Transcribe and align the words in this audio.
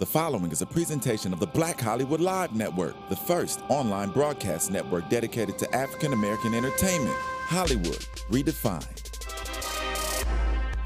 The 0.00 0.06
following 0.06 0.50
is 0.50 0.62
a 0.62 0.66
presentation 0.66 1.30
of 1.30 1.40
the 1.40 1.46
Black 1.46 1.78
Hollywood 1.78 2.22
Live 2.22 2.54
Network, 2.54 2.94
the 3.10 3.16
first 3.16 3.60
online 3.68 4.08
broadcast 4.08 4.70
network 4.70 5.10
dedicated 5.10 5.58
to 5.58 5.76
African 5.76 6.14
American 6.14 6.54
entertainment. 6.54 7.14
Hollywood 7.18 7.98
redefined. 8.30 8.98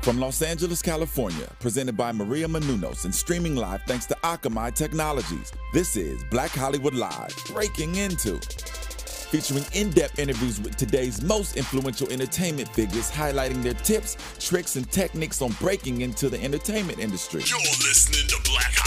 From 0.03 0.19
Los 0.19 0.43
Angeles, 0.43 0.83
California, 0.83 1.49
presented 1.61 1.97
by 1.97 2.11
Maria 2.11 2.49
Menounos 2.49 3.05
and 3.05 3.15
streaming 3.15 3.55
live 3.55 3.83
thanks 3.87 4.07
to 4.07 4.17
Akamai 4.25 4.75
Technologies, 4.75 5.53
this 5.73 5.97
is 5.97 6.25
Black 6.25 6.51
Hollywood 6.51 6.95
Live, 6.95 7.37
breaking 7.53 7.95
into 7.95 8.41
featuring 8.41 9.65
in-depth 9.75 10.19
interviews 10.19 10.61
with 10.61 10.77
today's 10.77 11.23
most 11.23 11.57
influential 11.57 12.09
entertainment 12.11 12.69
figures 12.71 13.13
highlighting 13.13 13.63
their 13.63 13.75
tips, 13.75 14.17
tricks, 14.41 14.75
and 14.75 14.91
techniques 14.91 15.41
on 15.41 15.53
breaking 15.61 16.01
into 16.01 16.29
the 16.29 16.43
entertainment 16.43 16.99
industry. 16.99 17.43
You're 17.47 17.61
listening 17.61 18.27
to 18.27 18.51
Black. 18.51 18.84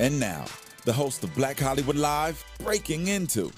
And 0.00 0.20
now, 0.20 0.44
the 0.84 0.92
host 0.92 1.24
of 1.24 1.34
Black 1.34 1.58
Hollywood 1.58 1.96
Live, 1.96 2.44
Breaking 2.62 3.08
Into. 3.08 3.50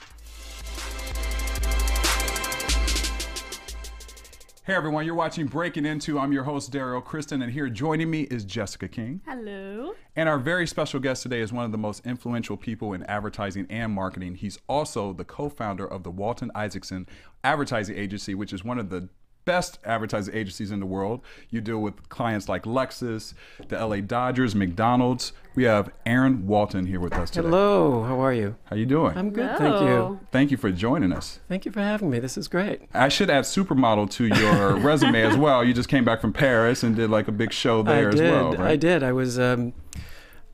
Hey 4.65 4.75
everyone, 4.75 5.05
you're 5.05 5.15
watching 5.15 5.47
Breaking 5.47 5.85
Into. 5.85 6.19
I'm 6.19 6.33
your 6.33 6.45
host, 6.45 6.73
Daryl 6.73 7.05
Kristen, 7.05 7.43
and 7.43 7.53
here 7.53 7.69
joining 7.69 8.11
me 8.11 8.23
is 8.23 8.45
Jessica 8.45 8.89
King. 8.89 9.21
Hello. 9.27 9.93
And 10.17 10.31
our 10.31 10.39
very 10.39 10.67
special 10.67 10.99
guest 10.99 11.23
today 11.25 11.41
is 11.41 11.53
one 11.53 11.67
of 11.67 11.73
the 11.73 11.79
most 11.79 12.07
influential 12.07 12.57
people 12.57 12.95
in 12.95 13.03
advertising 13.03 13.67
and 13.69 13.93
marketing. 13.93 14.37
He's 14.37 14.59
also 14.67 15.13
the 15.13 15.25
co 15.27 15.51
founder 15.51 15.87
of 15.87 16.05
the 16.05 16.11
Walton 16.11 16.51
Isaacson 16.55 17.07
Advertising 17.45 17.99
Agency, 17.99 18.35
which 18.35 18.55
is 18.55 18.65
one 18.65 18.79
of 18.79 18.89
the 18.89 19.11
best 19.45 19.79
advertising 19.85 20.35
agencies 20.35 20.71
in 20.71 20.81
the 20.81 20.87
world. 20.87 21.21
You 21.51 21.61
deal 21.61 21.79
with 21.79 22.09
clients 22.09 22.49
like 22.49 22.65
Lexus, 22.65 23.35
the 23.69 23.85
LA 23.85 23.97
Dodgers, 23.97 24.55
McDonald's. 24.55 25.33
We 25.55 25.65
have 25.65 25.91
Aaron 26.07 26.47
Walton 26.47 26.87
here 26.87 27.01
with 27.01 27.13
us 27.15 27.31
today. 27.31 27.49
Hello, 27.49 28.05
how 28.05 28.21
are 28.21 28.33
you? 28.33 28.57
How 28.67 28.77
you 28.77 28.87
doing? 28.87 29.17
I'm 29.17 29.31
good, 29.31 29.57
thank 29.59 29.81
you. 29.83 30.21
Thank 30.31 30.51
you 30.51 30.57
for 30.57 30.71
joining 30.71 31.13
us. 31.13 31.41
Thank 31.49 31.65
you 31.65 31.73
for 31.73 31.81
having 31.81 32.11
me. 32.11 32.21
This 32.21 32.39
is 32.39 32.49
great. 32.49 32.83
I 32.95 33.09
should 33.09 33.31
add 33.31 33.45
supermodel 33.45 34.11
to 34.13 34.27
your 34.27 34.77
resume 34.77 35.21
as 35.23 35.37
well. 35.37 35.65
You 35.65 35.75
just 35.75 35.89
came 35.89 36.05
back 36.05 36.21
from 36.21 36.33
Paris 36.33 36.83
and 36.83 36.95
did 36.95 37.11
like 37.11 37.29
a 37.29 37.33
big 37.33 37.53
show 37.53 37.83
there 37.83 38.07
I 38.07 38.13
as 38.13 38.15
did. 38.15 38.31
well, 38.31 38.53
right? 38.53 38.71
I 38.73 38.77
did. 38.77 39.03
I 39.03 39.13
was 39.13 39.39
um, 39.39 39.73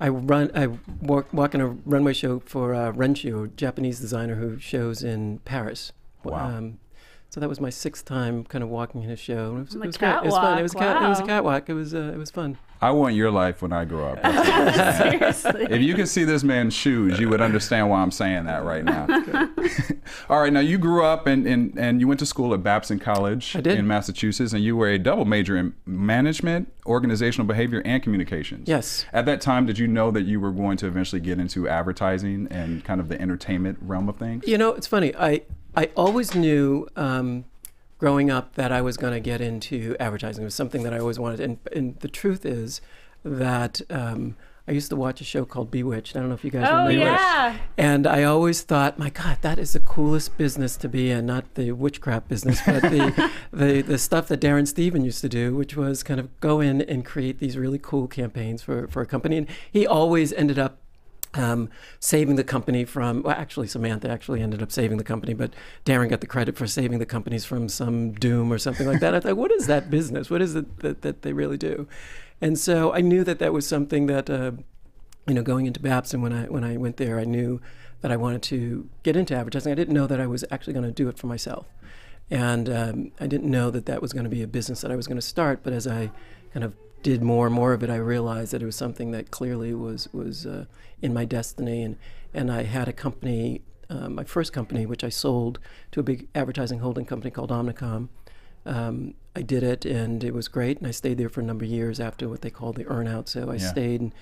I 0.01 0.09
run 0.09 0.51
I 0.55 0.69
walk, 1.01 1.33
walk 1.33 1.55
in 1.55 1.61
a 1.61 1.69
runway 1.69 2.13
show 2.13 2.41
for 2.41 2.75
uh, 2.75 2.93
Renchi, 2.93 3.45
a 3.45 3.49
Japanese 3.49 4.01
designer 4.01 4.37
who 4.37 4.59
shows 4.59 5.03
in 5.03 5.39
Paris. 5.41 5.93
Wow. 6.25 6.57
Um, 6.57 6.79
so 7.29 7.41
that 7.41 7.49
was 7.49 7.61
my 7.61 7.71
sixth 7.71 8.05
time 8.05 8.45
kind 8.45 8.65
of 8.65 8.71
walking 8.71 9.03
in 9.03 9.11
a 9.11 9.17
show. 9.17 9.57
It 9.57 9.61
was, 9.61 9.75
it 9.75 9.81
the 9.81 9.87
was 9.87 9.97
great. 9.97 10.17
It 10.17 10.25
was 10.25 10.35
fun. 10.35 10.59
It 10.59 10.63
was 10.63 10.75
a 10.75 10.79
cat, 10.79 11.03
it 11.03 11.09
was 11.09 11.19
a 11.19 11.23
catwalk. 11.23 11.67
catwalk. 11.67 11.69
It 11.69 11.75
was 11.75 11.95
uh, 11.95 12.13
it 12.15 12.19
was 12.19 12.31
fun. 12.31 12.59
I 12.81 12.91
want 12.91 13.15
your 13.15 13.31
life 13.31 13.63
when 13.63 13.73
I 13.73 13.85
grow 13.87 14.09
up. 14.09 14.19
Seriously. 14.99 15.67
if 15.71 15.81
you 15.81 15.95
could 15.95 16.09
see 16.09 16.25
this 16.25 16.45
man's 16.45 16.75
shoes, 16.75 17.19
you 17.19 17.29
would 17.31 17.41
understand 17.41 17.89
why 17.89 18.03
I'm 18.03 18.11
saying 18.11 18.45
that 18.45 18.65
right 18.65 18.85
now. 18.85 19.07
All 20.29 20.41
right, 20.41 20.53
now 20.53 20.61
you 20.61 20.77
grew 20.77 21.03
up 21.03 21.27
and, 21.27 21.47
and, 21.47 21.79
and 21.79 22.01
you 22.01 22.09
went 22.09 22.21
to 22.21 22.27
school 22.27 22.53
at 22.53 22.63
Babson 22.63 22.99
College 22.99 23.57
I 23.57 23.61
did. 23.63 23.79
in 23.79 23.87
Massachusetts, 23.87 24.53
and 24.53 24.63
you 24.63 24.77
were 24.77 24.89
a 24.89 24.99
double 24.99 25.25
major 25.25 25.57
in 25.57 25.75
management, 25.87 26.71
organizational 26.85 27.47
behavior, 27.47 27.81
and 27.85 28.03
communications. 28.03 28.69
Yes. 28.69 29.07
At 29.13 29.25
that 29.25 29.41
time, 29.41 29.65
did 29.65 29.79
you 29.79 29.87
know 29.87 30.11
that 30.11 30.23
you 30.23 30.39
were 30.39 30.53
going 30.53 30.77
to 30.79 30.87
eventually 30.87 31.21
get 31.21 31.39
into 31.39 31.69
advertising 31.69 32.47
and 32.51 32.85
kind 32.85 33.01
of 33.01 33.09
the 33.09 33.21
entertainment 33.21 33.79
realm 33.81 34.09
of 34.09 34.17
things? 34.19 34.47
You 34.47 34.59
know, 34.59 34.75
it's 34.75 34.87
funny. 34.87 35.15
I 35.17 35.43
I 35.77 35.91
always 35.95 36.35
knew 36.35 36.89
um, 36.97 37.45
growing 37.99 38.31
up 38.31 38.55
that 38.55 38.73
I 38.73 38.81
was 38.81 38.97
going 38.97 39.13
to 39.13 39.21
get 39.21 39.41
into 39.41 39.95
advertising. 40.01 40.43
It 40.43 40.47
was 40.47 40.55
something 40.55 40.83
that 40.85 40.95
I 40.95 40.99
always 40.99 41.19
wanted. 41.19 41.41
And 41.41 41.59
and 41.73 41.97
the 42.01 42.09
truth 42.09 42.45
is 42.47 42.81
that 43.25 43.81
um, 43.91 44.37
I 44.69 44.73
used 44.73 44.91
to 44.91 44.97
watch 44.97 45.21
a 45.21 45.25
show 45.25 45.45
called 45.45 45.71
Bewitched. 45.71 46.17
I 46.17 46.21
don't 46.21 46.29
know 46.29 46.35
if 46.35 46.45
you 46.45 46.51
guys 46.51 46.67
Oh 46.69 46.87
remember. 46.87 46.93
it. 46.93 46.97
yeah. 47.05 47.57
And 47.77 48.07
I 48.07 48.23
always 48.25 48.63
thought, 48.63 48.99
my 48.99 49.11
God, 49.11 49.39
that 49.43 49.59
is 49.59 49.73
the 49.75 49.81
coolest 49.81 50.37
business 50.39 50.77
to 50.79 50.89
be 50.89 51.11
in. 51.11 51.27
Not 51.27 51.55
the 51.55 51.73
witchcraft 51.73 52.29
business, 52.29 52.61
but 52.67 52.83
the, 52.83 53.31
the 53.53 53.83
the 53.83 53.99
stuff 53.99 54.29
that 54.29 54.41
Darrin 54.41 54.67
Steven 54.67 55.05
used 55.05 55.21
to 55.21 55.29
do, 55.29 55.55
which 55.55 55.77
was 55.77 56.03
kind 56.03 56.19
of 56.19 56.29
go 56.41 56.61
in 56.61 56.81
and 56.83 57.05
create 57.05 57.39
these 57.39 57.57
really 57.57 57.79
cool 57.79 58.09
campaigns 58.09 58.63
for 58.63 58.89
for 58.89 59.03
a 59.03 59.07
company. 59.07 59.37
And 59.39 59.47
he 59.71 59.87
always 59.87 60.33
ended 60.33 60.59
up 60.59 60.79
um, 61.37 61.69
saving 62.01 62.37
the 62.37 62.45
company 62.45 62.85
from. 62.85 63.23
Well, 63.23 63.37
actually, 63.37 63.67
Samantha 63.69 64.11
actually 64.11 64.43
ended 64.43 64.63
up 64.63 64.73
saving 64.73 64.99
the 64.99 65.05
company, 65.05 65.35
but 65.35 65.53
Darrin 65.85 66.09
got 66.09 66.21
the 66.21 66.27
credit 66.27 66.57
for 66.57 66.67
saving 66.67 66.99
the 66.99 67.07
companies 67.07 67.45
from 67.45 67.69
some 67.69 68.13
doom 68.13 68.53
or 68.53 68.59
something 68.59 68.87
like 68.87 69.01
that. 69.01 69.15
I 69.15 69.21
thought, 69.21 69.37
what 69.37 69.53
is 69.53 69.67
that 69.67 69.91
business? 69.91 70.31
What 70.31 70.43
is 70.43 70.55
it 70.55 70.79
that, 70.81 71.03
that 71.03 71.23
they 71.23 71.33
really 71.33 71.57
do? 71.57 71.87
And 72.41 72.59
so 72.59 72.93
I 72.93 73.01
knew 73.01 73.25
that 73.25 73.39
that 73.39 73.53
was 73.53 73.67
something 73.67 74.07
that. 74.07 74.31
Uh, 74.31 74.53
you 75.27 75.35
know, 75.35 75.43
going 75.43 75.67
into 75.67 75.81
Babson 75.81 76.23
when 76.23 76.33
I 76.33 76.45
when 76.45 76.63
I 76.63 76.77
went 76.77 76.99
there, 76.99 77.19
I 77.19 77.25
knew 77.25 77.61
that 78.01 78.13
I 78.13 78.17
wanted 78.17 78.43
to 78.45 78.89
get 79.03 79.17
into 79.17 79.35
advertising. 79.35 79.73
I 79.73 79.75
didn't 79.75 79.95
know 79.95 80.07
that 80.07 80.21
I 80.21 80.27
was 80.27 80.45
actually 80.51 80.73
going 80.73 80.87
to 80.87 80.93
do 80.93 81.09
it 81.09 81.19
for 81.19 81.27
myself, 81.27 81.67
and 82.31 82.69
um, 82.69 83.13
I 83.19 83.27
didn't 83.27 83.51
know 83.51 83.71
that 83.71 83.87
that 83.87 84.01
was 84.01 84.13
going 84.13 84.25
to 84.25 84.31
be 84.31 84.43
a 84.43 84.47
business 84.47 84.83
that 84.83 84.93
I 84.93 84.97
was 84.97 85.09
going 85.09 85.19
to 85.19 85.27
start. 85.27 85.61
But 85.65 85.73
as 85.73 85.87
I 85.87 86.13
kind 86.53 86.63
of 86.65 86.75
did 87.11 87.23
more 87.23 87.47
and 87.47 87.55
more 87.55 87.73
of 87.73 87.85
it, 87.85 87.91
I 87.91 87.97
realized 87.97 88.51
that 88.53 88.63
it 88.63 88.67
was 88.67 88.75
something 88.75 89.13
that 89.13 89.31
clearly 89.31 89.73
was 89.73 90.09
was 90.13 90.45
uh, 90.45 90.65
in 91.01 91.15
my 91.15 91.25
destiny, 91.25 91.83
and 91.87 91.97
and 92.35 92.51
I 92.51 92.65
had 92.65 92.89
a 92.89 92.93
company, 92.93 93.61
uh, 93.89 94.09
my 94.09 94.25
first 94.25 94.53
company, 94.53 94.87
which 94.87 95.05
I 95.05 95.09
sold 95.11 95.61
to 95.93 96.01
a 96.01 96.03
big 96.03 96.27
advertising 96.35 96.81
holding 96.81 97.07
company 97.07 97.31
called 97.31 97.51
Omnicom. 97.51 98.09
Um, 98.65 99.15
I 99.37 99.43
did 99.43 99.63
it, 99.63 99.85
and 99.85 100.25
it 100.25 100.35
was 100.35 100.49
great, 100.49 100.79
and 100.79 100.87
I 100.89 100.91
stayed 100.91 101.17
there 101.19 101.29
for 101.29 101.41
a 101.41 101.45
number 101.45 101.65
of 101.65 101.71
years 101.71 102.01
after 102.01 102.29
what 102.29 102.41
they 102.41 102.51
call 102.51 102.73
the 102.73 102.85
earnout. 102.87 103.29
So 103.29 103.51
I 103.51 103.55
Yeah. 103.55 103.71
stayed 103.71 104.01
and, 104.01 104.13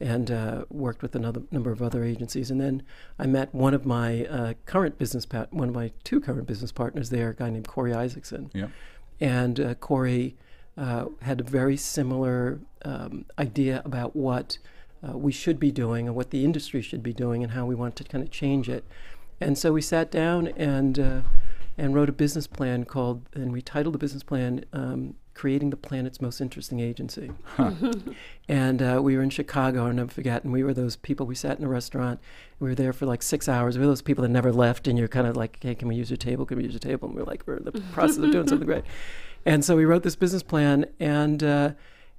and 0.00 0.30
uh, 0.30 0.64
worked 0.70 1.02
with 1.02 1.14
another 1.14 1.42
number 1.50 1.70
of 1.72 1.82
other 1.82 2.02
agencies, 2.04 2.50
and 2.50 2.58
then 2.58 2.82
I 3.18 3.26
met 3.26 3.54
one 3.54 3.74
of 3.74 3.84
my 3.84 4.24
uh, 4.24 4.54
current 4.64 4.96
business 4.96 5.26
pat- 5.26 5.52
one 5.52 5.68
of 5.68 5.74
my 5.74 5.92
two 6.04 6.20
current 6.20 6.46
business 6.46 6.72
partners 6.72 7.10
there, 7.10 7.28
a 7.28 7.34
guy 7.34 7.50
named 7.50 7.68
Corey 7.68 7.92
Isaacson, 7.92 8.50
Yeah. 8.54 8.68
and 9.20 9.60
uh, 9.60 9.74
Corey 9.74 10.36
uh, 10.76 11.06
had 11.22 11.40
a 11.40 11.44
very 11.44 11.76
similar 11.76 12.60
um, 12.84 13.24
idea 13.38 13.82
about 13.84 14.16
what 14.16 14.58
uh, 15.06 15.16
we 15.16 15.32
should 15.32 15.58
be 15.58 15.70
doing 15.70 16.06
and 16.06 16.16
what 16.16 16.30
the 16.30 16.44
industry 16.44 16.82
should 16.82 17.02
be 17.02 17.12
doing 17.12 17.42
and 17.42 17.52
how 17.52 17.64
we 17.64 17.74
want 17.74 17.96
to 17.96 18.04
kind 18.04 18.22
of 18.22 18.30
change 18.30 18.68
it. 18.68 18.84
And 19.40 19.56
so 19.56 19.72
we 19.72 19.80
sat 19.80 20.10
down 20.10 20.48
and 20.48 20.98
uh, 20.98 21.20
and 21.78 21.94
wrote 21.94 22.10
a 22.10 22.12
business 22.12 22.46
plan 22.46 22.84
called, 22.84 23.22
and 23.32 23.52
we 23.52 23.62
titled 23.62 23.94
the 23.94 23.98
business 23.98 24.22
plan 24.22 24.66
um, 24.74 25.14
"Creating 25.32 25.70
the 25.70 25.78
Planet's 25.78 26.20
Most 26.20 26.42
Interesting 26.42 26.78
Agency." 26.78 27.30
and 28.48 28.82
uh, 28.82 29.00
we 29.02 29.16
were 29.16 29.22
in 29.22 29.30
Chicago, 29.30 29.86
I'll 29.86 29.92
never 29.94 30.10
forget. 30.10 30.44
And 30.44 30.52
we 30.52 30.62
were 30.62 30.74
those 30.74 30.96
people. 30.96 31.24
We 31.24 31.34
sat 31.34 31.58
in 31.58 31.64
a 31.64 31.68
restaurant. 31.68 32.20
We 32.58 32.68
were 32.68 32.74
there 32.74 32.92
for 32.92 33.06
like 33.06 33.22
six 33.22 33.48
hours. 33.48 33.78
We 33.78 33.80
were 33.80 33.90
those 33.90 34.02
people 34.02 34.20
that 34.22 34.28
never 34.28 34.52
left. 34.52 34.88
And 34.88 34.98
you're 34.98 35.08
kind 35.08 35.26
of 35.26 35.38
like, 35.38 35.58
"Hey, 35.62 35.74
can 35.74 35.88
we 35.88 35.96
use 35.96 36.10
your 36.10 36.18
table? 36.18 36.44
Can 36.44 36.58
we 36.58 36.64
use 36.64 36.74
your 36.74 36.80
table?" 36.80 37.08
And 37.08 37.16
we're 37.16 37.24
like, 37.24 37.44
"We're 37.46 37.56
in 37.56 37.64
the 37.64 37.72
process 37.92 38.18
of 38.18 38.30
doing 38.30 38.46
something 38.46 38.66
great." 38.66 38.84
And 39.46 39.64
so 39.64 39.76
we 39.76 39.84
wrote 39.84 40.02
this 40.02 40.16
business 40.16 40.42
plan, 40.42 40.86
and 40.98 41.42
uh, 41.42 41.70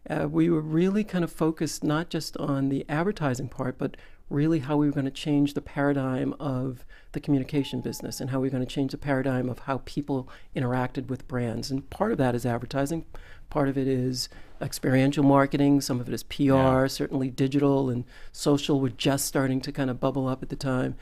uh, 0.09 0.27
we 0.29 0.49
were 0.49 0.61
really 0.61 1.03
kind 1.03 1.23
of 1.23 1.31
focused 1.31 1.83
not 1.83 2.09
just 2.09 2.35
on 2.37 2.69
the 2.69 2.85
advertising 2.89 3.47
part, 3.47 3.77
but 3.77 3.95
really 4.29 4.59
how 4.59 4.77
we 4.77 4.87
were 4.87 4.93
going 4.93 5.05
to 5.05 5.11
change 5.11 5.53
the 5.53 5.61
paradigm 5.61 6.33
of 6.39 6.85
the 7.11 7.19
communication 7.19 7.81
business 7.81 8.21
and 8.21 8.29
how 8.29 8.39
we 8.39 8.47
were 8.47 8.51
going 8.51 8.65
to 8.65 8.73
change 8.73 8.91
the 8.91 8.97
paradigm 8.97 9.49
of 9.49 9.59
how 9.59 9.81
people 9.83 10.29
interacted 10.55 11.07
with 11.07 11.27
brands. 11.27 11.69
And 11.69 11.87
part 11.89 12.11
of 12.13 12.17
that 12.17 12.33
is 12.33 12.45
advertising, 12.45 13.05
part 13.49 13.67
of 13.67 13.77
it 13.77 13.87
is 13.87 14.29
experiential 14.61 15.23
marketing, 15.23 15.81
some 15.81 15.99
of 15.99 16.07
it 16.07 16.13
is 16.13 16.23
PR, 16.23 16.43
Yeah. 16.43 16.87
certainly 16.87 17.29
digital 17.29 17.89
and 17.89 18.05
social 18.31 18.79
were 18.79 18.89
just 18.89 19.25
starting 19.25 19.59
to 19.61 19.71
kind 19.71 19.89
of 19.89 19.99
bubble 19.99 20.27
up 20.29 20.41
at 20.41 20.49
the 20.49 20.55
time. 20.55 20.95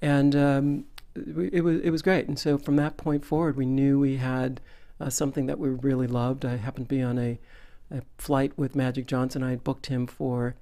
And 0.00 0.34
um, 0.34 0.84
it, 1.14 1.54
it 1.54 1.60
was 1.60 1.80
it 1.82 1.90
was 1.90 2.00
great. 2.02 2.26
And 2.28 2.38
so 2.38 2.56
from 2.56 2.76
that 2.76 2.96
point 2.96 3.24
forward, 3.24 3.56
we 3.56 3.66
knew 3.66 4.00
we 4.00 4.16
had 4.16 4.60
uh, 5.04 5.10
something 5.10 5.46
that 5.46 5.58
we 5.58 5.68
really 5.68 6.06
loved. 6.06 6.44
I 6.44 6.56
happened 6.56 6.88
to 6.88 6.94
be 6.94 7.02
on 7.02 7.18
a, 7.18 7.38
a 7.90 8.02
flight 8.16 8.52
with 8.56 8.74
Magic 8.74 9.06
Johnson. 9.06 9.42
I 9.42 9.50
had 9.50 9.62
booked 9.62 9.86
him 9.86 10.06
for 10.06 10.56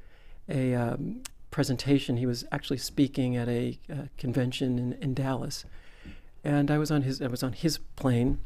a 0.49 0.75
um, 0.75 1.23
presentation. 1.51 2.17
He 2.17 2.27
was 2.27 2.45
actually 2.51 2.79
speaking 2.79 3.37
at 3.37 3.49
a 3.49 3.79
uh, 3.91 3.95
convention 4.19 4.79
in, 4.79 4.93
in 4.95 5.15
Dallas, 5.15 5.65
and 6.43 6.71
I 6.71 6.79
was 6.79 6.91
on 6.91 7.03
his 7.03 7.23
I 7.23 7.29
was 7.29 7.45
on 7.45 7.53
his 7.53 7.79
plane, 7.95 8.41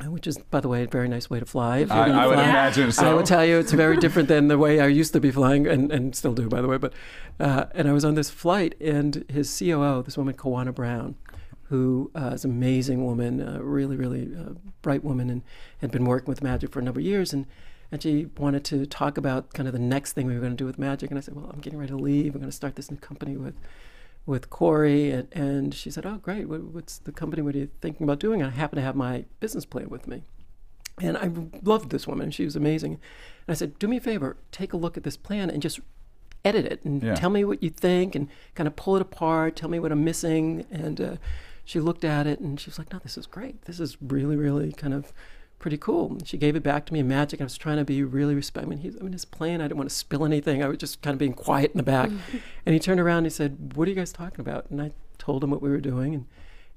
uh, 0.00 0.10
which 0.10 0.26
is, 0.26 0.38
by 0.38 0.58
the 0.58 0.68
way, 0.68 0.82
a 0.82 0.88
very 0.88 1.08
nice 1.08 1.30
way 1.30 1.38
to 1.38 1.46
fly. 1.46 1.78
You're 1.78 1.92
I, 1.92 2.08
gonna 2.08 2.28
would 2.28 2.38
imagine 2.38 2.90
so. 2.90 3.08
I 3.08 3.14
will 3.14 3.22
tell 3.22 3.44
you, 3.44 3.58
it's 3.58 3.72
very 3.72 3.96
different 3.96 4.28
than 4.28 4.48
the 4.48 4.58
way 4.58 4.80
I 4.80 4.88
used 4.88 5.12
to 5.12 5.20
be 5.20 5.30
flying, 5.30 5.68
and, 5.68 5.92
and 5.92 6.16
still 6.16 6.34
do, 6.34 6.48
by 6.48 6.60
the 6.60 6.66
way. 6.66 6.78
But 6.78 6.94
uh, 7.38 7.66
and 7.76 7.88
I 7.88 7.92
was 7.92 8.04
on 8.04 8.14
this 8.16 8.28
flight, 8.28 8.74
and 8.80 9.24
his 9.28 9.56
COO, 9.56 10.02
this 10.02 10.18
woman, 10.18 10.34
Kawana 10.34 10.74
Brown, 10.74 11.14
who 11.68 12.10
uh, 12.14 12.30
is 12.34 12.44
an 12.44 12.50
amazing 12.50 13.04
woman, 13.04 13.40
a 13.40 13.62
really, 13.62 13.96
really 13.96 14.30
uh, 14.34 14.54
bright 14.82 15.04
woman, 15.04 15.28
and 15.30 15.42
had 15.78 15.90
been 15.90 16.04
working 16.04 16.28
with 16.28 16.42
Magic 16.42 16.72
for 16.72 16.78
a 16.80 16.82
number 16.82 17.00
of 17.00 17.06
years, 17.06 17.32
and 17.32 17.46
and 17.90 18.02
she 18.02 18.26
wanted 18.36 18.64
to 18.64 18.84
talk 18.84 19.16
about 19.16 19.54
kind 19.54 19.66
of 19.66 19.72
the 19.72 19.78
next 19.78 20.12
thing 20.12 20.26
we 20.26 20.34
were 20.34 20.40
going 20.40 20.52
to 20.52 20.56
do 20.56 20.66
with 20.66 20.78
Magic, 20.78 21.10
and 21.10 21.16
I 21.18 21.22
said, 21.22 21.34
well, 21.34 21.50
I'm 21.52 21.60
getting 21.60 21.78
ready 21.78 21.90
to 21.90 21.96
leave. 21.96 22.34
We're 22.34 22.40
going 22.40 22.50
to 22.50 22.56
start 22.56 22.76
this 22.76 22.90
new 22.90 22.98
company 22.98 23.36
with 23.36 23.54
with 24.26 24.50
Corey, 24.50 25.10
and, 25.10 25.26
and 25.32 25.74
she 25.74 25.90
said, 25.90 26.04
oh, 26.04 26.16
great. 26.18 26.46
What, 26.50 26.62
what's 26.64 26.98
the 26.98 27.12
company? 27.12 27.40
What 27.40 27.54
are 27.54 27.58
you 27.60 27.70
thinking 27.80 28.04
about 28.04 28.18
doing? 28.20 28.42
And 28.42 28.50
I 28.50 28.54
happen 28.54 28.76
to 28.76 28.82
have 28.82 28.94
my 28.94 29.24
business 29.40 29.64
plan 29.64 29.88
with 29.88 30.06
me. 30.06 30.22
And 31.00 31.16
I 31.16 31.30
loved 31.62 31.88
this 31.90 32.06
woman. 32.06 32.30
She 32.30 32.44
was 32.44 32.54
amazing. 32.54 32.92
And 32.92 33.00
I 33.48 33.54
said, 33.54 33.78
do 33.78 33.88
me 33.88 33.96
a 33.96 34.00
favor, 34.00 34.36
take 34.52 34.74
a 34.74 34.76
look 34.76 34.98
at 34.98 35.02
this 35.04 35.16
plan 35.16 35.48
and 35.48 35.62
just 35.62 35.80
edit 36.44 36.66
it 36.66 36.84
and 36.84 37.02
Yeah. 37.02 37.14
tell 37.14 37.30
me 37.30 37.42
what 37.42 37.62
you 37.62 37.70
think 37.70 38.14
and 38.14 38.28
kind 38.54 38.66
of 38.66 38.76
pull 38.76 38.96
it 38.96 39.02
apart. 39.02 39.56
Tell 39.56 39.70
me 39.70 39.78
what 39.78 39.92
I'm 39.92 40.04
missing. 40.04 40.66
And 40.70 41.00
uh, 41.00 41.16
she 41.68 41.80
looked 41.80 42.02
at 42.02 42.26
it 42.26 42.40
and 42.40 42.58
she 42.58 42.70
was 42.70 42.78
like, 42.78 42.90
no, 42.94 42.98
this 42.98 43.18
is 43.18 43.26
great. 43.26 43.66
This 43.66 43.78
is 43.78 43.98
really, 44.00 44.36
really 44.36 44.72
kind 44.72 44.94
of 44.94 45.12
pretty 45.58 45.76
cool. 45.76 46.12
And 46.12 46.26
she 46.26 46.38
gave 46.38 46.56
it 46.56 46.62
back 46.62 46.86
to 46.86 46.94
me 46.94 47.00
in 47.00 47.08
magic. 47.08 47.42
I 47.42 47.44
was 47.44 47.58
trying 47.58 47.76
to 47.76 47.84
be 47.84 48.02
really 48.02 48.34
respectful. 48.34 48.72
I 48.72 48.76
mean, 48.76 48.82
he's, 48.82 48.96
I 48.96 49.00
mean, 49.00 49.12
his 49.12 49.26
plan, 49.26 49.60
I 49.60 49.64
didn't 49.64 49.76
want 49.76 49.90
to 49.90 49.94
spill 49.94 50.24
anything. 50.24 50.62
I 50.62 50.68
was 50.68 50.78
just 50.78 51.02
kind 51.02 51.12
of 51.12 51.18
being 51.18 51.34
quiet 51.34 51.72
in 51.72 51.76
the 51.76 51.82
back. 51.82 52.08
Mm-hmm. 52.08 52.38
and 52.64 52.72
he 52.72 52.78
turned 52.78 53.00
around 53.00 53.18
and 53.18 53.26
he 53.26 53.30
said, 53.30 53.74
what 53.76 53.86
are 53.86 53.90
you 53.90 53.94
guys 53.94 54.14
talking 54.14 54.40
about? 54.40 54.64
And 54.70 54.80
I 54.80 54.92
told 55.18 55.44
him 55.44 55.50
what 55.50 55.60
we 55.60 55.68
were 55.68 55.80
doing. 55.80 56.14
And 56.14 56.24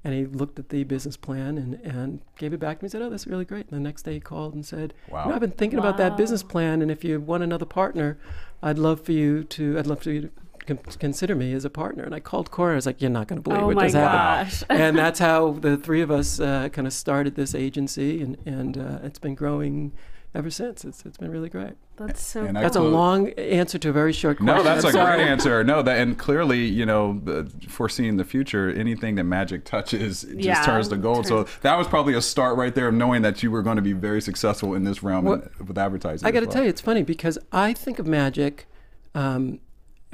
and 0.04 0.14
he 0.14 0.26
looked 0.26 0.58
at 0.58 0.70
the 0.70 0.82
business 0.84 1.16
plan 1.16 1.56
and, 1.56 1.74
and 1.74 2.20
gave 2.36 2.52
it 2.52 2.58
back 2.58 2.78
to 2.78 2.82
me 2.82 2.86
and 2.86 2.92
said, 2.92 3.02
Oh, 3.02 3.08
that's 3.10 3.26
really 3.26 3.44
great. 3.44 3.68
And 3.68 3.76
the 3.76 3.80
next 3.80 4.02
day 4.02 4.14
he 4.14 4.20
called 4.20 4.52
and 4.52 4.66
said, 4.66 4.94
Wow. 5.08 5.22
"You 5.22 5.28
know, 5.28 5.34
I've 5.36 5.40
been 5.40 5.52
thinking 5.52 5.78
about 5.78 5.96
that 5.98 6.16
business 6.16 6.42
plan. 6.42 6.82
And 6.82 6.90
if 6.90 7.04
you 7.04 7.20
want 7.20 7.44
another 7.44 7.66
partner, 7.66 8.18
I'd 8.62 8.78
love 8.78 9.00
for 9.02 9.12
you 9.12 9.44
to, 9.44 9.78
I'd 9.78 9.86
love 9.86 10.02
for 10.02 10.10
you 10.10 10.22
to 10.22 10.28
con- 10.28 10.38
consider 10.66 11.34
me 11.34 11.52
as 11.52 11.64
a 11.64 11.70
partner. 11.70 12.04
And 12.04 12.14
I 12.14 12.20
called 12.20 12.50
Corey. 12.50 12.72
I 12.72 12.76
was 12.76 12.86
like, 12.86 13.00
You're 13.00 13.10
not 13.10 13.28
going 13.28 13.42
to 13.42 13.48
believe 13.48 13.62
Oh 13.62 13.66
what 13.66 13.76
my 13.76 13.88
just 13.88 13.96
happened. 13.96 14.64
and 14.80 14.96
that's 14.98 15.18
how 15.18 15.52
the 15.52 15.76
three 15.76 16.00
of 16.02 16.10
us 16.10 16.40
uh, 16.40 16.68
kind 16.70 16.86
of 16.86 16.92
started 16.92 17.34
this 17.34 17.54
agency. 17.54 18.22
And, 18.22 18.36
and 18.46 18.78
uh, 18.78 18.98
it's 19.02 19.18
been 19.18 19.34
growing 19.34 19.92
ever 20.34 20.48
since. 20.50 20.84
It's, 20.84 21.04
it's 21.04 21.18
been 21.18 21.30
really 21.30 21.50
great. 21.50 21.74
That's 21.96 22.22
so 22.22 22.44
And 22.44 22.56
I 22.56 22.62
That's 22.62 22.76
a 22.76 22.80
long 22.80 23.28
answer 23.32 23.78
to 23.78 23.90
a 23.90 23.92
very 23.92 24.14
short 24.14 24.38
question. 24.38 24.56
No, 24.56 24.62
that's 24.62 24.82
I'm 24.82 24.88
a 24.88 24.92
sorry. 24.92 25.16
great 25.18 25.28
answer. 25.28 25.62
No, 25.62 25.82
that 25.82 25.98
and 25.98 26.18
clearly, 26.18 26.64
you 26.64 26.86
know, 26.86 27.20
the- 27.22 27.50
foreseeing 27.68 28.16
the 28.16 28.24
future, 28.24 28.70
anything 28.70 29.16
that 29.16 29.24
magic 29.24 29.64
touches 29.66 30.22
just 30.22 30.34
Yeah, 30.38 30.62
turns 30.62 30.88
to 30.88 30.96
gold. 30.96 31.26
So 31.26 31.46
that 31.60 31.76
was 31.76 31.86
probably 31.86 32.14
a 32.14 32.22
start 32.22 32.56
right 32.56 32.74
there 32.74 32.88
of 32.88 32.94
knowing 32.94 33.20
that 33.22 33.42
you 33.42 33.50
were 33.50 33.62
going 33.62 33.76
to 33.76 33.82
be 33.82 33.92
very 33.92 34.22
successful 34.22 34.74
in 34.74 34.84
this 34.84 35.02
realm 35.02 35.24
Well, 35.26 35.34
and 35.58 35.68
with 35.68 35.76
advertising. 35.76 36.26
I 36.26 36.30
got 36.30 36.40
to 36.40 36.46
well. 36.46 36.52
tell 36.54 36.62
you, 36.62 36.70
it's 36.70 36.80
funny 36.80 37.02
because 37.02 37.38
I 37.52 37.74
think 37.74 37.98
of 37.98 38.06
Magic 38.06 38.66
um, 39.14 39.60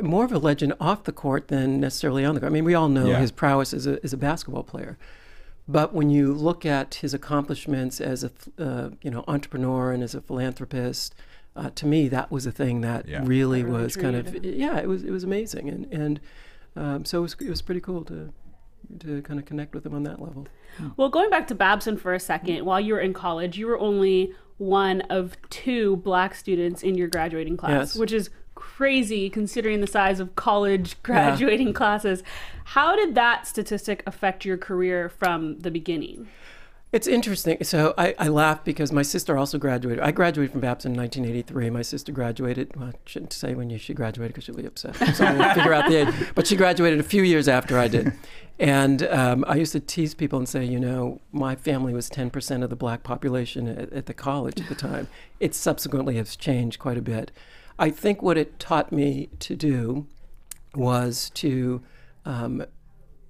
more 0.01 0.25
of 0.25 0.33
a 0.33 0.39
legend 0.39 0.75
off 0.81 1.05
the 1.05 1.13
court 1.13 1.49
than 1.49 1.81
necessarily 1.81 2.25
on 2.25 2.35
the 2.35 2.41
court. 2.41 2.51
I 2.51 2.55
mean, 2.55 2.65
we 2.65 2.75
all 2.75 2.89
know 2.89 3.07
Yeah. 3.07 3.19
his 3.21 3.33
prowess 3.33 3.73
as 3.75 3.87
a, 3.87 3.99
as 4.05 4.13
a 4.13 4.17
basketball 4.17 4.63
player. 4.63 4.97
But 5.67 5.93
when 5.93 6.09
you 6.09 6.33
look 6.33 6.65
at 6.65 6.97
his 6.97 7.13
accomplishments 7.13 8.01
as 8.01 8.25
a 8.25 8.31
uh, 8.59 8.91
you 9.03 9.11
know 9.11 9.25
entrepreneur 9.29 9.93
and 9.93 10.03
as 10.03 10.15
a 10.15 10.21
philanthropist, 10.21 11.15
uh, 11.57 11.71
to 11.75 11.87
me 11.87 12.09
that 12.09 12.31
was 12.31 12.47
a 12.47 12.53
thing 12.53 12.81
that 12.83 13.07
Yeah. 13.09 13.23
really 13.25 13.63
really 13.63 13.83
was 13.83 13.97
kind 13.97 14.17
of 14.17 14.31
treated 14.31 14.55
yeah 14.57 14.79
it 14.79 14.89
was 14.89 15.03
it 15.05 15.11
was 15.11 15.25
amazing 15.25 15.69
and 15.69 15.93
and 15.93 16.21
um, 16.77 17.05
so 17.05 17.19
it 17.19 17.23
was 17.23 17.37
it 17.41 17.51
was 17.51 17.61
pretty 17.63 17.81
cool 17.81 18.05
to 18.05 18.33
to 19.01 19.21
kind 19.23 19.39
of 19.39 19.45
connect 19.45 19.75
with 19.75 19.85
him 19.85 19.95
on 19.95 20.05
that 20.05 20.23
level. 20.23 20.47
Well, 20.97 21.09
going 21.11 21.29
back 21.29 21.47
to 21.49 21.55
Babson 21.55 21.97
for 21.99 22.15
a 22.15 22.21
second, 22.21 22.65
while 22.65 22.81
you 22.81 22.95
were 22.95 23.01
in 23.01 23.13
college, 23.13 23.59
you 23.59 23.67
were 23.67 23.79
only 23.79 24.33
one 24.59 25.01
of 25.11 25.37
two 25.51 25.97
black 25.97 26.35
students 26.35 26.83
in 26.83 26.95
your 26.95 27.09
graduating 27.09 27.57
class, 27.57 27.71
Yes. 27.95 27.97
which 27.97 28.13
is 28.13 28.31
crazy 28.59 29.31
considering 29.31 29.81
the 29.81 29.87
size 29.87 30.19
of 30.19 30.35
college 30.35 31.01
graduating 31.05 31.73
classes. 31.73 32.25
How 32.65 32.97
did 32.97 33.15
that 33.15 33.47
statistic 33.47 34.03
affect 34.05 34.45
your 34.45 34.59
career 34.59 35.09
from 35.09 35.61
the 35.61 35.71
beginning? 35.71 36.27
It's 36.91 37.07
interesting. 37.07 37.63
So 37.65 37.95
I, 37.99 38.15
I 38.19 38.29
laugh 38.29 38.65
because 38.65 38.93
my 38.93 39.03
sister 39.03 39.37
also 39.37 39.59
graduated. 39.59 40.03
I 40.03 40.11
graduated 40.11 40.53
from 40.53 40.63
Babson 40.63 40.93
in 40.93 40.99
1983. 40.99 41.71
My 41.71 41.83
sister 41.83 42.13
graduated. 42.13 42.75
Well, 42.75 42.89
I 42.89 42.93
shouldn't 43.05 43.35
say 43.35 43.55
when 43.55 43.77
she 43.79 43.95
graduated 43.95 44.33
because 44.33 44.45
she'll 44.45 44.57
be 44.57 44.65
upset. 44.67 44.97
So 45.15 45.25
I 45.27 45.55
figure 45.55 45.75
out 45.75 45.89
the 45.89 46.09
age. 46.09 46.15
But 46.35 46.47
she 46.47 46.57
graduated 46.57 46.99
a 46.99 47.03
few 47.05 47.23
years 47.23 47.47
after 47.47 47.79
I 47.79 47.89
did. 47.89 48.13
And 48.59 49.03
um, 49.05 49.45
I 49.47 49.57
used 49.57 49.73
to 49.73 49.81
tease 49.81 50.15
people 50.15 50.39
and 50.39 50.49
say, 50.49 50.65
you 50.65 50.81
know, 50.81 51.21
my 51.31 51.55
family 51.55 51.93
was 51.93 52.11
10% 52.11 52.65
of 52.65 52.71
the 52.71 52.77
black 52.77 53.03
population 53.03 53.69
at, 53.69 53.93
at 53.93 54.07
the 54.07 54.15
college 54.15 54.61
at 54.61 54.69
the 54.69 54.75
time. 54.75 55.09
It 55.39 55.55
subsequently 55.55 56.17
has 56.17 56.35
changed 56.37 56.79
quite 56.81 56.97
a 56.97 57.03
bit. 57.03 57.31
I 57.79 57.91
think 57.91 58.23
what 58.23 58.37
it 58.37 58.59
taught 58.59 58.93
me 58.93 59.29
to 59.41 59.55
do 59.55 60.07
was 60.75 61.31
to, 61.35 61.83
um, 62.25 62.65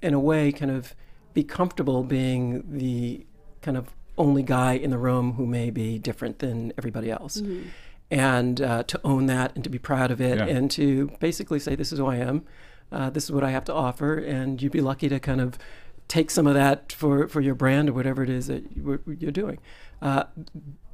in 0.02 0.14
a 0.14 0.20
way, 0.20 0.52
kind 0.52 0.70
of 0.70 0.94
be 1.34 1.44
comfortable 1.44 2.02
being 2.02 2.64
the 2.76 3.26
kind 3.62 3.76
of 3.76 3.90
only 4.16 4.42
guy 4.42 4.72
in 4.72 4.90
the 4.90 4.98
room 4.98 5.34
who 5.34 5.46
may 5.46 5.70
be 5.70 5.98
different 5.98 6.38
than 6.40 6.72
everybody 6.78 7.10
else. 7.10 7.40
And 8.10 8.60
uh, 8.60 8.82
to 8.84 9.00
own 9.04 9.26
that 9.26 9.54
and 9.54 9.62
to 9.64 9.70
be 9.70 9.78
proud 9.78 10.10
of 10.10 10.20
it 10.20 10.38
Yeah. 10.38 10.46
and 10.46 10.70
to 10.72 11.10
basically 11.20 11.58
say, 11.60 11.74
this 11.74 11.92
is 11.92 11.98
who 11.98 12.06
I 12.06 12.16
am, 12.16 12.44
uh, 12.90 13.10
this 13.10 13.24
is 13.24 13.32
what 13.32 13.44
I 13.44 13.50
have 13.50 13.64
to 13.66 13.74
offer, 13.74 14.14
and 14.16 14.60
you'd 14.62 14.72
be 14.72 14.80
lucky 14.80 15.08
to 15.10 15.20
kind 15.20 15.40
of 15.42 15.58
take 16.08 16.30
some 16.30 16.46
of 16.46 16.54
that 16.54 16.92
for, 16.92 17.28
for 17.28 17.40
your 17.40 17.54
brand 17.54 17.88
or 17.88 17.92
whatever 17.92 18.22
it 18.22 18.30
is 18.30 18.46
that 18.46 18.64
you- 18.76 19.00
you're 19.18 19.30
doing. 19.30 19.58
Uh, 20.00 20.24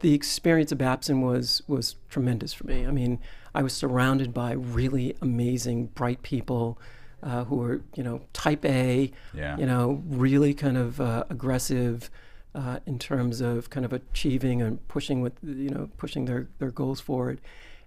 the 0.00 0.12
experience 0.14 0.72
of 0.72 0.78
Babson 0.78 1.20
was 1.20 1.62
was 1.68 1.96
tremendous 2.08 2.52
for 2.52 2.66
me. 2.66 2.86
I 2.86 2.90
mean, 2.90 3.18
I 3.54 3.62
was 3.62 3.72
surrounded 3.72 4.34
by 4.34 4.52
really 4.52 5.14
amazing, 5.22 5.86
bright 5.94 6.22
people 6.22 6.78
uh, 7.22 7.44
who 7.44 7.56
were, 7.56 7.80
you 7.94 8.02
know, 8.02 8.20
type 8.34 8.64
A, 8.66 9.10
Yeah. 9.32 9.56
you 9.56 9.64
know, 9.66 10.02
really 10.06 10.52
kind 10.52 10.76
of 10.76 11.00
uh, 11.00 11.24
aggressive 11.30 12.10
uh, 12.54 12.80
in 12.86 12.98
terms 12.98 13.40
of 13.40 13.70
kind 13.70 13.86
of 13.86 13.92
achieving 13.92 14.60
and 14.60 14.86
pushing 14.88 15.22
with, 15.22 15.32
you 15.42 15.70
know, 15.70 15.88
pushing 15.96 16.26
their, 16.26 16.48
their 16.58 16.70
goals 16.70 17.00
forward. 17.00 17.40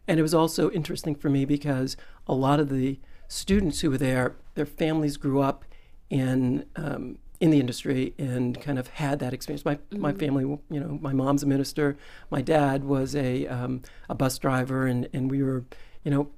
And 0.07 0.19
it 0.19 0.24
was 0.24 0.33
also 0.33 0.71
interesting 0.71 1.13
for 1.15 1.29
me 1.29 1.45
because 1.45 1.95
a 2.27 2.33
lot 2.33 2.59
of 2.59 2.69
the 2.69 3.00
students 3.27 3.81
who 3.81 3.91
were 3.91 3.97
there, 3.97 4.35
their 4.56 4.65
families 4.65 5.18
grew 5.18 5.39
up 5.41 5.65
in 6.09 6.65
um, 6.75 7.18
in 7.39 7.51
the 7.51 7.59
industry 7.59 8.13
and 8.18 8.59
kind 8.62 8.80
of 8.80 8.88
had 8.88 9.19
that 9.19 9.33
experience. 9.33 9.63
My 9.65 9.77
my 9.92 10.13
family, 10.13 10.44
you 10.69 10.80
know, 10.80 10.98
my 11.01 11.13
mom's 11.13 11.44
a 11.44 11.45
minister. 11.45 11.98
My 12.31 12.42
dad 12.42 12.83
was 12.83 13.15
a 13.15 13.45
um, 13.48 13.81
a 14.09 14.15
bus 14.15 14.38
driver, 14.39 14.86
and 14.88 15.07
and 15.13 15.30
we 15.30 15.44
were, 15.44 15.65
you 16.04 16.12
know, 16.12 16.30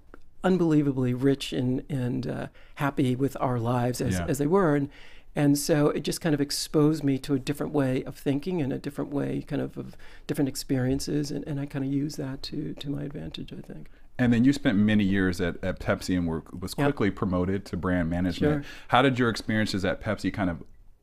unbelievably 0.43 1.13
rich 1.13 1.53
and 1.53 1.83
and 1.89 2.27
uh, 2.27 2.47
happy 2.75 3.15
with 3.15 3.37
our 3.39 3.59
lives 3.59 4.01
as 4.01 4.15
Yeah. 4.15 4.25
as 4.27 4.37
they 4.37 4.47
were, 4.47 4.75
and 4.75 4.89
and 5.35 5.57
so 5.57 5.89
it 5.89 6.01
just 6.01 6.21
kind 6.21 6.33
of 6.33 6.41
exposed 6.41 7.03
me 7.03 7.17
to 7.19 7.33
a 7.33 7.39
different 7.39 7.71
way 7.71 8.03
of 8.03 8.15
thinking 8.17 8.61
and 8.61 8.73
a 8.73 8.77
different 8.79 9.11
way, 9.13 9.41
kind 9.47 9.61
of 9.61 9.77
of 9.77 9.95
different 10.27 10.49
experiences, 10.49 11.31
and, 11.31 11.47
and 11.47 11.59
I 11.59 11.65
kind 11.65 11.85
of 11.85 11.91
use 11.93 12.15
that 12.17 12.41
to 12.43 12.73
to 12.73 12.89
my 12.89 13.03
advantage, 13.03 13.53
I 13.53 13.61
think. 13.61 13.89
And 14.19 14.33
then 14.33 14.43
you 14.43 14.51
spent 14.53 14.77
many 14.77 15.03
years 15.03 15.39
at, 15.39 15.63
at 15.63 15.79
Pepsi 15.79 16.15
and 16.17 16.27
were 16.27 16.43
was 16.59 16.75
Yep. 16.77 16.85
quickly 16.85 17.09
promoted 17.09 17.65
to 17.65 17.77
brand 17.77 18.09
management. 18.09 18.65
Sure. 18.65 18.71
How 18.89 19.01
did 19.01 19.17
your 19.17 19.29
experiences 19.29 19.85
at 19.85 20.01
Pepsi 20.01 20.31
kind 20.31 20.49
of 20.49 20.61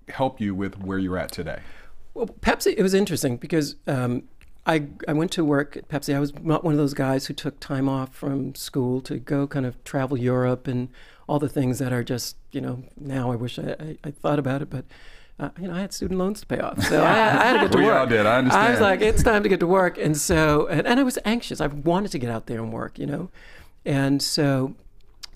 help 0.08 0.40
you 0.40 0.54
with 0.54 0.78
where 0.78 0.98
you're 0.98 1.18
at 1.18 1.32
today? 1.32 1.60
Well, 2.14 2.26
Pepsi, 2.26 2.74
it 2.76 2.82
was 2.82 2.94
interesting 2.94 3.38
because 3.38 3.76
um, 3.86 4.24
I, 4.66 4.88
I 5.08 5.14
went 5.14 5.30
to 5.32 5.44
work 5.44 5.76
at 5.76 5.88
Pepsi. 5.88 6.14
I 6.14 6.20
was 6.20 6.34
not 6.40 6.62
one 6.62 6.74
of 6.74 6.78
those 6.78 6.94
guys 6.94 7.26
who 7.26 7.34
took 7.34 7.58
time 7.58 7.88
off 7.88 8.14
from 8.14 8.54
school 8.54 9.00
to 9.02 9.18
go 9.18 9.46
kind 9.46 9.66
of 9.66 9.82
travel 9.84 10.16
Europe 10.16 10.68
and 10.68 10.88
all 11.26 11.38
the 11.38 11.48
things 11.48 11.78
that 11.78 11.92
are 11.92 12.04
just, 12.04 12.36
you 12.52 12.60
know, 12.60 12.84
now 12.96 13.32
I 13.32 13.36
wish 13.36 13.58
I, 13.58 13.76
I, 13.80 13.98
I 14.04 14.10
thought 14.10 14.38
about 14.38 14.62
it, 14.62 14.70
but. 14.70 14.84
Uh, 15.38 15.50
you 15.60 15.68
know, 15.68 15.74
I 15.74 15.80
had 15.80 15.92
student 15.92 16.18
loans 16.18 16.40
to 16.40 16.46
pay 16.46 16.58
off, 16.60 16.82
so 16.82 17.02
I, 17.02 17.10
I 17.12 17.44
had 17.44 17.52
to 17.54 17.58
get 17.60 17.72
to 17.72 17.78
We 17.78 17.84
work. 17.84 17.94
all 17.98 18.06
did, 18.06 18.24
I 18.24 18.38
understand. 18.38 18.66
I 18.66 18.70
was 18.70 18.80
like, 18.80 19.02
it's 19.02 19.22
time 19.22 19.42
to 19.42 19.48
get 19.48 19.60
to 19.60 19.66
work, 19.66 19.98
and 19.98 20.16
so, 20.16 20.66
and, 20.68 20.86
and 20.86 20.98
I 20.98 21.02
was 21.02 21.18
anxious. 21.26 21.60
I 21.60 21.66
wanted 21.66 22.10
to 22.12 22.18
get 22.18 22.30
out 22.30 22.46
there 22.46 22.58
and 22.62 22.72
work, 22.72 22.98
you 22.98 23.06
know, 23.06 23.28
and 23.84 24.22
so 24.22 24.74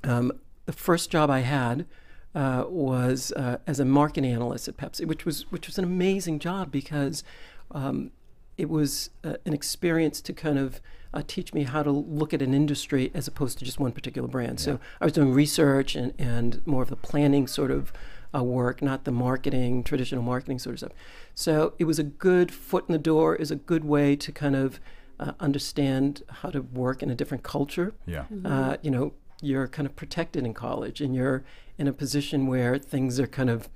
um, 0.02 0.32
the 0.64 0.72
first 0.72 1.10
job 1.10 1.28
I 1.28 1.40
had 1.40 1.84
uh, 2.34 2.64
was 2.68 3.32
uh, 3.36 3.58
as 3.66 3.78
a 3.78 3.84
marketing 3.84 4.30
analyst 4.32 4.68
at 4.68 4.76
Pepsi, 4.78 5.04
which 5.06 5.26
was 5.26 5.50
which 5.50 5.66
was 5.66 5.76
an 5.76 5.84
amazing 5.84 6.38
job 6.38 6.70
because 6.70 7.22
um, 7.72 8.10
it 8.56 8.70
was 8.70 9.10
uh, 9.24 9.34
an 9.44 9.52
experience 9.52 10.20
to 10.22 10.32
kind 10.32 10.58
of 10.58 10.80
uh, 11.12 11.22
teach 11.26 11.52
me 11.52 11.64
how 11.64 11.82
to 11.82 11.90
look 11.90 12.32
at 12.32 12.40
an 12.40 12.54
industry 12.54 13.10
as 13.14 13.26
opposed 13.26 13.58
to 13.58 13.64
just 13.64 13.80
one 13.80 13.92
particular 13.92 14.28
brand. 14.28 14.60
So 14.60 14.78
I 15.00 15.04
was 15.04 15.12
doing 15.12 15.32
research 15.32 15.96
and, 15.96 16.12
and 16.18 16.64
more 16.66 16.82
of 16.82 16.88
the 16.88 16.96
planning 16.96 17.46
sort 17.48 17.70
of 17.70 17.92
uh, 18.34 18.42
work, 18.42 18.80
not 18.82 19.04
the 19.04 19.10
marketing, 19.12 19.82
traditional 19.84 20.22
marketing 20.22 20.58
sort 20.58 20.74
of 20.74 20.78
stuff. 20.80 20.92
So 21.34 21.74
it 21.78 21.84
was 21.84 21.98
a 21.98 22.04
good 22.04 22.52
foot 22.52 22.84
in 22.88 22.92
the 22.92 22.98
door, 22.98 23.34
is 23.36 23.50
a 23.50 23.56
good 23.56 23.84
way 23.84 24.16
to 24.16 24.32
kind 24.32 24.54
of 24.56 24.80
uh, 25.18 25.32
understand 25.40 26.22
how 26.28 26.50
to 26.50 26.60
work 26.62 27.02
in 27.02 27.10
a 27.10 27.14
different 27.14 27.42
culture 27.42 27.92
Yeah. 28.06 28.24
uh, 28.44 28.76
you 28.82 28.90
know, 28.90 29.12
you're 29.42 29.68
kind 29.68 29.86
of 29.86 29.96
protected 29.96 30.44
in 30.44 30.54
college 30.54 31.00
and 31.00 31.14
you're 31.14 31.44
in 31.78 31.86
a 31.88 31.92
position 31.92 32.46
where 32.46 32.78
things 32.78 33.18
are 33.18 33.26
kind 33.26 33.50
of 33.50 33.68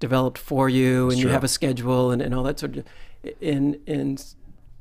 developed 0.00 0.38
for 0.38 0.68
you 0.68 1.10
and 1.10 1.18
you 1.18 1.28
have 1.28 1.44
a 1.44 1.48
schedule 1.48 2.10
and, 2.10 2.20
and 2.22 2.34
all 2.34 2.42
that 2.42 2.58
sort 2.58 2.76
of 2.76 2.84
and 3.42 3.78
and 3.86 4.24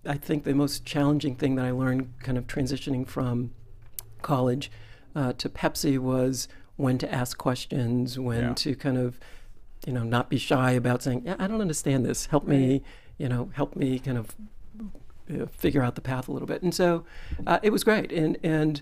I 0.05 0.15
think 0.15 0.45
the 0.45 0.53
most 0.55 0.85
challenging 0.85 1.35
thing 1.35 1.55
that 1.55 1.65
I 1.65 1.71
learned 1.71 2.13
kind 2.23 2.37
of 2.37 2.47
transitioning 2.47 3.05
from 3.05 3.51
college 4.21 4.71
uh, 5.15 5.33
to 5.33 5.49
Pepsi 5.49 5.99
was 5.99 6.47
when 6.79 6.97
to 6.97 7.13
ask 7.13 7.37
questions, 7.37 8.17
when 8.17 8.41
Yeah. 8.41 8.53
to 8.53 8.73
kind 8.75 8.97
of 8.97 9.19
you 9.85 9.91
know 9.93 10.03
not 10.03 10.29
be 10.29 10.37
shy 10.37 10.71
about 10.71 11.03
saying, 11.03 11.23
yeah, 11.25 11.35
I 11.37 11.47
don't 11.47 11.61
understand 11.61 12.05
this. 12.05 12.27
Help 12.27 12.47
me, 12.47 12.81
you 13.17 13.27
know, 13.27 13.49
help 13.53 13.75
me 13.75 13.99
kind 13.99 14.17
of 14.17 14.35
uh, 15.29 15.45
figure 15.51 15.83
out 15.83 15.95
the 15.95 16.01
path 16.01 16.27
a 16.29 16.31
little 16.31 16.47
bit. 16.47 16.61
And 16.63 16.73
so 16.73 17.03
uh, 17.45 17.59
it 17.61 17.71
was 17.71 17.83
great, 17.83 18.11
and 18.13 18.37
and 18.43 18.81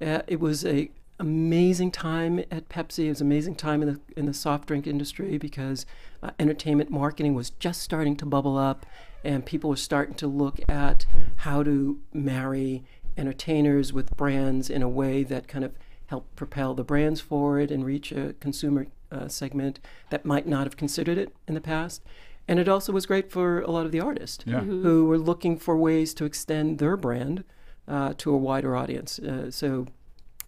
uh, 0.00 0.20
it 0.26 0.40
was 0.40 0.64
a 0.66 0.90
amazing 1.18 1.90
time 1.90 2.38
at 2.50 2.68
Pepsi. 2.68 3.06
It 3.06 3.08
was 3.08 3.20
an 3.22 3.26
amazing 3.26 3.56
time 3.56 3.82
in 3.82 3.88
the 3.94 4.00
in 4.16 4.26
the 4.26 4.34
soft 4.34 4.68
drink 4.68 4.86
industry 4.86 5.38
because 5.38 5.86
uh, 6.22 6.30
entertainment 6.38 6.90
marketing 6.90 7.34
was 7.34 7.50
just 7.50 7.80
starting 7.82 8.14
to 8.18 8.26
bubble 8.26 8.58
up, 8.58 8.84
and 9.24 9.44
people 9.46 9.70
were 9.70 9.76
starting 9.76 10.14
to 10.16 10.26
look 10.26 10.60
at 10.68 11.06
how 11.36 11.62
to 11.62 11.98
marry 12.12 12.84
entertainers 13.16 13.92
with 13.92 14.16
brands 14.16 14.68
in 14.70 14.82
a 14.82 14.88
way 14.88 15.24
that 15.24 15.48
kind 15.48 15.64
of 15.64 15.72
helped 16.08 16.34
propel 16.36 16.74
the 16.74 16.84
brands 16.84 17.20
forward 17.20 17.70
and 17.70 17.84
reach 17.84 18.12
a 18.12 18.34
consumer 18.40 18.86
uh, 19.12 19.28
segment 19.28 19.78
that 20.10 20.24
might 20.24 20.46
not 20.46 20.64
have 20.64 20.76
considered 20.76 21.16
it 21.18 21.34
in 21.46 21.54
the 21.54 21.60
past. 21.60 22.02
And 22.46 22.58
it 22.58 22.68
also 22.68 22.92
was 22.92 23.04
great 23.06 23.30
for 23.30 23.60
a 23.60 23.70
lot 23.70 23.84
of 23.86 23.92
the 23.92 24.00
artists 24.00 24.42
Yeah. 24.46 24.60
who 24.60 25.04
were 25.04 25.18
looking 25.18 25.58
for 25.58 25.76
ways 25.76 26.14
to 26.14 26.24
extend 26.24 26.78
their 26.78 26.96
brand 26.96 27.44
uh, 27.86 28.14
to 28.18 28.32
a 28.32 28.36
wider 28.36 28.74
audience. 28.74 29.18
Uh, 29.18 29.50
so, 29.50 29.86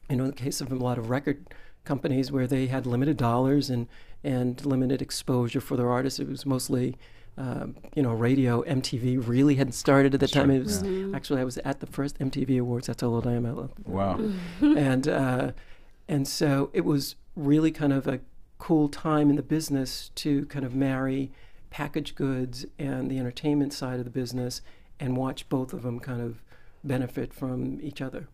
you 0.09 0.17
know, 0.17 0.25
in 0.25 0.31
the 0.31 0.37
case 0.37 0.61
of 0.63 0.73
a 0.73 0.75
lot 0.75 0.99
of 0.99 1.11
record 1.11 1.47
companies 1.85 2.33
where 2.33 2.47
they 2.47 2.67
had 2.67 2.87
limited 2.87 3.17
dollars 3.19 3.69
and, 3.71 3.87
and 4.25 4.65
limited 4.65 5.03
exposure 5.03 5.61
for 5.61 5.77
their 5.77 5.91
artists, 5.91 6.19
it 6.19 6.29
was 6.29 6.47
mostly, 6.47 6.97
um, 7.41 7.77
you 7.97 8.03
know, 8.03 8.13
radio. 8.13 8.63
MTV 8.63 9.27
really 9.27 9.55
hadn't 9.57 9.73
started 9.73 10.13
at 10.15 10.21
the 10.21 10.29
time. 10.29 10.51
It 10.51 10.61
was 10.63 10.83
actually 11.15 11.41
I 11.41 11.45
was 11.45 11.59
at 11.59 11.81
the 11.81 11.87
first 11.87 12.19
MTV 12.19 12.61
Awards. 12.61 12.87
That's 12.89 13.01
how 13.03 13.09
old 13.09 13.27
I 13.27 13.33
am. 13.33 13.47
I 13.47 13.51
love- 13.53 13.73
Wow. 13.87 14.21
and 14.61 15.09
uh, 15.09 15.53
and 16.09 16.29
so 16.29 16.71
it 16.73 16.85
was 16.85 17.17
really 17.37 17.71
kind 17.71 17.93
of 17.93 18.07
a 18.07 18.21
cool 18.59 18.89
time 18.89 19.31
in 19.31 19.37
the 19.37 19.43
business 19.43 20.11
to 20.17 20.45
kind 20.47 20.65
of 20.67 20.75
marry 20.75 21.33
packaged 21.71 22.15
goods 22.17 22.67
and 22.79 23.11
the 23.11 23.19
entertainment 23.19 23.73
side 23.73 23.99
of 23.99 24.05
the 24.05 24.11
business 24.11 24.61
and 24.99 25.17
watch 25.17 25.49
both 25.49 25.73
of 25.73 25.83
them 25.83 25.99
kind 26.01 26.21
of 26.21 26.43
benefit 26.85 27.33
from 27.33 27.79
each 27.81 28.01
other. 28.03 28.29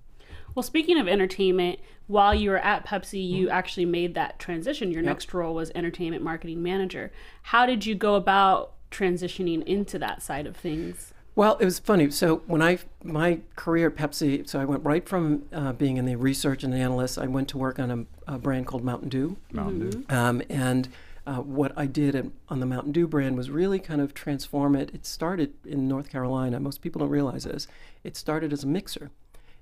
Well, 0.54 0.62
speaking 0.62 0.98
of 0.98 1.06
entertainment, 1.06 1.78
while 2.06 2.34
you 2.34 2.48
were 2.50 2.58
at 2.58 2.86
Pepsi, 2.86 3.24
you 3.28 3.50
actually 3.50 3.84
made 3.84 4.14
that 4.14 4.38
transition. 4.38 4.90
Your 4.90 5.02
Yep. 5.02 5.10
next 5.10 5.34
role 5.34 5.54
was 5.54 5.70
entertainment 5.74 6.24
marketing 6.24 6.62
manager. 6.62 7.12
How 7.42 7.66
did 7.66 7.84
you 7.84 7.94
go 7.94 8.14
about 8.14 8.72
transitioning 8.90 9.64
into 9.64 9.98
that 9.98 10.22
side 10.22 10.46
of 10.46 10.56
things? 10.56 11.12
Well, 11.34 11.58
it 11.58 11.64
was 11.66 11.78
funny. 11.78 12.10
So 12.10 12.42
when 12.46 12.62
I 12.62 12.78
my 13.04 13.40
career 13.56 13.88
at 13.88 13.96
Pepsi, 13.96 14.48
so 14.48 14.58
I 14.58 14.64
went 14.64 14.82
right 14.84 15.06
from 15.06 15.44
uh, 15.52 15.72
being 15.74 15.98
in 15.98 16.06
the 16.06 16.16
research 16.16 16.64
and 16.64 16.74
analyst. 16.74 17.18
I 17.18 17.26
went 17.26 17.48
to 17.48 17.58
work 17.58 17.78
on 17.78 17.90
a, 18.26 18.34
a 18.34 18.38
brand 18.38 18.66
called 18.66 18.82
Mountain 18.84 19.10
Dew. 19.10 19.36
Mountain 19.52 19.90
Dew. 19.90 20.04
Um, 20.08 20.40
and 20.48 20.88
uh, 21.26 21.36
what 21.40 21.72
I 21.76 21.86
did 21.86 22.14
at, 22.14 22.26
on 22.48 22.60
the 22.60 22.66
Mountain 22.66 22.92
Dew 22.92 23.06
brand 23.06 23.36
was 23.36 23.50
really 23.50 23.78
kind 23.78 24.00
of 24.00 24.14
transform 24.14 24.74
it. 24.74 24.90
It 24.94 25.04
started 25.04 25.52
in 25.66 25.88
North 25.88 26.08
Carolina. 26.08 26.58
Most 26.58 26.80
people 26.80 27.00
don't 27.00 27.10
realize 27.10 27.44
this. 27.44 27.68
It 28.02 28.16
started 28.16 28.52
as 28.52 28.64
a 28.64 28.66
mixer. 28.66 29.10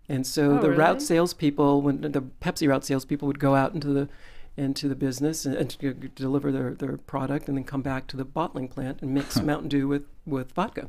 And 0.09 0.27
so 0.27 0.59
Oh, 0.59 0.61
the 0.61 0.71
route 0.71 1.01
salespeople, 1.01 1.81
when 1.81 2.03
the 2.03 2.21
Pepsi 2.21 2.69
route 2.69 2.85
salespeople 2.85 3.27
would 3.27 3.39
go 3.41 3.55
out 3.55 3.75
into 3.75 3.89
the 3.89 4.09
into 4.57 4.89
the 4.89 4.95
business 4.95 5.45
and, 5.45 5.55
and 5.57 5.71
to 5.71 5.93
deliver 5.95 6.53
their, 6.53 6.75
their 6.75 6.97
product, 6.97 7.49
and 7.49 7.57
then 7.57 7.65
come 7.65 7.83
back 7.83 8.07
to 8.09 8.17
the 8.17 8.25
bottling 8.25 8.69
plant 8.69 9.01
and 9.03 9.13
mix 9.13 9.41
Mountain 9.41 9.69
Dew 9.69 9.89
with, 9.89 10.05
with 10.27 10.53
vodka. 10.53 10.89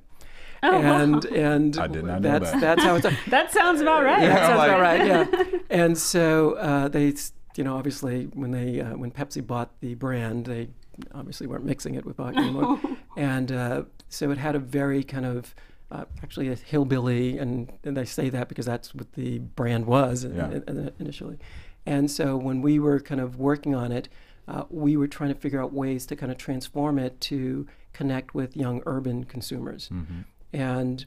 and 0.63 1.25
and 1.25 1.77
I 1.77 1.87
did 1.87 2.05
not 2.05 2.21
know 2.21 2.39
that. 2.39 2.59
that's 2.61 2.83
how 2.83 2.95
it's 2.95 3.05
That 3.29 3.51
sounds 3.51 3.81
about 3.81 4.03
right. 4.03 4.21
yeah, 4.23 4.29
that 4.29 4.47
sounds 4.47 4.57
like- 4.57 4.69
about 4.69 4.81
right. 4.81 5.05
Yeah, 5.05 5.59
and 5.69 5.97
so 5.97 6.53
uh, 6.53 6.87
they, 6.87 7.13
you 7.55 7.63
know, 7.63 7.75
obviously 7.77 8.25
when 8.33 8.51
they 8.51 8.81
uh, 8.81 8.95
when 8.97 9.11
Pepsi 9.11 9.45
bought 9.45 9.79
the 9.81 9.95
brand, 9.95 10.45
they 10.45 10.69
obviously 11.13 11.45
weren't 11.47 11.65
mixing 11.65 11.95
it 11.95 12.05
with 12.05 12.17
vodka 12.17 12.39
anymore, 12.39 12.79
and 13.17 13.51
uh, 13.51 13.83
so 14.09 14.31
it 14.31 14.37
had 14.37 14.55
a 14.55 14.59
very 14.59 15.03
kind 15.03 15.25
of 15.25 15.53
uh, 15.91 16.05
actually 16.23 16.47
a 16.49 16.55
hillbilly, 16.55 17.37
and, 17.37 17.71
and 17.83 17.95
they 17.95 18.05
say 18.05 18.29
that 18.29 18.47
because 18.49 18.65
that's 18.65 18.95
what 18.95 19.11
the 19.13 19.37
brand 19.39 19.85
was 19.85 20.23
Yeah. 20.25 20.49
in- 20.49 20.63
in- 20.67 20.91
initially, 20.99 21.37
and 21.85 22.09
so 22.09 22.37
when 22.37 22.61
we 22.61 22.79
were 22.79 22.99
kind 22.99 23.21
of 23.21 23.37
working 23.37 23.75
on 23.75 23.91
it. 23.91 24.09
Uh, 24.47 24.63
we 24.69 24.95
were 24.95 25.07
trying 25.07 25.33
to 25.33 25.39
figure 25.39 25.59
out 25.59 25.73
ways 25.73 26.05
to 26.05 26.15
kind 26.15 26.31
of 26.31 26.37
transform 26.37 26.99
it 26.99 27.19
to 27.19 27.65
connect 27.93 28.35
with 28.35 28.55
young 28.55 28.79
urban 28.85 29.23
consumers. 29.23 29.89
And 30.53 31.03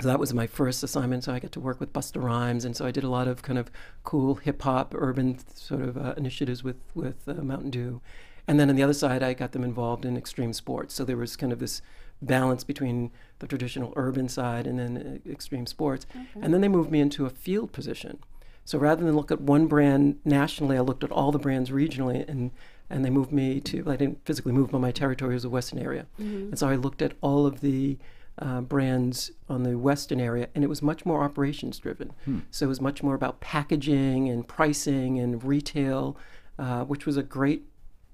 so 0.00 0.08
that 0.08 0.18
was 0.18 0.32
my 0.32 0.46
first 0.46 0.82
assignment. 0.82 1.24
So 1.24 1.34
I 1.34 1.38
got 1.38 1.52
to 1.52 1.60
work 1.60 1.80
with 1.80 1.92
Busta 1.92 2.22
Rhymes, 2.22 2.64
and 2.64 2.74
so 2.74 2.86
I 2.86 2.90
did 2.90 3.04
a 3.04 3.10
lot 3.10 3.28
of 3.28 3.42
kind 3.42 3.58
of 3.58 3.70
cool 4.04 4.36
hip 4.36 4.62
hop, 4.62 4.94
urban 4.96 5.38
sort 5.54 5.82
of 5.82 5.98
uh, 5.98 6.14
initiatives 6.16 6.64
with 6.64 6.76
with 6.94 7.28
uh, 7.28 7.34
Mountain 7.34 7.70
Dew. 7.70 8.00
And 8.48 8.58
then 8.58 8.70
on 8.70 8.76
the 8.76 8.82
other 8.82 8.94
side, 8.94 9.22
I 9.22 9.34
got 9.34 9.52
them 9.52 9.64
involved 9.64 10.04
in 10.04 10.16
extreme 10.16 10.52
sports. 10.54 10.94
So 10.94 11.04
there 11.04 11.18
was 11.18 11.36
kind 11.36 11.52
of 11.52 11.58
this 11.58 11.82
balance 12.22 12.64
between 12.64 13.10
the 13.40 13.46
traditional 13.46 13.92
urban 13.96 14.28
side 14.28 14.66
and 14.66 14.78
then 14.78 15.20
uh, 15.26 15.30
extreme 15.30 15.66
sports. 15.66 16.06
And 16.40 16.54
then 16.54 16.60
they 16.62 16.68
moved 16.68 16.90
me 16.90 17.00
into 17.00 17.26
a 17.26 17.30
field 17.30 17.72
position. 17.72 18.18
So 18.64 18.78
rather 18.78 19.04
than 19.04 19.16
look 19.16 19.30
at 19.30 19.40
one 19.40 19.66
brand 19.66 20.18
nationally, 20.24 20.76
I 20.76 20.80
looked 20.80 21.04
at 21.04 21.10
all 21.10 21.32
the 21.32 21.38
brands 21.38 21.70
regionally, 21.70 22.28
and 22.28 22.50
and 22.90 23.04
they 23.04 23.10
moved 23.10 23.32
me 23.32 23.60
to. 23.60 23.90
I 23.90 23.96
didn't 23.96 24.24
physically 24.26 24.52
move, 24.52 24.70
but 24.70 24.80
my 24.80 24.92
territory 24.92 25.34
was 25.34 25.42
the 25.44 25.50
western 25.50 25.78
area, 25.78 26.06
and 26.18 26.58
so 26.58 26.68
I 26.68 26.76
looked 26.76 27.02
at 27.02 27.14
all 27.20 27.46
of 27.46 27.60
the 27.60 27.98
uh, 28.38 28.60
brands 28.60 29.30
on 29.48 29.62
the 29.62 29.76
western 29.76 30.20
area, 30.20 30.48
and 30.54 30.62
it 30.64 30.68
was 30.68 30.80
much 30.82 31.04
more 31.04 31.22
operations 31.22 31.78
driven. 31.78 32.12
So 32.50 32.66
it 32.66 32.68
was 32.68 32.80
much 32.80 33.02
more 33.02 33.14
about 33.14 33.40
packaging 33.40 34.28
and 34.28 34.46
pricing 34.46 35.18
and 35.18 35.42
retail, 35.42 36.16
uh, 36.58 36.84
which 36.84 37.04
was 37.06 37.16
a 37.16 37.22
great 37.22 37.64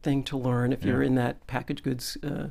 thing 0.02 0.22
to 0.24 0.36
learn 0.36 0.72
if 0.72 0.84
you're 0.84 1.02
in 1.02 1.14
that 1.16 1.46
packaged 1.46 1.82
goods 1.82 2.16
uh, 2.22 2.48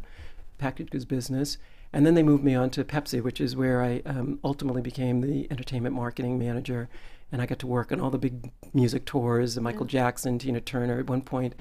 packaged 0.57 0.91
goods 0.91 1.05
business. 1.05 1.57
And 1.93 2.05
then 2.05 2.15
they 2.15 2.23
moved 2.23 2.43
me 2.43 2.53
on 2.53 2.69
to 2.71 2.83
Pepsi, 2.83 3.21
which 3.23 3.39
is 3.39 3.55
where 3.55 3.81
I 3.81 4.01
um, 4.05 4.39
ultimately 4.43 4.81
became 4.81 5.21
the 5.21 5.47
entertainment 5.49 5.95
marketing 5.95 6.37
manager. 6.37 6.89
And 7.31 7.41
I 7.41 7.46
got 7.46 7.60
to 7.60 7.67
work 7.67 7.91
on 7.91 8.00
all 8.00 8.10
the 8.10 8.17
big 8.17 8.51
music 8.74 9.05
tours, 9.05 9.60
Michael 9.60 9.86
Jackson, 9.86 10.39
Tina 10.39 10.62
Turner. 10.62 11.00
At 11.00 11.10
one 11.10 11.22
point, 11.22 11.55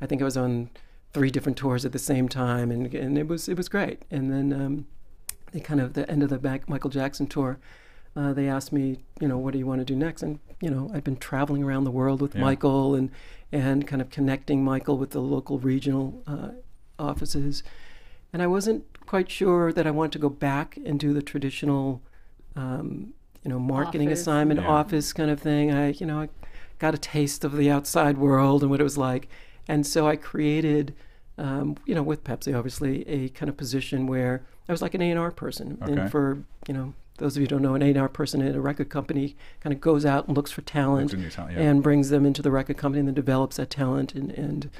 I 0.00 0.06
think 0.06 0.20
I 0.20 0.24
was 0.24 0.36
on 0.36 0.70
three 1.12 1.30
different 1.30 1.56
tours 1.58 1.84
at 1.84 1.92
the 1.92 1.98
same 1.98 2.28
time, 2.28 2.70
and, 2.70 2.92
and 2.94 3.16
it 3.16 3.28
was 3.28 3.48
it 3.48 3.56
was 3.56 3.68
great. 3.68 4.04
And 4.10 4.32
then 4.32 4.52
um, 4.52 4.86
they 5.52 5.60
kind 5.60 5.80
of 5.80 5.92
the 5.92 6.10
end 6.10 6.22
of 6.22 6.28
the 6.30 6.38
back 6.38 6.68
Michael 6.68 6.90
Jackson 6.90 7.26
tour, 7.28 7.58
uh, 8.16 8.32
they 8.32 8.48
asked 8.48 8.72
me, 8.72 9.04
you 9.20 9.28
know, 9.28 9.38
what 9.38 9.52
do 9.52 9.58
you 9.58 9.66
want 9.66 9.80
to 9.80 9.84
do 9.84 9.94
next? 9.94 10.22
And 10.22 10.40
you 10.60 10.70
know, 10.70 10.90
I'd 10.92 11.04
been 11.04 11.16
traveling 11.16 11.62
around 11.62 11.84
the 11.84 11.90
world 11.90 12.20
with 12.20 12.34
Yeah. 12.34 12.40
Michael 12.40 12.94
and 12.96 13.10
and 13.52 13.86
kind 13.86 14.02
of 14.02 14.10
connecting 14.10 14.64
Michael 14.64 14.98
with 14.98 15.10
the 15.10 15.20
local 15.20 15.58
regional 15.58 16.22
uh, 16.26 16.48
offices, 16.98 17.62
and 18.32 18.42
I 18.42 18.46
wasn't 18.48 18.84
quite 19.06 19.30
sure 19.30 19.72
that 19.72 19.86
I 19.86 19.90
wanted 19.90 20.12
to 20.12 20.18
go 20.18 20.30
back 20.30 20.78
and 20.84 20.98
do 20.98 21.12
the 21.12 21.22
traditional, 21.22 22.00
um, 22.56 23.12
you 23.44 23.50
know, 23.50 23.58
marketing 23.58 24.08
Office. 24.08 24.20
assignment 24.20 24.60
Yeah. 24.60 24.68
office 24.68 25.12
kind 25.12 25.30
of 25.30 25.40
thing. 25.40 25.72
I, 25.72 25.90
you 25.92 26.06
know, 26.06 26.20
I 26.20 26.28
got 26.78 26.94
a 26.94 26.98
taste 26.98 27.44
of 27.44 27.56
the 27.56 27.70
outside 27.70 28.18
world 28.18 28.62
and 28.62 28.70
what 28.70 28.80
it 28.80 28.84
was 28.84 28.98
like, 28.98 29.28
and 29.68 29.86
so 29.86 30.06
I 30.08 30.16
created. 30.16 30.94
Um, 31.38 31.76
you 31.86 31.94
know, 31.94 32.02
with 32.02 32.24
Pepsi, 32.24 32.54
obviously, 32.56 33.08
a 33.08 33.30
kind 33.30 33.48
of 33.48 33.56
position 33.56 34.06
where 34.06 34.42
I 34.68 34.72
was 34.72 34.82
like 34.82 34.92
an 34.92 35.00
A&R 35.00 35.30
person. 35.30 35.78
Okay. 35.82 35.92
And 35.92 36.10
for, 36.10 36.44
you 36.68 36.74
know, 36.74 36.92
those 37.16 37.36
of 37.36 37.40
you 37.40 37.44
who 37.44 37.48
don't 37.48 37.62
know, 37.62 37.74
an 37.74 37.82
A&R 37.82 38.08
person 38.10 38.42
at 38.42 38.54
a 38.54 38.60
record 38.60 38.90
company 38.90 39.34
kind 39.60 39.72
of 39.72 39.80
goes 39.80 40.04
out 40.04 40.28
and 40.28 40.36
looks 40.36 40.52
for 40.52 40.60
talent 40.60 41.14
Looks 41.14 41.34
talent, 41.34 41.56
yeah. 41.56 41.62
and 41.62 41.82
brings 41.82 42.10
them 42.10 42.26
into 42.26 42.42
the 42.42 42.50
record 42.50 42.76
company 42.76 43.00
and 43.00 43.08
then 43.08 43.14
develops 43.14 43.56
that 43.56 43.70
talent. 43.70 44.14
And, 44.14 44.30
and 44.32 44.70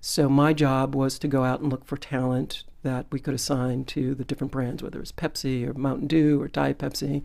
so 0.00 0.28
my 0.28 0.52
job 0.52 0.94
was 0.94 1.18
to 1.18 1.28
go 1.28 1.42
out 1.42 1.60
and 1.60 1.70
look 1.70 1.84
for 1.84 1.96
talent 1.96 2.62
that 2.82 3.06
we 3.10 3.18
could 3.18 3.34
assign 3.34 3.84
to 3.86 4.14
the 4.14 4.24
different 4.24 4.52
brands, 4.52 4.84
whether 4.84 5.00
it's 5.00 5.12
Pepsi 5.12 5.66
or 5.68 5.74
Mountain 5.74 6.06
Dew 6.06 6.40
or 6.40 6.46
Diet 6.46 6.78
Pepsi. 6.78 7.24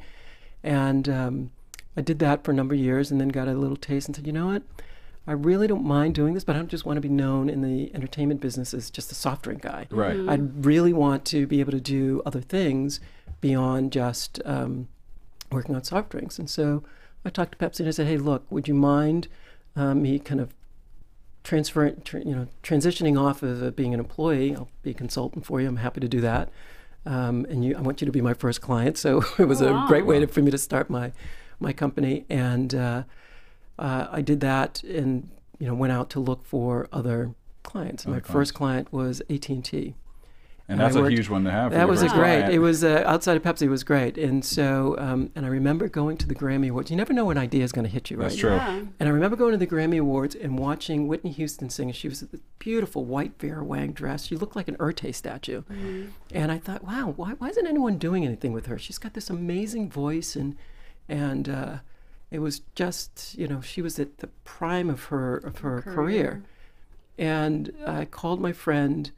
And 0.63 1.09
um, 1.09 1.51
I 1.95 2.01
did 2.01 2.19
that 2.19 2.43
for 2.43 2.51
a 2.51 2.53
number 2.53 2.73
of 2.73 2.79
years 2.79 3.11
and 3.11 3.19
then 3.19 3.29
got 3.29 3.47
a 3.47 3.53
little 3.53 3.77
taste 3.77 4.07
and 4.07 4.15
said, 4.15 4.27
you 4.27 4.33
know 4.33 4.47
what? 4.47 4.63
I 5.27 5.33
really 5.33 5.67
don't 5.67 5.85
mind 5.85 6.15
doing 6.15 6.33
this, 6.33 6.43
but 6.43 6.55
I 6.55 6.59
don't 6.59 6.69
just 6.69 6.85
want 6.85 6.97
to 6.97 7.01
be 7.01 7.09
known 7.09 7.47
in 7.47 7.61
the 7.61 7.93
entertainment 7.93 8.41
business 8.41 8.73
as 8.73 8.89
just 8.89 9.11
a 9.11 9.15
soft 9.15 9.43
drink 9.43 9.61
guy. 9.61 9.87
Right. 9.91 10.15
Mm-hmm. 10.15 10.29
I 10.29 10.35
really 10.35 10.93
want 10.93 11.25
to 11.25 11.45
be 11.45 11.59
able 11.59 11.71
to 11.73 11.79
do 11.79 12.21
other 12.25 12.41
things 12.41 12.99
beyond 13.39 13.91
just 13.91 14.41
um, 14.45 14.87
working 15.51 15.75
on 15.75 15.83
soft 15.83 16.09
drinks. 16.09 16.39
And 16.39 16.49
so 16.49 16.83
I 17.23 17.29
talked 17.29 17.57
to 17.57 17.57
Pepsi 17.57 17.81
and 17.81 17.87
I 17.87 17.91
said, 17.91 18.07
"Hey, 18.07 18.17
look, 18.17 18.45
would 18.49 18.67
you 18.67 18.73
mind 18.73 19.27
um, 19.75 20.01
me 20.01 20.17
kind 20.17 20.41
of 20.41 20.53
transferring, 21.43 22.01
tr- 22.01 22.19
you 22.19 22.35
know, 22.35 22.47
transitioning 22.63 23.19
off 23.19 23.43
of 23.43 23.61
uh, 23.61 23.71
being 23.71 23.93
an 23.93 23.99
employee? 23.99 24.55
I'll 24.55 24.69
be 24.81 24.91
a 24.91 24.95
consultant 24.95 25.45
for 25.45 25.61
you. 25.61 25.67
I'm 25.67 25.77
happy 25.77 25.99
to 25.99 26.07
do 26.07 26.21
that. 26.21 26.49
Um, 27.05 27.45
and 27.49 27.65
you, 27.65 27.75
I 27.77 27.81
want 27.81 28.01
you 28.01 28.05
to 28.05 28.11
be 28.11 28.21
my 28.21 28.33
first 28.33 28.61
client." 28.61 28.97
So 28.97 29.23
it 29.39 29.45
was 29.45 29.61
a 29.61 29.71
Wow. 29.73 29.87
great 29.87 30.05
way 30.05 30.19
to, 30.19 30.27
for 30.27 30.41
me 30.41 30.51
to 30.51 30.57
start 30.57 30.89
my 30.89 31.11
my 31.59 31.73
company. 31.73 32.25
And 32.29 32.73
uh, 32.75 33.03
uh, 33.79 34.07
I 34.11 34.21
did 34.21 34.39
that, 34.41 34.83
and 34.83 35.29
you 35.59 35.67
know, 35.67 35.73
went 35.75 35.93
out 35.93 36.09
to 36.11 36.19
look 36.19 36.45
for 36.45 36.87
other 36.91 37.33
clients. 37.63 38.05
Other 38.05 38.15
my 38.15 38.19
clients. 38.19 38.31
first 38.31 38.53
client 38.53 38.91
was 38.91 39.21
AT 39.29 39.49
and 39.49 39.63
T. 39.65 39.95
And 40.71 40.81
I 40.81 40.85
that's 40.85 40.95
a 40.95 41.09
huge 41.09 41.27
one 41.27 41.43
to 41.43 41.51
have. 41.51 41.71
That 41.73 41.79
your 41.79 41.87
was 41.87 42.01
a 42.01 42.07
great. 42.07 42.15
client. 42.15 42.53
It 42.53 42.59
was 42.59 42.81
uh, 42.81 43.03
outside 43.05 43.35
of 43.35 43.43
Pepsi. 43.43 43.63
It 43.63 43.69
was 43.69 43.83
great, 43.83 44.17
and 44.17 44.43
so 44.43 44.95
um, 44.99 45.29
and 45.35 45.45
I 45.45 45.49
remember 45.49 45.89
going 45.89 46.15
to 46.17 46.27
the 46.27 46.33
Grammy 46.33 46.69
Awards. 46.69 46.89
You 46.89 46.95
never 46.95 47.11
know 47.11 47.25
when 47.25 47.35
an 47.35 47.43
idea 47.43 47.65
is 47.65 47.73
going 47.73 47.83
to 47.83 47.91
hit 47.91 48.09
you, 48.09 48.15
right? 48.15 48.29
That's 48.29 48.37
true. 48.37 48.51
Yeah. 48.51 48.81
And 48.97 49.09
I 49.09 49.11
remember 49.11 49.35
going 49.35 49.51
to 49.51 49.57
the 49.57 49.67
Grammy 49.67 49.99
Awards 49.99 50.33
and 50.33 50.57
watching 50.57 51.09
Whitney 51.09 51.31
Houston 51.31 51.69
sing. 51.69 51.91
She 51.91 52.07
was 52.07 52.21
in 52.21 52.29
this 52.31 52.39
beautiful 52.57 53.03
white 53.03 53.37
Vera 53.37 53.65
Wang 53.65 53.91
dress. 53.91 54.25
She 54.25 54.37
looked 54.37 54.55
like 54.55 54.69
an 54.69 54.77
Erté 54.77 55.13
statue. 55.13 55.63
And 56.31 56.53
I 56.53 56.57
thought, 56.57 56.85
wow, 56.85 57.13
why, 57.17 57.33
why 57.33 57.49
isn't 57.49 57.67
anyone 57.67 57.97
doing 57.97 58.23
anything 58.23 58.53
with 58.53 58.67
her? 58.67 58.79
She's 58.79 58.97
got 58.97 59.13
this 59.13 59.29
amazing 59.29 59.89
voice, 59.89 60.37
and 60.37 60.55
and 61.09 61.49
uh, 61.49 61.75
it 62.31 62.39
was 62.39 62.61
just, 62.75 63.35
you 63.37 63.45
know, 63.45 63.59
she 63.59 63.81
was 63.81 63.99
at 63.99 64.19
the 64.19 64.27
prime 64.45 64.89
of 64.89 65.05
her 65.05 65.35
of 65.35 65.57
her 65.59 65.81
career. 65.81 66.43
And 67.17 67.73
I 67.85 68.05
called 68.05 68.39
my 68.39 68.53
friend 68.53 69.11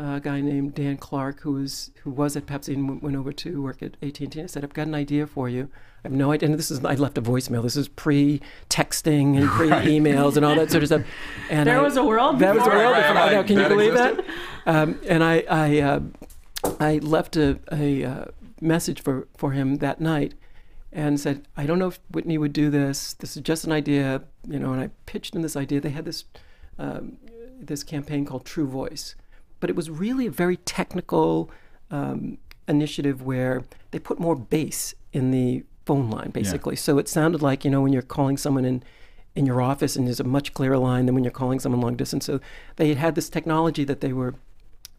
a 0.00 0.20
guy 0.20 0.40
named 0.40 0.74
Dan 0.74 0.96
Clark 0.96 1.40
who 1.40 1.52
was 1.52 1.90
who 2.02 2.10
was 2.10 2.36
at 2.36 2.46
Pepsi 2.46 2.74
and 2.74 2.86
w- 2.86 3.00
went 3.02 3.16
over 3.16 3.32
to 3.32 3.62
work 3.62 3.82
at 3.82 3.96
AT&T. 4.02 4.40
I 4.42 4.46
said, 4.46 4.62
"I've 4.64 4.72
got 4.74 4.86
an 4.86 4.94
idea 4.94 5.26
for 5.26 5.48
you. 5.48 5.68
I 6.04 6.08
have 6.08 6.12
no 6.12 6.30
idea." 6.32 6.48
And 6.48 6.58
this 6.58 6.70
is 6.70 6.84
I 6.84 6.94
left 6.94 7.18
a 7.18 7.22
voicemail. 7.22 7.62
This 7.62 7.76
is 7.76 7.88
pre-texting 7.88 9.36
and 9.38 9.48
pre-emails 9.58 10.36
and 10.36 10.44
all 10.44 10.54
that 10.54 10.70
sort 10.70 10.82
of 10.82 10.88
stuff. 10.88 11.02
And 11.50 11.68
There 11.68 11.78
I- 11.78 11.82
was 11.82 11.96
a 11.96 12.04
world 12.04 12.38
That 12.38 12.54
was 12.54 12.64
a 12.66 12.70
world 12.70 12.92
Right, 12.92 13.02
before. 13.02 13.14
right, 13.16 13.32
I 13.32 13.34
know. 13.34 13.44
Can 13.44 13.58
you 13.58 13.68
believe 13.68 13.94
existed. 13.94 14.24
that? 14.64 14.74
Um, 14.82 15.00
and 15.08 15.24
I 15.24 15.44
I, 15.50 15.80
uh, 15.80 16.00
I 16.80 16.98
left 16.98 17.36
a, 17.36 17.58
a 17.72 18.04
uh, 18.04 18.24
message 18.60 19.02
for, 19.02 19.26
for 19.36 19.52
him 19.52 19.76
that 19.76 20.00
night 20.00 20.34
and 20.92 21.18
said, 21.20 21.46
I 21.56 21.66
don't 21.66 21.78
know 21.78 21.88
if 21.88 22.00
Whitney 22.10 22.38
would 22.38 22.52
do 22.52 22.70
this. 22.70 23.14
This 23.14 23.36
is 23.36 23.42
just 23.42 23.64
an 23.64 23.72
idea, 23.72 24.22
you 24.46 24.58
know. 24.58 24.72
And 24.72 24.80
I 24.80 24.90
pitched 25.06 25.34
him 25.34 25.42
this 25.42 25.56
idea. 25.56 25.80
They 25.80 25.90
had 25.90 26.04
this 26.04 26.24
um, 26.78 27.18
this 27.60 27.82
campaign 27.82 28.24
called 28.24 28.44
True 28.44 28.66
Voice, 28.68 29.14
but 29.60 29.70
it 29.70 29.76
was 29.76 29.90
really 29.90 30.26
a 30.26 30.30
very 30.30 30.56
technical 30.58 31.50
um, 31.90 32.38
initiative 32.66 33.22
where 33.22 33.64
they 33.90 33.98
put 33.98 34.18
more 34.18 34.36
bass 34.36 34.94
in 35.12 35.30
the 35.30 35.64
phone 35.84 36.10
line, 36.10 36.30
basically. 36.30 36.76
So 36.76 36.98
it 36.98 37.08
sounded 37.08 37.42
like 37.42 37.64
you 37.64 37.70
know 37.70 37.80
when 37.80 37.92
you're 37.92 38.02
calling 38.02 38.36
someone 38.36 38.64
in 38.64 38.82
in 39.34 39.46
your 39.46 39.62
office 39.62 39.94
and 39.94 40.06
there's 40.06 40.20
a 40.20 40.24
much 40.24 40.52
clearer 40.52 40.78
line 40.78 41.06
than 41.06 41.14
when 41.14 41.22
you're 41.22 41.30
calling 41.30 41.60
someone 41.60 41.80
long 41.80 41.96
distance. 41.96 42.26
So 42.26 42.40
they 42.76 42.92
had 42.94 43.14
this 43.14 43.28
technology 43.28 43.84
that 43.84 44.00
they 44.00 44.12
were 44.12 44.34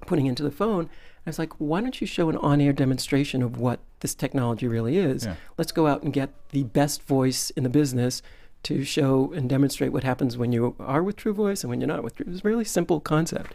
putting 0.05 0.27
into 0.27 0.43
the 0.43 0.51
phone. 0.51 0.89
I 1.25 1.29
was 1.29 1.37
like, 1.37 1.53
why 1.57 1.81
don't 1.81 1.99
you 1.99 2.07
show 2.07 2.29
an 2.29 2.37
on 2.37 2.61
air 2.61 2.71
demonstration 2.71 3.43
of 3.43 3.57
what 3.59 3.79
this 3.99 4.15
technology 4.15 4.67
really 4.67 4.97
is? 4.97 5.25
Yeah. 5.25 5.35
Let's 5.57 5.73
go 5.73 5.87
out 5.87 6.03
and 6.03 6.13
get 6.13 6.29
the 6.51 6.63
best 6.63 7.03
voice 7.03 7.49
in 7.51 7.63
the 7.63 7.69
business 7.69 8.21
to 8.63 8.83
show 8.83 9.33
and 9.33 9.49
demonstrate 9.49 9.91
what 9.91 10.03
happens 10.03 10.37
when 10.37 10.51
you 10.53 10.75
are 10.79 11.03
with 11.03 11.17
True 11.17 11.33
Voice 11.33 11.63
and 11.63 11.69
when 11.69 11.81
you're 11.81 11.87
not 11.87 12.03
with 12.03 12.15
True. 12.15 12.25
It 12.27 12.31
was 12.31 12.41
a 12.41 12.47
really 12.47 12.65
simple 12.65 12.99
concept. 12.99 13.53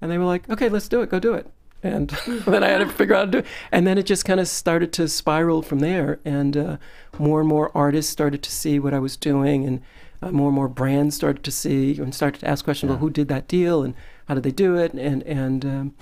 And 0.00 0.10
they 0.10 0.18
were 0.18 0.24
like, 0.24 0.48
okay, 0.48 0.68
let's 0.68 0.88
do 0.88 1.02
it, 1.02 1.10
go 1.10 1.18
do 1.18 1.34
it. 1.34 1.46
And 1.82 2.10
then 2.46 2.62
I 2.62 2.68
had 2.68 2.78
to 2.78 2.88
figure 2.88 3.14
out 3.14 3.18
how 3.18 3.24
to 3.26 3.30
do 3.30 3.38
it. 3.38 3.46
And 3.72 3.86
then 3.86 3.98
it 3.98 4.04
just 4.04 4.24
kind 4.24 4.40
of 4.40 4.48
started 4.48 4.92
to 4.94 5.08
spiral 5.08 5.62
from 5.62 5.80
there. 5.80 6.20
And 6.24 6.56
uh, 6.56 6.76
more 7.18 7.40
and 7.40 7.48
more 7.48 7.70
artists 7.74 8.12
started 8.12 8.42
to 8.42 8.50
see 8.50 8.78
what 8.78 8.94
I 8.94 8.98
was 8.98 9.16
doing, 9.16 9.66
and 9.66 9.82
uh, 10.22 10.30
more 10.30 10.48
and 10.48 10.54
more 10.54 10.68
brands 10.68 11.16
started 11.16 11.42
to 11.44 11.50
see 11.50 11.98
and 11.98 12.14
started 12.14 12.40
to 12.40 12.48
ask 12.48 12.64
questions 12.64 12.90
about 12.90 13.00
who 13.00 13.10
did 13.10 13.28
that 13.28 13.48
deal 13.48 13.82
and 13.82 13.94
how 14.28 14.34
did 14.34 14.42
they 14.42 14.50
do 14.50 14.76
it. 14.76 14.92
And, 14.92 15.22
and 15.22 15.64
um, 15.64 15.94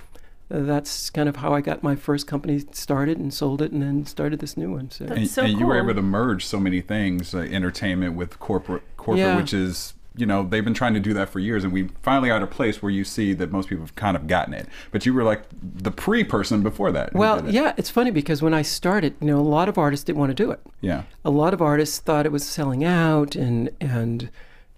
uh, 0.51 0.59
that's 0.61 1.09
kind 1.09 1.29
of 1.29 1.37
how 1.37 1.53
I 1.53 1.61
got 1.61 1.83
my 1.83 1.95
first 1.95 2.27
company 2.27 2.63
started 2.71 3.17
and 3.17 3.33
sold 3.33 3.61
it 3.61 3.71
and 3.71 3.81
then 3.81 4.05
started 4.05 4.39
this 4.39 4.57
new 4.57 4.71
one. 4.71 4.91
So. 4.91 5.05
That's 5.05 5.17
and, 5.17 5.29
so 5.29 5.43
and 5.43 5.59
you 5.59 5.67
were 5.67 5.77
able 5.77 5.93
to 5.93 6.01
merge 6.01 6.45
so 6.45 6.59
many 6.59 6.81
things, 6.81 7.33
uh, 7.33 7.39
entertainment 7.39 8.15
with 8.15 8.39
corporate, 8.39 8.83
corporate, 8.97 9.19
Yeah. 9.19 9.37
which 9.37 9.53
is 9.53 9.93
you 10.19 10.25
know 10.25 10.43
they've 10.43 10.63
been 10.63 10.73
trying 10.73 10.93
to 10.93 10.99
do 10.99 11.13
that 11.13 11.29
for 11.29 11.39
years, 11.39 11.63
and 11.63 11.71
we 11.71 11.89
finally 12.01 12.29
are 12.29 12.35
at 12.35 12.43
a 12.43 12.47
place 12.47 12.81
where 12.81 12.91
you 12.91 13.03
see 13.03 13.33
that 13.33 13.51
most 13.51 13.69
people 13.69 13.83
have 13.83 13.95
kind 13.95 14.17
of 14.17 14.27
gotten 14.27 14.53
it. 14.53 14.67
But 14.91 15.05
you 15.05 15.13
were 15.13 15.23
like 15.23 15.43
the 15.61 15.91
pre-person 15.91 16.61
before 16.61 16.91
that. 16.91 17.13
Well, 17.13 17.47
it. 17.47 17.53
yeah, 17.53 17.73
it's 17.77 17.89
funny 17.89 18.11
because 18.11 18.41
when 18.41 18.53
I 18.53 18.61
started, 18.61 19.15
you 19.21 19.27
know, 19.27 19.39
a 19.39 19.41
lot 19.41 19.69
of 19.69 19.77
artists 19.77 20.03
didn't 20.03 20.19
want 20.19 20.31
to 20.31 20.43
do 20.43 20.51
it. 20.51 20.59
yeah, 20.81 21.03
A 21.23 21.29
lot 21.29 21.53
of 21.53 21.61
artists 21.61 21.99
thought 21.99 22.25
it 22.25 22.31
was 22.31 22.45
selling 22.45 22.83
out, 22.83 23.35
and 23.35 23.69
and 23.79 24.29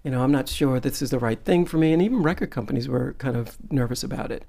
you 0.04 0.10
know, 0.10 0.22
I'm 0.22 0.32
not 0.32 0.48
sure 0.48 0.80
this 0.80 1.02
is 1.02 1.10
the 1.10 1.18
right 1.18 1.42
thing 1.44 1.64
for 1.64 1.78
me. 1.78 1.92
And 1.92 2.02
even 2.02 2.22
record 2.22 2.50
companies 2.50 2.88
were 2.88 3.14
kind 3.18 3.36
of 3.36 3.56
nervous 3.70 4.02
about 4.02 4.30
it. 4.30 4.44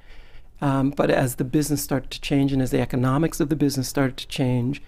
Um, 0.62 0.92
but 0.92 1.10
as 1.10 1.36
the 1.36 1.44
business 1.44 1.84
started 1.84 2.10
to 2.12 2.22
change, 2.22 2.54
and 2.54 2.62
as 2.62 2.72
the 2.72 2.80
economics 2.80 3.40
of 3.40 3.50
the 3.50 3.56
business 3.56 3.88
started 3.88 4.18
to 4.18 4.28
change, 4.28 4.82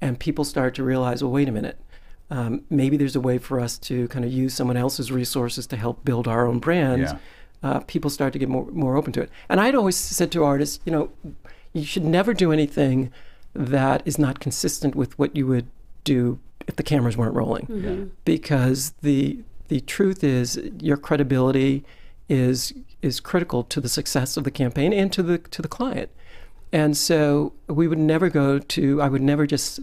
and 0.00 0.18
people 0.18 0.44
started 0.44 0.74
to 0.74 0.82
realize, 0.82 1.22
well, 1.22 1.32
wait 1.32 1.48
a 1.48 1.52
minute, 1.52 1.78
um, 2.30 2.62
maybe 2.70 2.96
there's 2.96 3.16
a 3.16 3.20
way 3.20 3.38
for 3.38 3.60
us 3.60 3.78
to 3.78 4.08
kind 4.08 4.24
of 4.24 4.32
use 4.32 4.54
someone 4.54 4.76
else's 4.76 5.10
resources 5.10 5.66
to 5.66 5.76
help 5.76 6.04
build 6.04 6.26
our 6.28 6.46
own 6.46 6.58
brands. 6.58 7.12
Yeah. 7.12 7.18
Uh, 7.62 7.80
people 7.80 8.10
start 8.10 8.32
to 8.32 8.38
get 8.38 8.48
more 8.48 8.66
more 8.72 8.96
open 8.96 9.12
to 9.12 9.20
it. 9.20 9.30
And 9.48 9.60
I'd 9.60 9.74
always 9.74 9.96
said 9.96 10.30
to 10.32 10.44
artists, 10.44 10.80
you 10.84 10.92
know, 10.92 11.10
you 11.72 11.84
should 11.84 12.04
never 12.04 12.32
do 12.34 12.52
anything 12.52 13.12
that 13.54 14.02
is 14.04 14.18
not 14.18 14.40
consistent 14.40 14.94
with 14.94 15.18
what 15.18 15.36
you 15.36 15.46
would 15.46 15.66
do 16.04 16.38
if 16.66 16.76
the 16.76 16.82
cameras 16.82 17.16
weren't 17.16 17.34
rolling, 17.34 17.66
because 18.24 18.94
the 19.02 19.40
the 19.68 19.80
truth 19.80 20.24
is 20.24 20.58
your 20.80 20.96
credibility 20.96 21.84
is 22.28 22.72
is 23.02 23.20
critical 23.20 23.62
to 23.64 23.80
the 23.80 23.88
success 23.88 24.36
of 24.36 24.44
the 24.44 24.50
campaign 24.50 24.92
and 24.92 25.12
to 25.12 25.22
the 25.22 25.38
to 25.38 25.62
the 25.62 25.68
client. 25.68 26.10
And 26.72 26.96
so 26.96 27.52
we 27.66 27.88
would 27.88 27.98
never 27.98 28.30
go 28.30 28.58
to. 28.58 29.02
I 29.02 29.08
would 29.08 29.22
never 29.22 29.44
just, 29.46 29.80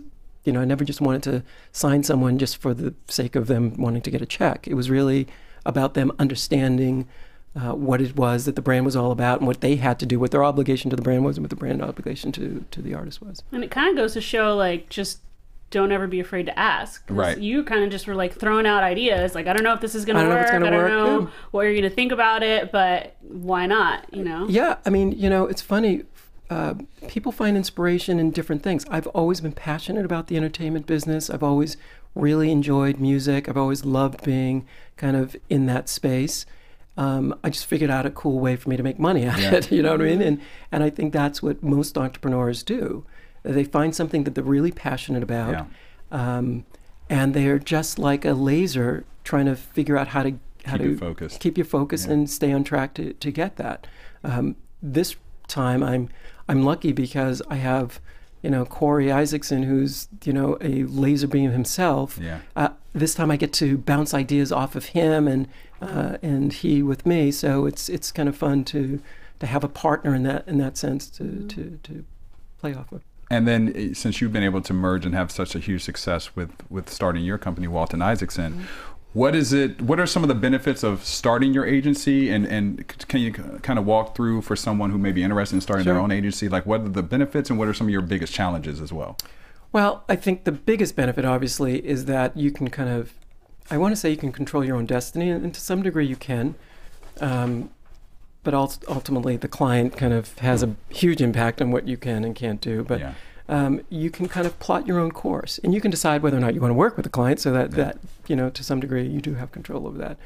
you 0.47 0.53
know, 0.53 0.61
I 0.61 0.65
never 0.65 0.85
just 0.85 1.01
wanted 1.01 1.23
to 1.23 1.43
sign 1.73 2.03
someone 2.03 2.37
just 2.37 2.57
for 2.57 2.73
the 2.73 2.95
sake 3.09 3.35
of 3.35 3.47
them 3.47 3.75
wanting 3.77 4.01
to 4.01 4.09
get 4.09 4.21
a 4.21 4.25
check. 4.25 4.67
It 4.67 4.75
was 4.75 4.89
really 4.89 5.27
about 5.65 5.93
them 5.93 6.11
understanding 6.17 7.05
uh, 7.53 7.73
what 7.73 7.99
it 7.99 8.15
was 8.15 8.45
that 8.45 8.55
the 8.55 8.61
brand 8.61 8.85
was 8.85 8.95
all 8.95 9.11
about 9.11 9.39
and 9.39 9.47
what 9.47 9.59
they 9.59 9.75
had 9.75 9.99
to 9.99 10.05
do, 10.05 10.19
what 10.19 10.31
their 10.31 10.43
obligation 10.43 10.89
to 10.89 10.95
the 10.95 11.01
brand 11.01 11.25
was, 11.25 11.37
and 11.37 11.43
what 11.43 11.49
the 11.49 11.55
brand 11.55 11.81
obligation 11.81 12.31
to 12.31 12.63
to 12.71 12.81
the 12.81 12.93
artist 12.93 13.21
was. 13.21 13.43
And 13.51 13.63
it 13.63 13.71
kind 13.71 13.89
of 13.89 14.01
goes 14.01 14.13
to 14.13 14.21
show, 14.21 14.55
like, 14.55 14.89
just 14.89 15.19
don't 15.69 15.91
ever 15.91 16.07
be 16.07 16.21
afraid 16.21 16.45
to 16.45 16.57
ask. 16.57 17.03
Right. 17.09 17.37
You 17.37 17.63
kind 17.63 17.83
of 17.83 17.89
just 17.89 18.07
were 18.07 18.15
like 18.15 18.33
throwing 18.33 18.65
out 18.65 18.83
ideas. 18.83 19.35
Like, 19.35 19.47
I 19.47 19.53
don't 19.53 19.63
know 19.63 19.73
if 19.73 19.81
this 19.81 19.95
is 19.95 20.05
going 20.05 20.15
to 20.15 20.21
don't 20.21 20.29
know 20.29 20.35
if 20.35 20.39
work. 20.39 20.47
it's 20.47 20.51
gonna 20.53 20.67
I 20.67 20.69
don't 20.69 20.79
work, 20.79 20.89
know 20.91 21.19
yeah. 21.23 21.33
what 21.51 21.61
you're 21.63 21.73
going 21.73 21.83
to 21.83 21.89
think 21.89 22.13
about 22.13 22.41
it, 22.41 22.71
but 22.71 23.17
why 23.21 23.65
not? 23.65 24.05
You 24.13 24.23
know? 24.23 24.47
Yeah, 24.47 24.77
I 24.85 24.89
mean, 24.91 25.11
you 25.11 25.29
know, 25.29 25.45
it's 25.45 25.61
funny. 25.61 26.03
Uh, 26.49 26.75
people 27.07 27.31
find 27.31 27.57
inspiration 27.57 28.19
in 28.19 28.31
different 28.31 28.63
things. 28.63 28.85
I've 28.89 29.07
always 29.07 29.41
been 29.41 29.51
passionate 29.51 30.05
about 30.05 30.27
the 30.27 30.37
entertainment 30.37 30.85
business. 30.85 31.29
I've 31.29 31.43
always 31.43 31.75
really 32.15 32.51
enjoyed 32.51 32.99
music. 32.99 33.49
I've 33.49 33.57
always 33.57 33.83
loved 33.83 34.23
being 34.23 34.65
kind 34.95 35.17
of 35.17 35.35
in 35.49 35.65
that 35.65 35.89
space. 35.89 36.45
Um, 36.95 37.37
I 37.43 37.49
just 37.49 37.65
figured 37.65 37.91
out 37.91 38.05
a 38.05 38.09
cool 38.09 38.39
way 38.39 38.55
for 38.55 38.69
me 38.69 38.77
to 38.77 38.83
make 38.83 38.97
money 38.97 39.23
at 39.25 39.39
Yeah. 39.39 39.55
it. 39.55 39.71
You 39.71 39.83
know 39.83 39.91
what 39.91 40.01
I 40.01 40.05
mean? 40.05 40.21
And 40.21 40.41
and 40.71 40.83
I 40.83 40.89
think 40.89 41.13
that's 41.13 41.43
what 41.43 41.61
most 41.61 41.97
entrepreneurs 41.97 42.63
do. 42.63 43.05
They 43.43 43.63
find 43.63 43.93
something 43.95 44.23
that 44.23 44.33
they're 44.35 44.43
really 44.43 44.71
passionate 44.71 45.23
about, 45.23 45.51
Yeah. 45.51 45.65
um, 46.37 46.65
and 47.09 47.33
they're 47.33 47.59
just 47.59 47.99
like 47.99 48.25
a 48.25 48.33
laser 48.33 49.05
trying 49.23 49.45
to 49.45 49.55
figure 49.55 49.97
out 49.97 50.07
how 50.09 50.23
to 50.23 50.33
how 50.65 50.77
Keep 50.77 50.99
to 50.99 51.29
keep 51.39 51.57
your 51.57 51.65
focus 51.65 52.05
Yeah. 52.05 52.13
and 52.13 52.29
stay 52.29 52.51
on 52.51 52.63
track 52.63 52.93
to, 52.95 53.13
to 53.13 53.31
get 53.31 53.55
that. 53.57 53.87
Um, 54.23 54.55
this 54.81 55.15
time, 55.47 55.81
I'm 55.83 56.09
I'm 56.47 56.63
lucky 56.63 56.91
because 56.91 57.41
I 57.49 57.55
have, 57.55 57.99
you 58.41 58.49
know, 58.49 58.65
Corey 58.65 59.11
Isaacson, 59.11 59.63
who's 59.63 60.07
you 60.23 60.33
know 60.33 60.57
a 60.61 60.83
laser 60.83 61.27
beam 61.27 61.51
himself. 61.51 62.17
Yeah. 62.21 62.39
Uh, 62.55 62.69
this 62.93 63.13
time, 63.13 63.29
I 63.31 63.37
get 63.37 63.53
to 63.53 63.77
bounce 63.77 64.13
ideas 64.13 64.51
off 64.51 64.75
of 64.75 64.85
him 64.87 65.27
and 65.27 65.47
uh, 65.81 66.17
and 66.21 66.53
he 66.53 66.81
with 66.81 67.05
me. 67.05 67.31
So 67.31 67.65
it's 67.65 67.89
it's 67.89 68.11
kind 68.11 68.29
of 68.29 68.35
fun 68.35 68.63
to 68.65 69.01
to 69.39 69.45
have 69.45 69.63
a 69.63 69.69
partner 69.69 70.15
in 70.15 70.23
that 70.23 70.47
in 70.47 70.57
that 70.57 70.77
sense 70.77 71.09
to 71.11 71.45
to, 71.47 71.79
to 71.83 72.05
play 72.59 72.73
off 72.73 72.91
of. 72.91 73.01
And 73.29 73.45
then, 73.45 73.73
eh, 73.75 73.89
since 73.93 74.21
you've 74.21 74.31
been 74.31 74.43
able 74.43 74.61
to 74.61 74.73
merge 74.73 75.05
and 75.05 75.13
have 75.13 75.31
such 75.31 75.53
a 75.53 75.59
huge 75.59 75.83
success 75.83 76.35
with 76.35 76.51
with 76.69 76.89
starting 76.89 77.23
your 77.25 77.37
company, 77.37 77.67
Walton 77.67 78.01
Isaacson, 78.01 78.53
Mm-hmm. 78.53 78.63
What 79.13 79.35
is 79.35 79.53
it? 79.53 79.81
What 79.81 79.99
are 79.99 80.05
some 80.05 80.23
of 80.23 80.29
the 80.29 80.35
benefits 80.35 80.83
of 80.83 81.03
starting 81.03 81.53
your 81.53 81.65
agency? 81.65 82.29
And 82.29 82.45
and 82.45 82.87
can 83.07 83.21
you 83.21 83.31
kind 83.31 83.79
of 83.79 83.85
walk 83.85 84.15
through 84.15 84.41
for 84.41 84.55
someone 84.55 84.91
who 84.91 84.97
may 84.97 85.11
be 85.11 85.23
interested 85.23 85.55
in 85.55 85.61
starting 85.61 85.85
their 85.85 85.97
own 85.97 86.11
agency, 86.11 86.49
like 86.49 86.65
what 86.65 86.81
are 86.81 86.89
the 86.89 87.03
benefits 87.03 87.49
and 87.49 87.57
what 87.57 87.67
are 87.67 87.73
some 87.73 87.87
of 87.87 87.91
your 87.91 88.01
biggest 88.01 88.33
challenges 88.33 88.81
as 88.81 88.93
well? 88.93 89.17
Well, 89.71 90.03
I 90.07 90.15
think 90.15 90.43
the 90.43 90.51
biggest 90.51 90.95
benefit, 90.95 91.25
obviously, 91.25 91.85
is 91.85 92.05
that 92.05 92.37
you 92.37 92.51
can 92.51 92.69
kind 92.69 92.89
of, 92.89 93.13
I 93.69 93.77
want 93.77 93.91
to 93.91 93.95
say 93.95 94.09
you 94.09 94.17
can 94.17 94.31
control 94.31 94.63
your 94.63 94.77
own 94.77 94.85
destiny, 94.85 95.29
and 95.29 95.53
to 95.53 95.59
some 95.59 95.83
degree 95.83 96.05
you 96.05 96.15
can. 96.15 96.55
Um, 97.19 97.69
but 98.43 98.53
ultimately, 98.53 99.35
the 99.35 99.49
client 99.49 99.97
kind 99.97 100.13
of 100.13 100.37
has 100.39 100.63
a 100.63 100.75
huge 100.89 101.21
impact 101.21 101.61
on 101.61 101.71
what 101.71 101.85
you 101.85 101.97
can 101.97 102.23
and 102.23 102.33
can't 102.33 102.61
do. 102.61 102.83
But 102.83 103.01
yeah, 103.01 103.13
um, 103.49 103.81
you 103.89 104.09
can 104.09 104.27
kind 104.27 104.45
of 104.45 104.57
plot 104.59 104.85
your 104.87 104.99
own 104.99 105.11
course, 105.11 105.59
and 105.63 105.73
you 105.73 105.81
can 105.81 105.91
decide 105.91 106.21
whether 106.21 106.37
or 106.37 106.39
not 106.41 106.53
you 106.53 106.61
want 106.61 106.71
to 106.71 106.75
work 106.75 106.95
with 106.97 107.03
the 107.03 107.09
client. 107.09 107.39
So 107.39 107.51
that 107.53 107.71
Yeah. 107.71 107.77
that 107.77 107.97
you 108.27 108.35
know, 108.35 108.49
to 108.49 108.63
some 108.63 108.79
degree, 108.79 109.05
you 109.07 109.21
do 109.21 109.35
have 109.35 109.51
control 109.51 109.87
over 109.87 109.97
that. 109.99 110.17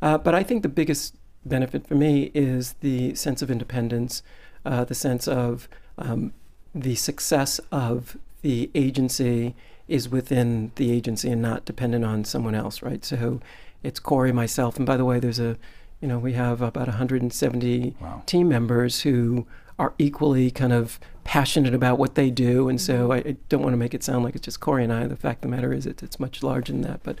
Uh, 0.00 0.18
but 0.18 0.34
I 0.34 0.42
think 0.42 0.62
the 0.62 0.68
biggest 0.70 1.14
benefit 1.44 1.86
for 1.86 1.94
me 1.94 2.30
is 2.34 2.74
the 2.80 3.14
sense 3.14 3.42
of 3.42 3.50
independence, 3.50 4.22
uh, 4.64 4.84
the 4.84 4.94
sense 4.94 5.28
of 5.28 5.68
um, 5.98 6.32
the 6.74 6.94
success 6.94 7.60
of 7.70 8.16
the 8.42 8.70
agency 8.74 9.54
is 9.88 10.08
within 10.08 10.72
the 10.76 10.90
agency 10.90 11.30
and 11.30 11.42
not 11.42 11.64
dependent 11.66 12.04
on 12.04 12.24
someone 12.24 12.54
else, 12.54 12.80
right? 12.82 13.04
So 13.04 13.40
it's 13.82 14.00
Corey, 14.00 14.32
myself, 14.32 14.76
and 14.78 14.86
by 14.86 14.96
the 14.96 15.04
way, 15.04 15.20
there's 15.20 15.38
a, 15.40 15.56
you 16.00 16.08
know, 16.08 16.18
we 16.18 16.32
have 16.32 16.62
about 16.62 16.88
170 16.88 17.94
Wow. 18.00 18.22
team 18.26 18.48
members 18.48 19.02
who 19.02 19.46
are 19.78 19.92
equally 19.98 20.50
kind 20.50 20.72
of 20.72 20.98
passionate 21.24 21.74
about 21.74 21.98
what 21.98 22.14
they 22.14 22.30
do, 22.30 22.68
and 22.68 22.80
so 22.80 23.12
I, 23.12 23.16
I 23.18 23.36
don't 23.48 23.62
want 23.62 23.72
to 23.72 23.78
make 23.78 23.94
it 23.94 24.02
sound 24.02 24.24
like 24.24 24.34
it's 24.34 24.44
just 24.44 24.60
Corey 24.60 24.84
and 24.84 24.92
I. 24.92 25.06
The 25.06 25.16
fact 25.16 25.44
of 25.44 25.50
the 25.50 25.56
matter 25.56 25.72
is, 25.72 25.86
it, 25.86 26.02
it's 26.02 26.18
much 26.18 26.42
larger 26.42 26.72
than 26.72 26.82
that. 26.82 27.00
But 27.02 27.18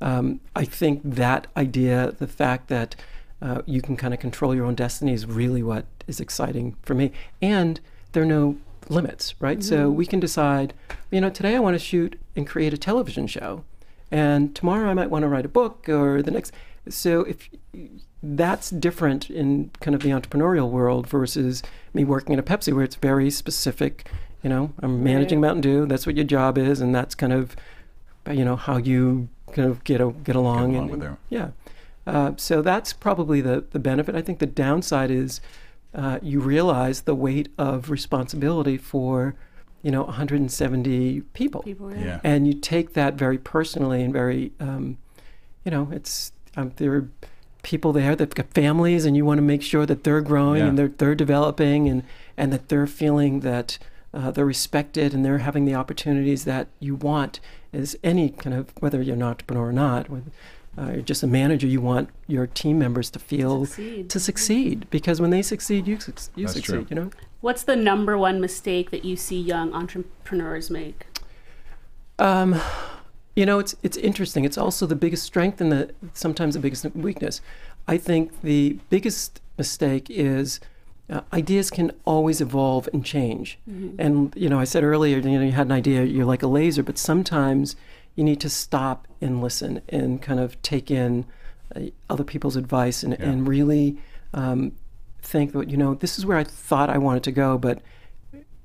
um, 0.00 0.40
I 0.54 0.64
think 0.64 1.00
that 1.04 1.46
idea, 1.56 2.12
the 2.18 2.26
fact 2.26 2.68
that 2.68 2.96
uh, 3.40 3.62
you 3.66 3.80
can 3.82 3.96
kind 3.96 4.12
of 4.12 4.20
control 4.20 4.54
your 4.54 4.64
own 4.66 4.74
destiny, 4.74 5.12
is 5.12 5.26
really 5.26 5.62
what 5.62 5.84
is 6.06 6.20
exciting 6.20 6.76
for 6.82 6.94
me. 6.94 7.12
And 7.40 7.80
there 8.12 8.22
are 8.22 8.26
no 8.26 8.56
limits, 8.88 9.34
right? 9.40 9.62
So 9.62 9.90
we 9.90 10.06
can 10.06 10.20
decide, 10.20 10.74
you 11.10 11.20
know, 11.20 11.30
today 11.30 11.56
I 11.56 11.60
want 11.60 11.74
to 11.74 11.78
shoot 11.78 12.18
and 12.34 12.46
create 12.46 12.74
a 12.74 12.78
television 12.78 13.26
show. 13.26 13.64
and 14.10 14.54
tomorrow 14.54 14.90
I 14.90 14.94
might 14.94 15.10
want 15.10 15.22
to 15.22 15.28
write 15.28 15.44
a 15.44 15.48
book 15.48 15.88
or 15.88 16.22
the 16.22 16.30
next. 16.30 16.52
So 16.88 17.22
if 17.22 17.48
that's 18.22 18.70
different 18.70 19.30
in 19.30 19.70
kind 19.80 19.94
of 19.94 20.02
the 20.02 20.10
entrepreneurial 20.10 20.70
world 20.70 21.06
versus 21.06 21.62
me 21.94 22.04
working 22.04 22.32
at 22.34 22.38
a 22.38 22.42
Pepsi 22.42 22.72
where 22.72 22.84
it's 22.84 22.96
very 22.96 23.30
specific. 23.30 24.08
You 24.42 24.50
know, 24.50 24.72
I'm 24.80 25.02
managing 25.02 25.40
Mountain 25.40 25.62
Dew. 25.62 25.86
That's 25.86 26.06
what 26.06 26.16
your 26.16 26.24
job 26.24 26.56
is, 26.58 26.80
and 26.80 26.94
that's 26.94 27.14
kind 27.14 27.32
of, 27.32 27.56
you 28.30 28.44
know, 28.44 28.56
how 28.56 28.76
you 28.76 29.28
kind 29.52 29.68
of 29.68 29.82
get 29.84 30.00
a, 30.00 30.10
get 30.10 30.36
along. 30.36 30.74
along 30.74 30.76
and, 30.76 30.90
with 30.90 31.00
their- 31.00 31.18
yeah. 31.28 31.50
Uh, 32.06 32.32
so 32.36 32.62
that's 32.62 32.92
probably 32.92 33.40
the 33.40 33.64
the 33.72 33.80
benefit. 33.80 34.14
I 34.14 34.22
think 34.22 34.38
the 34.38 34.46
downside 34.46 35.10
is 35.10 35.40
uh, 35.94 36.20
you 36.22 36.38
realize 36.40 37.02
the 37.02 37.14
weight 37.16 37.48
of 37.58 37.90
responsibility 37.90 38.76
for, 38.76 39.34
you 39.82 39.90
know, 39.90 40.04
170 40.04 41.22
people 41.32 41.62
People, 41.62 41.92
Yeah. 41.96 42.20
and 42.22 42.46
you 42.46 42.52
take 42.54 42.92
that 42.92 43.14
very 43.14 43.38
personally 43.38 44.02
and 44.02 44.12
very 44.12 44.52
um, 44.60 44.98
you 45.64 45.70
know 45.72 45.88
it's 45.90 46.30
um, 46.56 46.72
there 46.76 46.92
are 46.94 47.08
people 47.66 47.92
there 47.92 48.14
that've 48.14 48.34
got 48.34 48.46
families 48.54 49.04
and 49.04 49.16
you 49.16 49.24
want 49.24 49.38
to 49.38 49.42
make 49.42 49.60
sure 49.60 49.84
that 49.86 50.04
they're 50.04 50.20
growing 50.20 50.60
Yeah. 50.62 50.68
and 50.68 50.78
they're, 50.78 50.92
they're 50.98 51.16
developing 51.16 51.88
and, 51.88 52.04
and 52.36 52.52
that 52.52 52.68
they're 52.68 52.86
feeling 52.86 53.40
that 53.40 53.76
uh, 54.14 54.30
they're 54.30 54.46
respected 54.46 55.12
and 55.12 55.24
they're 55.24 55.38
having 55.38 55.64
the 55.64 55.74
opportunities 55.74 56.44
that 56.44 56.68
you 56.78 56.94
want 56.94 57.40
as 57.72 57.96
any 58.04 58.28
kind 58.30 58.54
of 58.54 58.72
whether 58.78 59.02
you're 59.02 59.16
an 59.16 59.22
entrepreneur 59.24 59.66
or 59.68 59.72
not 59.72 60.08
whether, 60.08 60.30
uh, 60.78 60.92
you're 60.92 61.02
just 61.02 61.24
a 61.24 61.26
manager 61.26 61.66
you 61.66 61.80
want 61.80 62.08
your 62.28 62.46
team 62.46 62.78
members 62.78 63.10
to 63.10 63.18
feel 63.18 63.66
Succeed. 63.66 64.08
to 64.10 64.20
succeed 64.20 64.86
because 64.90 65.20
when 65.20 65.30
they 65.30 65.42
succeed 65.42 65.88
you, 65.88 65.98
suc- 65.98 66.20
you 66.36 66.44
That's 66.46 66.54
succeed 66.54 66.72
true. 66.72 66.86
you 66.88 66.94
know 66.96 67.10
What's 67.40 67.64
the 67.64 67.76
number 67.76 68.16
one 68.16 68.40
mistake 68.40 68.90
that 68.92 69.04
you 69.04 69.16
see 69.16 69.40
young 69.40 69.72
entrepreneurs 69.74 70.70
make? 70.70 71.06
Um, 72.18 72.60
you 73.36 73.46
know, 73.46 73.58
it's 73.58 73.76
it's 73.82 73.96
interesting. 73.98 74.44
It's 74.44 74.58
also 74.58 74.86
the 74.86 74.96
biggest 74.96 75.22
strength 75.24 75.60
and 75.60 75.70
the 75.70 75.90
sometimes 76.14 76.54
the 76.54 76.60
biggest 76.60 76.84
weakness. 76.96 77.40
I 77.86 77.98
think 77.98 78.40
the 78.42 78.78
biggest 78.90 79.40
mistake 79.58 80.06
is 80.10 80.58
uh, 81.08 81.20
ideas 81.32 81.70
can 81.70 81.92
always 82.04 82.40
evolve 82.40 82.88
and 82.92 83.04
change. 83.04 83.58
And 83.98 84.32
you 84.36 84.48
know, 84.48 84.58
I 84.58 84.64
said 84.64 84.82
earlier, 84.82 85.18
you 85.18 85.38
know, 85.38 85.44
you 85.44 85.52
had 85.52 85.66
an 85.66 85.72
idea, 85.72 86.02
you're 86.04 86.24
like 86.24 86.42
a 86.42 86.48
laser, 86.48 86.82
but 86.82 86.98
sometimes 86.98 87.76
you 88.16 88.24
need 88.24 88.40
to 88.40 88.48
stop 88.50 89.06
and 89.20 89.42
listen 89.42 89.82
and 89.90 90.20
kind 90.22 90.40
of 90.40 90.60
take 90.62 90.90
in 90.90 91.26
uh, 91.76 91.80
other 92.10 92.24
people's 92.24 92.56
advice 92.56 93.02
and, 93.04 93.12
Yeah. 93.20 93.26
and 93.28 93.46
really 93.46 93.98
um, 94.34 94.72
think 95.22 95.52
that 95.52 95.68
you 95.70 95.76
know 95.76 95.94
this 95.94 96.18
is 96.18 96.24
where 96.26 96.38
I 96.38 96.44
thought 96.44 96.88
I 96.90 96.98
wanted 96.98 97.22
to 97.24 97.32
go, 97.32 97.58
but 97.58 97.80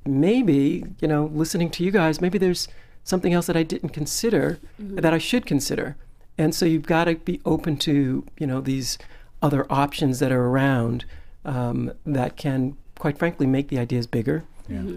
maybe 0.05 0.83
you 0.99 1.07
know 1.07 1.25
listening 1.33 1.69
to 1.69 1.83
you 1.83 1.91
guys 1.91 2.21
maybe 2.21 2.37
there's 2.37 2.67
something 3.03 3.33
else 3.33 3.47
that 3.47 3.57
i 3.57 3.63
didn't 3.63 3.89
consider 3.89 4.59
that 4.79 5.13
i 5.13 5.17
should 5.17 5.45
consider. 5.45 5.95
And 6.37 6.55
so 6.55 6.65
you've 6.65 6.87
got 6.87 7.05
to 7.05 7.15
be 7.15 7.39
open 7.45 7.77
to 7.77 8.25
you 8.39 8.47
know 8.47 8.61
these 8.61 8.97
other 9.41 9.65
options 9.71 10.19
that 10.19 10.31
are 10.31 10.45
around 10.45 11.05
um, 11.45 11.91
that 12.05 12.37
can 12.37 12.77
quite 12.97 13.17
frankly 13.17 13.45
make 13.45 13.67
the 13.67 13.77
ideas 13.79 14.07
bigger 14.07 14.43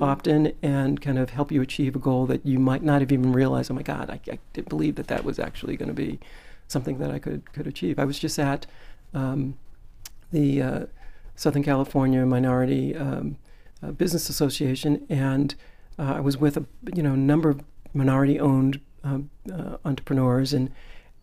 often 0.01 0.53
and 0.63 1.01
kind 1.01 1.19
of 1.19 1.31
help 1.31 1.51
you 1.51 1.61
achieve 1.61 1.97
a 1.97 1.99
goal 1.99 2.27
that 2.27 2.47
you 2.47 2.59
might 2.61 2.83
not 2.83 3.01
have 3.01 3.11
even 3.11 3.33
realized 3.33 3.71
oh 3.71 3.75
my 3.75 3.83
god 3.83 4.09
i, 4.11 4.21
I 4.31 4.39
didn't 4.53 4.69
believe 4.69 4.95
that 4.97 5.09
that 5.09 5.25
was 5.25 5.39
actually 5.39 5.77
going 5.77 5.89
to 5.89 5.95
be 5.95 6.21
something 6.69 6.99
that 6.99 7.11
i 7.11 7.19
could 7.19 7.53
could 7.53 7.67
achieve. 7.67 7.99
I 7.99 8.05
was 8.05 8.19
just 8.19 8.39
at 8.39 8.67
um, 9.13 9.57
the 10.33 10.63
uh, 10.63 10.87
Southern 11.37 11.63
California 11.63 12.25
Minority 12.27 12.95
um, 12.97 13.37
uh, 13.83 13.91
Business 13.93 14.29
Association, 14.29 15.05
and 15.09 15.55
uh, 15.99 16.15
I 16.17 16.21
was 16.21 16.37
with 16.37 16.57
a 16.57 16.65
you 16.95 17.03
know 17.03 17.15
number 17.15 17.49
of 17.49 17.63
minority-owned 17.95 18.81
um, 19.03 19.31
uh, 19.53 19.77
entrepreneurs, 19.85 20.53
and 20.53 20.71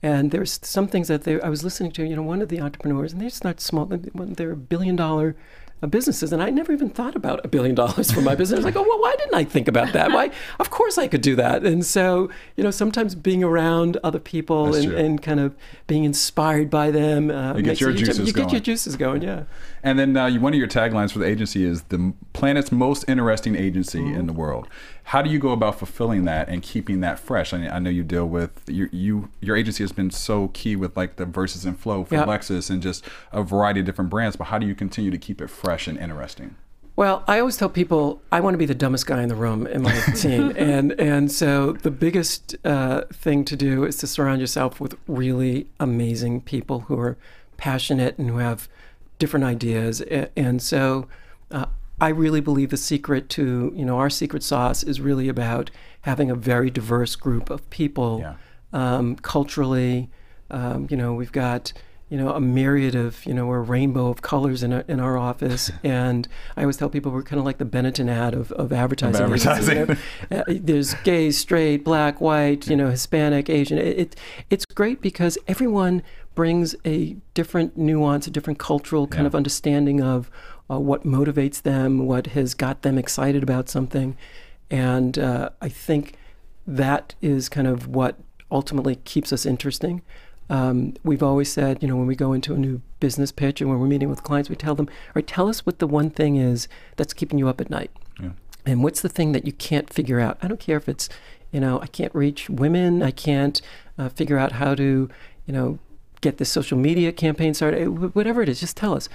and 0.04 0.32
there's 0.32 0.60
some 0.64 0.88
things 0.88 1.08
that 1.10 1.24
they, 1.24 1.40
I 1.42 1.50
was 1.50 1.64
listening 1.64 1.92
to. 1.94 2.04
You 2.04 2.16
know, 2.16 2.24
one 2.24 2.42
of 2.42 2.50
the 2.50 2.60
entrepreneurs, 2.60 3.12
and 3.12 3.22
they're 3.22 3.30
just 3.30 3.44
not 3.44 3.60
small; 3.60 3.86
they're 3.86 4.56
billion-dollar 4.56 5.36
uh, 5.84 5.88
businesses, 5.88 6.32
and 6.32 6.44
I 6.44 6.50
never 6.50 6.72
even 6.72 6.90
thought 6.90 7.16
about 7.16 7.44
a 7.44 7.48
billion 7.48 7.76
dollars 7.76 8.12
for 8.12 8.22
my 8.22 8.36
business. 8.36 8.58
I 8.58 8.60
was 8.60 8.66
like, 8.66 8.76
oh 8.76 8.88
well, 8.88 9.02
why 9.02 9.16
didn't 9.18 9.34
I 9.34 9.44
think 9.44 9.68
about 9.68 9.94
that? 9.94 10.12
Why? 10.12 10.32
Of 10.60 10.70
course, 10.70 10.98
I 10.98 11.08
could 11.08 11.22
do 11.22 11.36
that. 11.38 11.66
And 11.66 11.84
so, 11.86 12.30
you 12.56 12.64
know, 12.64 12.72
sometimes 12.72 13.16
being 13.16 13.44
around 13.44 13.98
other 14.04 14.20
people 14.20 14.76
and, 14.76 14.92
and 14.94 15.22
kind 15.22 15.40
of 15.40 15.56
being 15.88 16.04
inspired 16.04 16.70
by 16.70 16.92
them, 16.92 17.32
uh, 17.32 17.56
You 17.56 17.64
get 17.64 17.68
makes 17.68 17.82
your 17.82 17.94
juices 17.94 18.28
You 18.28 18.34
get 18.34 18.52
your 18.52 18.62
juices 18.62 18.96
going, 18.96 19.22
yeah. 19.24 19.44
And 19.84 19.98
then 19.98 20.16
uh, 20.16 20.32
one 20.40 20.54
of 20.54 20.60
your 20.60 20.68
taglines 20.68 21.12
for 21.12 21.20
the 21.20 21.26
agency 21.26 21.64
is 21.66 21.84
the 21.84 22.14
planet's 22.34 22.72
most 22.72 23.06
interesting 23.08 23.56
agency 23.56 24.00
Mm-hmm. 24.00 24.20
in 24.20 24.28
the 24.28 24.34
world. 24.34 24.68
How 25.06 25.22
do 25.22 25.30
you 25.30 25.40
go 25.40 25.50
about 25.52 25.78
fulfilling 25.80 26.26
that 26.26 26.48
and 26.50 26.62
keeping 26.62 27.02
that 27.02 27.20
fresh? 27.20 27.54
I, 27.54 27.68
I 27.68 27.80
know 27.80 27.90
you 27.90 28.04
deal 28.04 28.28
with 28.28 28.64
you, 28.68 28.88
you. 28.92 29.30
Your 29.42 29.56
agency 29.58 29.84
has 29.84 29.92
been 29.92 30.12
so 30.12 30.50
key 30.54 30.76
with 30.76 30.96
like 30.96 31.16
the 31.16 31.26
verses 31.26 31.66
and 31.66 31.78
flow 31.80 32.04
for 32.06 32.16
Yeah. 32.16 32.26
Lexus 32.26 32.70
and 32.70 32.82
just 32.82 33.04
a 33.32 33.42
variety 33.44 33.80
of 33.80 33.86
different 33.86 34.10
brands. 34.10 34.36
But 34.36 34.46
how 34.46 34.58
do 34.60 34.66
you 34.68 34.76
continue 34.76 35.12
to 35.12 35.18
keep 35.18 35.42
it 35.42 35.50
fresh 35.50 35.88
and 35.88 35.98
interesting? 35.98 36.56
Well, 36.96 37.24
I 37.28 37.40
always 37.40 37.58
tell 37.58 37.70
people 37.70 38.22
I 38.32 38.42
want 38.42 38.54
to 38.54 38.58
be 38.60 38.66
the 38.66 38.76
dumbest 38.76 39.08
guy 39.08 39.24
in 39.24 39.30
the 39.30 39.36
room 39.36 39.66
in 39.66 39.82
my 39.82 39.96
team, 40.16 40.54
and 40.58 40.92
and 41.00 41.32
so 41.32 41.72
the 41.72 41.90
biggest 41.92 42.56
uh, 42.66 43.04
thing 43.14 43.44
to 43.46 43.56
do 43.56 43.84
is 43.86 43.96
to 43.98 44.08
surround 44.08 44.42
yourself 44.42 44.80
with 44.80 44.96
really 45.08 45.68
amazing 45.80 46.42
people 46.42 46.82
who 46.82 47.00
are 47.00 47.18
passionate 47.58 48.18
and 48.18 48.30
who 48.30 48.38
have 48.38 48.68
different 49.22 49.46
ideas, 49.46 50.02
and 50.36 50.62
so. 50.62 51.08
Uh, 51.50 51.66
I 52.00 52.10
really 52.10 52.42
believe 52.42 52.72
the 52.72 52.78
secret 52.78 53.30
to, 53.38 53.72
you 53.76 53.86
know, 53.86 54.00
our 54.00 54.10
secret 54.10 54.42
sauce 54.42 54.82
is 54.82 55.00
really 55.00 55.30
about 55.30 55.70
having 56.02 56.32
a 56.32 56.36
very 56.36 56.72
diverse 56.72 57.16
group 57.16 57.52
of 57.52 57.70
people 57.70 58.22
Yeah. 58.22 58.34
um, 58.74 59.18
culturally. 59.18 60.10
Um, 60.50 60.88
you 60.90 60.98
know, 60.98 61.14
we've 61.14 61.32
got 61.32 61.74
you 62.10 62.18
know 62.18 62.34
a 62.34 62.42
myriad 62.42 62.94
of 62.96 63.24
you 63.26 63.34
know 63.34 63.46
we're 63.46 63.60
a 63.60 63.62
rainbow 63.62 64.08
of 64.10 64.22
colors 64.22 64.64
in 64.64 64.74
our, 64.74 64.84
in 64.88 65.00
our 65.00 65.16
office, 65.16 65.70
and 65.84 66.28
I 66.58 66.62
always 66.62 66.78
tell 66.78 66.90
people 66.90 67.12
we're 67.12 67.22
kind 67.24 67.40
of 67.40 67.46
like 67.46 67.60
the 67.60 67.66
Benetton 67.66 68.10
ad 68.10 68.34
of, 68.34 68.52
of 68.54 68.74
advertising. 68.74 69.28
you 69.28 69.34
advertising. 69.36 69.98
know? 70.32 70.38
Uh, 70.40 70.44
there's 70.48 70.96
gay, 71.04 71.30
straight, 71.30 71.84
black, 71.86 72.20
white, 72.20 72.68
you 72.68 72.76
know, 72.76 72.90
Hispanic, 72.90 73.48
Asian. 73.48 73.78
It, 73.78 74.00
it 74.00 74.16
it's 74.50 74.66
great 74.66 75.02
because 75.02 75.38
everyone 75.48 76.02
brings 76.36 76.76
a 76.86 77.16
different 77.34 77.78
nuance, 77.78 78.28
a 78.28 78.32
different 78.32 78.60
cultural 78.60 79.08
kind 79.08 79.24
Yeah. 79.24 79.28
of 79.28 79.36
understanding 79.36 80.02
of 80.02 80.30
uh, 80.70 80.80
what 80.80 81.04
motivates 81.06 81.62
them, 81.62 82.06
what 82.06 82.28
has 82.28 82.54
got 82.54 82.82
them 82.84 82.98
excited 82.98 83.44
about 83.44 83.68
something, 83.70 84.16
and 84.70 85.20
uh, 85.20 85.50
I 85.62 85.68
think 85.70 86.14
that 86.66 87.16
is 87.22 87.50
kind 87.50 87.68
of 87.68 87.88
what 87.88 88.18
ultimately 88.50 88.96
keeps 89.04 89.34
us 89.34 89.46
interesting. 89.46 90.02
Um, 90.50 90.94
we've 91.04 91.24
always 91.24 91.52
said, 91.52 91.82
you 91.82 91.88
know, 91.88 91.96
when 91.96 92.08
we 92.08 92.16
go 92.16 92.34
into 92.34 92.54
a 92.54 92.58
new 92.58 92.82
business 93.00 93.32
pitch 93.32 93.62
and 93.62 93.70
when 93.70 93.80
we're 93.80 93.88
meeting 93.88 94.10
with 94.10 94.24
clients, 94.24 94.50
we 94.50 94.56
tell 94.56 94.76
them, 94.76 94.88
all 94.90 95.12
right, 95.16 95.28
tell 95.28 95.48
us 95.48 95.66
what 95.66 95.80
the 95.80 95.88
one 95.88 96.10
thing 96.10 96.36
is 96.36 96.68
that's 96.98 97.14
keeping 97.14 97.40
you 97.40 97.48
up 97.48 97.62
at 97.62 97.70
night. 97.70 97.92
Yeah. 98.22 98.32
And 98.66 98.84
what's 98.84 99.02
the 99.02 99.10
thing 99.10 99.32
that 99.32 99.46
you 99.46 99.54
can't 99.54 99.92
figure 99.92 100.20
out? 100.20 100.38
I 100.42 100.48
don't 100.48 100.60
care 100.60 100.76
if 100.78 100.88
it's, 100.90 101.08
you 101.52 101.60
know, 101.62 101.80
I 101.82 101.88
can't 101.88 102.14
reach 102.14 102.50
women. 102.50 103.02
I 103.02 103.12
can't 103.12 103.62
uh, 103.98 104.10
figure 104.10 104.38
out 104.38 104.54
how 104.54 104.76
to, 104.76 105.10
you 105.46 105.54
know, 105.54 105.80
get 106.22 106.38
this 106.38 106.50
social 106.50 106.78
media 106.78 107.12
campaign 107.12 107.54
started. 107.54 107.82
eh, 107.82 107.86
Whatever 107.86 108.42
it 108.42 108.50
is, 108.50 108.60
just 108.60 108.78
tell 108.78 108.94
us. 108.94 109.10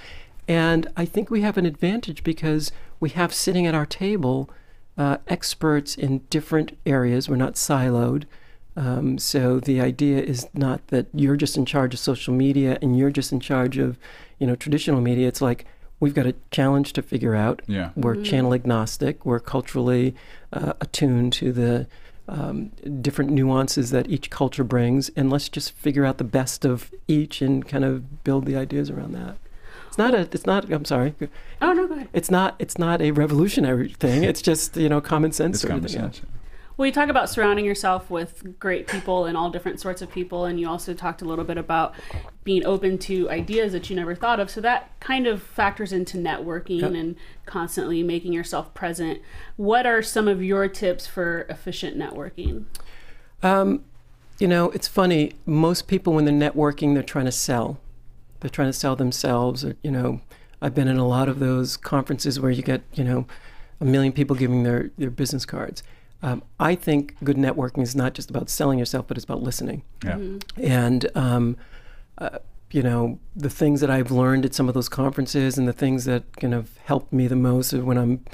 And 0.47 0.87
I 0.95 1.05
think 1.05 1.29
we 1.29 1.41
have 1.41 1.57
an 1.57 1.65
advantage 1.65 2.23
because 2.23 2.71
we 2.99 3.09
have 3.09 3.33
sitting 3.33 3.65
at 3.65 3.75
our 3.75 3.85
table 3.85 4.49
uh, 4.97 5.17
experts 5.27 5.95
in 5.95 6.19
different 6.29 6.77
areas. 6.85 7.27
We're 7.29 7.35
not 7.35 7.53
siloed. 7.55 8.23
Um, 8.75 9.17
so 9.17 9.59
the 9.59 9.81
idea 9.81 10.21
is 10.21 10.47
not 10.53 10.87
that 10.87 11.07
you're 11.13 11.35
just 11.35 11.57
in 11.57 11.65
charge 11.65 11.93
of 11.93 11.99
social 11.99 12.33
media 12.33 12.77
and 12.81 12.97
you're 12.97 13.09
just 13.09 13.31
in 13.31 13.39
charge 13.39 13.77
of, 13.77 13.97
you 14.39 14.45
know, 14.47 14.55
traditional 14.55 15.01
media. 15.01 15.27
It's 15.27 15.41
like 15.41 15.65
we've 15.99 16.13
got 16.13 16.27
a 16.27 16.35
challenge 16.51 16.93
to 16.93 17.01
figure 17.01 17.35
out. 17.35 17.61
Yeah. 17.67 17.89
We're 17.95 18.21
channel 18.21 18.53
agnostic. 18.53 19.25
We're 19.25 19.39
culturally 19.39 20.15
uh, 20.53 20.73
attuned 20.79 21.33
to 21.33 21.51
the 21.51 21.87
um, 22.27 22.69
different 23.01 23.31
nuances 23.31 23.91
that 23.91 24.09
each 24.09 24.29
culture 24.29 24.63
brings, 24.63 25.09
and 25.15 25.29
let's 25.29 25.49
just 25.49 25.71
figure 25.71 26.05
out 26.05 26.17
the 26.17 26.23
best 26.23 26.65
of 26.65 26.91
each 27.07 27.41
and 27.41 27.67
kind 27.67 27.85
of 27.85 28.23
build 28.23 28.45
the 28.45 28.55
ideas 28.55 28.89
around 28.89 29.13
that. 29.13 29.37
It's 29.87 29.97
not 29.97 30.13
a. 30.13 30.19
It's 30.19 30.45
not. 30.45 30.71
I'm 30.71 30.85
sorry. 30.85 31.15
Oh 31.61 31.73
no, 31.73 31.87
go 31.87 31.95
ahead. 31.95 32.09
It's 32.13 32.29
not. 32.29 32.55
It's 32.59 32.77
not 32.77 33.01
a 33.01 33.11
revolutionary 33.11 33.93
thing. 33.93 34.23
It's 34.23 34.41
just 34.41 34.75
you 34.77 34.89
know 34.89 35.01
common 35.01 35.31
sense. 35.31 35.55
It's 35.55 35.61
sort 35.61 35.73
of 35.73 35.91
common 35.91 36.11
thing, 36.11 36.21
yeah. 36.23 36.36
Well, 36.77 36.85
you 36.85 36.91
talk 36.91 37.09
about 37.09 37.27
surrounding 37.27 37.65
yourself 37.65 38.11
with 38.11 38.59
great 38.59 38.87
people 38.87 39.25
and 39.25 39.35
all 39.35 39.49
different 39.49 39.79
sorts 39.79 40.03
of 40.03 40.11
people, 40.11 40.45
and 40.45 40.59
you 40.59 40.69
also 40.69 40.93
talked 40.93 41.23
a 41.23 41.25
little 41.25 41.43
bit 41.43 41.57
about 41.57 41.95
being 42.43 42.63
open 42.67 42.99
to 42.99 43.27
ideas 43.31 43.71
that 43.71 43.89
you 43.89 43.95
never 43.95 44.13
thought 44.13 44.39
of. 44.39 44.51
So 44.51 44.61
that 44.61 44.91
kind 44.99 45.25
of 45.25 45.41
factors 45.41 45.91
into 45.91 46.17
networking 46.19 46.81
Yep. 46.81 46.91
and 46.93 47.15
constantly 47.47 48.03
making 48.03 48.31
yourself 48.31 48.75
present. 48.75 49.21
What 49.55 49.87
are 49.87 50.03
some 50.03 50.27
of 50.27 50.43
your 50.43 50.67
tips 50.67 51.07
for 51.07 51.47
efficient 51.49 51.97
networking? 51.97 52.65
Um, 53.41 53.83
you 54.37 54.47
know, 54.47 54.69
it's 54.69 54.87
funny. 54.87 55.33
Most 55.47 55.87
people, 55.87 56.13
when 56.13 56.25
they're 56.25 56.51
networking, 56.51 56.93
they're 56.93 57.01
trying 57.01 57.25
to 57.25 57.31
sell. 57.31 57.79
They're 58.41 58.51
trying 58.51 58.69
to 58.69 58.73
sell 58.73 58.95
themselves. 58.95 59.65
Or, 59.65 59.75
you 59.81 59.89
know, 59.89 60.21
I've 60.61 60.75
been 60.75 60.87
in 60.87 60.97
a 60.97 61.07
lot 61.07 61.27
of 61.27 61.39
those 61.39 61.75
conferences 61.75 62.39
where 62.39 62.51
you 62.51 62.61
get, 62.61 62.83
you 62.93 63.03
know, 63.03 63.25
a 63.81 63.85
million 63.85 64.13
people 64.13 64.35
giving 64.35 64.61
their, 64.61 64.91
their 64.99 65.09
business 65.09 65.43
cards. 65.43 65.81
Um, 66.21 66.43
I 66.59 66.75
think 66.75 67.15
good 67.23 67.37
networking 67.37 67.83
is 67.83 67.95
not 67.95 68.13
just 68.13 68.29
about 68.29 68.49
selling 68.49 68.79
yourself, 68.79 69.07
but 69.07 69.17
it's 69.17 69.23
about 69.23 69.43
listening. 69.43 69.83
Yeah. 70.03 70.19
And 70.57 71.09
um, 71.15 71.57
uh, 72.17 72.39
you 72.71 72.83
know, 72.83 73.19
the 73.35 73.49
things 73.49 73.81
that 73.81 73.89
I've 73.89 74.11
learned 74.11 74.45
at 74.45 74.53
some 74.53 74.67
of 74.67 74.73
those 74.73 74.89
conferences, 74.89 75.57
and 75.57 75.67
the 75.67 75.73
things 75.73 76.05
that 76.05 76.35
kind 76.37 76.53
of 76.53 76.77
helped 76.85 77.13
me 77.13 77.27
the 77.27 77.35
most 77.35 77.73
are 77.73 77.83
when 77.83 77.97
I'm 77.97 78.25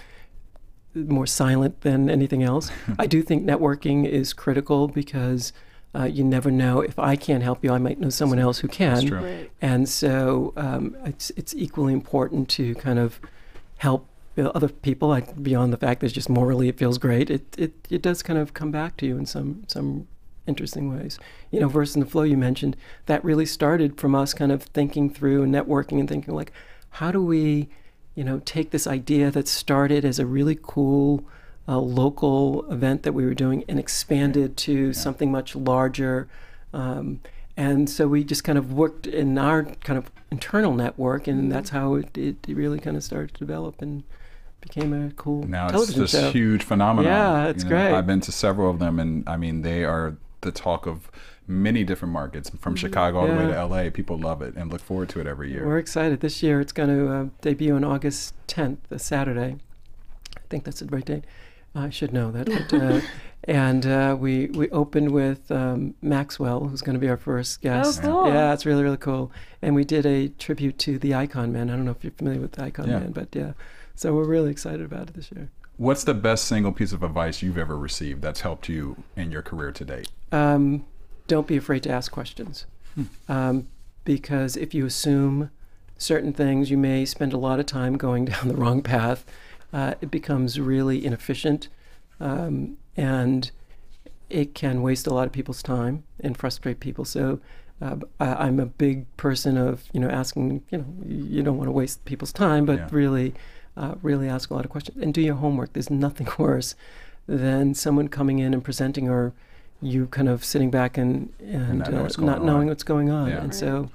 more 0.95 1.27
silent 1.27 1.81
than 1.81 2.09
anything 2.09 2.43
else. 2.43 2.71
I 2.99 3.07
do 3.07 3.21
think 3.21 3.43
networking 3.43 4.07
is 4.07 4.33
critical 4.33 4.87
because 4.87 5.53
uh, 5.95 6.05
you 6.05 6.23
never 6.23 6.49
know 6.49 6.81
if 6.81 6.97
I 6.97 7.15
can't 7.15 7.43
help 7.43 7.63
you, 7.63 7.71
I 7.71 7.77
might 7.77 7.99
know 7.99 8.09
someone 8.09 8.39
else 8.39 8.59
who 8.59 8.67
can. 8.67 8.95
That's 8.95 9.05
true. 9.05 9.19
Right. 9.19 9.51
And 9.61 9.87
so 9.87 10.53
um, 10.55 10.95
it's 11.05 11.31
it's 11.31 11.53
equally 11.55 11.93
important 11.93 12.49
to 12.49 12.73
kind 12.75 12.97
of 12.97 13.19
help 13.77 14.07
other 14.37 14.69
people. 14.69 15.09
Like 15.09 15.41
beyond 15.41 15.73
the 15.73 15.77
fact 15.77 16.01
that 16.01 16.07
it's 16.07 16.15
just 16.15 16.29
morally 16.29 16.67
it 16.69 16.77
feels 16.77 16.97
great, 16.97 17.29
it, 17.29 17.55
it 17.57 17.73
it 17.89 18.01
does 18.01 18.23
kind 18.23 18.39
of 18.39 18.53
come 18.53 18.71
back 18.71 18.97
to 18.97 19.05
you 19.05 19.17
in 19.17 19.25
some 19.25 19.63
some 19.67 20.07
interesting 20.47 20.95
ways. 20.95 21.19
You 21.51 21.59
know, 21.59 21.67
verse 21.67 21.95
in 21.95 22.01
the 22.01 22.07
flow 22.07 22.23
you 22.23 22.37
mentioned 22.37 22.75
that 23.05 23.23
really 23.23 23.45
started 23.45 23.99
from 23.99 24.15
us 24.15 24.33
kind 24.33 24.51
of 24.51 24.63
thinking 24.63 25.09
through 25.09 25.43
and 25.43 25.53
networking 25.53 25.99
and 25.99 26.09
thinking 26.09 26.33
like, 26.33 26.51
how 26.91 27.11
do 27.11 27.23
we, 27.23 27.69
you 28.15 28.23
know, 28.23 28.41
take 28.45 28.71
this 28.71 28.87
idea 28.87 29.31
that 29.31 29.47
started 29.47 30.05
as 30.05 30.19
a 30.19 30.25
really 30.25 30.57
cool 30.61 31.23
uh, 31.67 31.77
local 31.77 32.69
event 32.71 33.03
that 33.03 33.13
we 33.13 33.25
were 33.25 33.33
doing 33.33 33.63
and 33.67 33.79
expand 33.79 34.35
it 34.35 34.57
to 34.57 34.93
something 34.93 35.31
much 35.31 35.55
larger. 35.55 36.27
Um, 36.73 37.21
and 37.55 37.89
so 37.89 38.07
we 38.07 38.23
just 38.23 38.43
kind 38.43 38.57
of 38.57 38.73
worked 38.73 39.07
in 39.07 39.37
our 39.37 39.63
kind 39.63 39.97
of 39.97 40.11
internal 40.31 40.73
network, 40.73 41.27
and 41.27 41.51
that's 41.51 41.69
how 41.69 41.95
it, 41.95 42.17
it, 42.17 42.35
it 42.47 42.57
really 42.57 42.79
kind 42.79 42.97
of 42.97 43.03
started 43.03 43.33
to 43.35 43.39
develop 43.39 43.81
and 43.81 44.03
became 44.63 44.93
a 44.93 45.11
cool 45.11 45.43
Now 45.43 45.65
it's 45.65 45.73
television 45.73 46.01
this 46.01 46.11
show. 46.11 46.31
huge 46.31 46.63
phenomenon. 46.63 47.11
Yeah, 47.11 47.47
it's 47.47 47.63
You 47.63 47.69
know, 47.69 47.75
great. 47.75 47.93
I've 47.93 48.07
been 48.07 48.21
to 48.21 48.31
several 48.31 48.69
of 48.71 48.79
them, 48.79 48.99
and 48.99 49.27
I 49.27 49.37
mean, 49.37 49.61
they 49.61 49.83
are 49.83 50.15
the 50.41 50.51
talk 50.51 50.85
of 50.87 51.09
many 51.47 51.83
different 51.83 52.13
markets, 52.13 52.49
from 52.59 52.75
Chicago 52.75 53.19
all 53.19 53.27
the 53.27 53.33
way. 53.35 53.47
To 53.47 53.65
LA. 53.65 53.89
People 53.89 54.17
love 54.17 54.41
it 54.41 54.55
and 54.55 54.71
look 54.71 54.81
forward 54.81 55.09
to 55.09 55.19
it 55.19 55.27
every 55.27 55.51
year. 55.51 55.65
We're 55.65 55.77
excited. 55.77 56.21
This 56.21 56.41
year 56.41 56.61
it's 56.61 56.71
going 56.71 56.89
to 56.89 57.11
uh, 57.13 57.25
debut 57.41 57.75
on 57.75 57.83
August 57.83 58.33
10th, 58.47 58.77
a 58.89 58.97
Saturday. 58.99 59.57
I 60.37 60.41
think 60.49 60.63
that's 60.63 60.79
the 60.79 60.85
right 60.87 61.05
date. 61.05 61.25
I 61.75 61.89
should 61.89 62.13
know 62.13 62.31
that. 62.31 62.45
But, 62.69 62.73
uh, 62.81 63.01
and 63.45 63.85
uh, 63.85 64.15
we 64.19 64.45
we 64.47 64.69
opened 64.69 65.11
with 65.11 65.51
um, 65.51 65.95
Maxwell, 66.01 66.65
who's 66.67 66.81
going 66.81 66.93
to 66.93 66.99
be 66.99 67.09
our 67.09 67.17
first 67.17 67.61
guest. 67.61 68.01
Oh, 68.03 68.23
cool. 68.23 68.27
Yeah, 68.33 68.53
it's 68.53 68.65
really 68.65 68.83
really 68.83 68.97
cool. 68.97 69.31
And 69.61 69.75
we 69.75 69.83
did 69.83 70.05
a 70.05 70.29
tribute 70.29 70.77
to 70.79 70.97
the 70.99 71.13
Icon 71.15 71.51
Man. 71.51 71.69
I 71.69 71.75
don't 71.75 71.83
know 71.85 71.91
if 71.91 72.03
you're 72.03 72.11
familiar 72.11 72.39
with 72.41 72.53
the 72.53 72.63
Icon 72.63 72.87
Yeah. 72.89 72.99
Man, 72.99 73.11
but 73.11 73.29
yeah. 73.33 73.53
So 73.95 74.13
we're 74.13 74.25
really 74.25 74.51
excited 74.51 74.81
about 74.81 75.09
it 75.09 75.13
this 75.15 75.31
year. 75.31 75.49
What's 75.77 76.03
the 76.03 76.13
best 76.13 76.45
single 76.45 76.71
piece 76.71 76.93
of 76.93 77.03
advice 77.03 77.41
you've 77.41 77.57
ever 77.57 77.77
received 77.77 78.21
that's 78.21 78.41
helped 78.41 78.69
you 78.69 79.03
in 79.15 79.31
your 79.31 79.41
career 79.41 79.71
to 79.71 79.85
date? 79.85 80.09
um, 80.31 80.85
don't 81.25 81.47
be 81.47 81.55
afraid 81.55 81.81
to 81.83 81.89
ask 81.89 82.11
questions. 82.11 82.65
Um, 83.29 83.69
because 84.03 84.57
if 84.57 84.73
you 84.73 84.85
assume 84.85 85.51
certain 85.97 86.33
things, 86.33 86.69
you 86.69 86.77
may 86.77 87.05
spend 87.05 87.31
a 87.31 87.37
lot 87.37 87.59
of 87.61 87.65
time 87.65 87.97
going 87.97 88.25
down 88.31 88.49
the 88.49 88.55
wrong 88.55 88.81
path. 88.83 89.23
Uh, 89.71 89.93
it 90.01 90.11
becomes 90.11 90.59
really 90.59 91.03
inefficient. 91.05 91.69
Um, 92.19 92.77
and 92.97 93.49
it 94.29 94.53
can 94.53 94.81
waste 94.81 95.07
a 95.07 95.13
lot 95.13 95.27
of 95.27 95.31
people's 95.31 95.63
time 95.63 96.03
and 96.19 96.37
frustrate 96.37 96.81
people. 96.81 97.05
So 97.05 97.39
uh, 97.81 97.95
I, 98.19 98.33
I'm 98.33 98.59
a 98.59 98.65
big 98.65 99.05
person 99.15 99.57
of, 99.57 99.85
you 99.93 99.99
know, 100.01 100.09
asking, 100.09 100.63
you 100.71 100.79
know, 100.79 100.85
you 101.07 101.41
don't 101.41 101.57
want 101.57 101.69
to 101.69 101.71
waste 101.71 102.03
people's 102.05 102.33
time, 102.33 102.65
but 102.65 102.77
Yeah. 102.79 102.87
really, 102.91 103.33
uh, 103.75 103.95
really 104.01 104.27
ask 104.29 104.49
a 104.49 104.53
lot 104.53 104.65
of 104.65 104.71
questions 104.71 105.01
and 105.01 105.13
do 105.13 105.21
your 105.21 105.35
homework. 105.35 105.73
There's 105.73 105.89
nothing 105.89 106.27
worse 106.37 106.75
than 107.27 107.73
someone 107.73 108.07
coming 108.07 108.39
in 108.39 108.53
and 108.53 108.63
presenting 108.63 109.09
or 109.09 109.33
you 109.81 110.07
kind 110.07 110.29
of 110.29 110.43
sitting 110.45 110.71
back 110.71 110.97
and, 110.97 111.31
and, 111.39 111.79
not 111.79 111.91
know 111.91 112.05
uh, 112.05 112.09
not 112.19 112.43
knowing 112.43 112.67
what's 112.67 112.83
going 112.83 113.09
on. 113.09 113.29
Yeah. 113.29 113.37
And 113.37 113.45
Right. 113.45 113.53
so, 113.53 113.89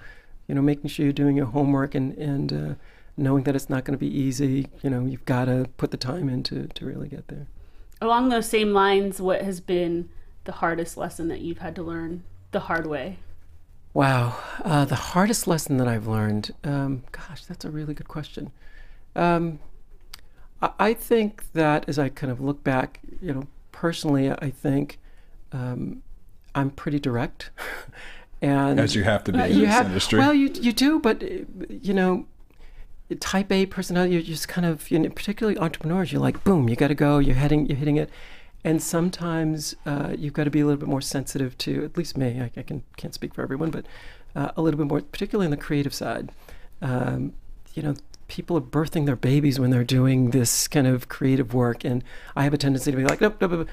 you 0.47 0.55
know, 0.55 0.63
making 0.63 0.91
sure 0.91 1.05
you're 1.05 1.13
doing 1.13 1.37
your 1.37 1.47
homework 1.47 1.95
and, 1.95 2.17
and 2.19 2.53
uh, 2.53 2.75
knowing 3.17 3.45
that 3.45 3.57
it's 3.57 3.71
not 3.71 3.85
going 3.85 3.97
to 3.97 3.99
be 3.99 4.07
easy. 4.07 4.69
You 4.83 4.91
know, 4.91 5.05
you've 5.07 5.25
got 5.25 5.47
to 5.47 5.69
put 5.77 5.91
the 5.91 5.97
time 5.97 6.29
in 6.29 6.43
to, 6.45 6.67
to 6.69 6.87
really 6.87 7.09
get 7.09 7.29
there. 7.29 7.47
Along 8.01 8.29
those 8.29 8.49
same 8.49 8.73
lines, 8.73 9.21
what 9.21 9.43
has 9.43 9.61
been 9.61 10.09
the 10.45 10.53
hardest 10.53 10.97
lesson 10.97 11.29
that 11.29 11.41
you've 11.41 11.59
had 11.59 11.75
to 11.77 11.83
learn 11.83 12.23
the 12.53 12.61
hard 12.61 12.87
way? 12.87 13.19
Wow. 13.95 14.37
Uh, 14.65 14.85
the 14.85 14.95
hardest 14.95 15.47
lesson 15.47 15.79
that 15.79 15.89
I've 15.89 16.07
learned, 16.07 16.55
um, 16.65 17.03
gosh, 17.11 17.45
that's 17.47 17.65
a 17.65 17.71
really 17.71 17.95
good 17.95 18.09
question. 18.09 18.53
Um, 19.19 19.59
I, 20.61 20.95
think 20.95 21.53
that 21.53 21.89
as 21.89 21.99
I 21.99 22.09
kind 22.09 22.33
of 22.33 22.41
look 22.41 22.65
back, 22.65 23.01
you 23.21 23.33
know, 23.33 23.47
personally, 23.71 24.31
I 24.31 24.51
think 24.51 24.99
um, 25.53 26.03
I'm 26.55 26.71
pretty 26.71 26.99
direct. 26.99 27.51
and 28.43 28.81
As 28.81 28.95
you 28.95 29.05
have 29.05 29.25
to 29.25 29.33
be 29.33 29.39
uh, 29.39 29.47
in 29.47 29.61
this 29.61 29.69
have, 29.69 29.87
industry. 29.87 30.19
Well, 30.19 30.35
you, 30.35 30.51
you 30.55 30.73
do, 30.73 30.99
but, 30.99 31.23
you 31.23 31.95
know, 31.95 32.27
type 33.21 33.53
A 33.53 33.67
personality, 33.67 34.15
you're 34.15 34.23
just 34.23 34.49
kind 34.49 34.67
of, 34.67 34.91
you 34.91 34.99
know, 34.99 35.09
particularly 35.11 35.59
entrepreneurs, 35.59 36.13
you're 36.13 36.21
like, 36.21 36.43
boom, 36.45 36.69
you 36.69 36.77
got 36.77 36.89
to 36.89 36.95
go, 36.95 37.19
you're 37.19 37.37
heading, 37.37 37.67
you're 37.67 37.79
hitting 37.79 37.97
it. 37.97 38.11
And 38.65 38.83
sometimes 38.83 39.77
uh, 39.87 40.15
you've 40.19 40.33
got 40.33 40.45
to 40.45 40.51
be 40.51 40.61
a 40.61 40.67
little 40.67 40.81
bit 40.81 40.89
more 40.89 41.01
sensitive 41.01 41.57
to, 41.59 41.85
at 41.85 41.97
least 41.97 42.17
me, 42.17 42.41
I, 42.41 42.51
I 42.57 42.63
can, 42.63 42.83
can't 42.97 43.15
speak 43.15 43.33
for 43.35 43.43
everyone, 43.43 43.71
but 43.71 43.87
uh, 44.35 44.51
a 44.57 44.63
little 44.63 44.79
bit 44.79 44.89
more, 44.89 45.01
particularly 45.01 45.47
on 45.47 45.51
the 45.53 45.57
creative 45.57 45.95
side. 45.95 46.31
Um, 46.83 47.35
you 47.75 47.83
know, 47.83 47.95
people 48.29 48.57
are 48.57 48.61
birthing 48.61 49.07
their 49.07 49.17
babies 49.17 49.59
when 49.59 49.71
they're 49.71 49.83
doing 49.85 50.31
this 50.31 50.69
kind 50.69 50.87
of 50.87 51.09
creative 51.09 51.55
work. 51.55 51.83
And 51.85 52.05
I 52.37 52.45
have 52.45 52.53
a 52.55 52.59
tendency 52.59 52.91
to 52.91 52.97
be 52.97 53.05
like, 53.05 53.21
nope, 53.21 53.37
nope, 53.41 53.51
nope. 53.51 53.69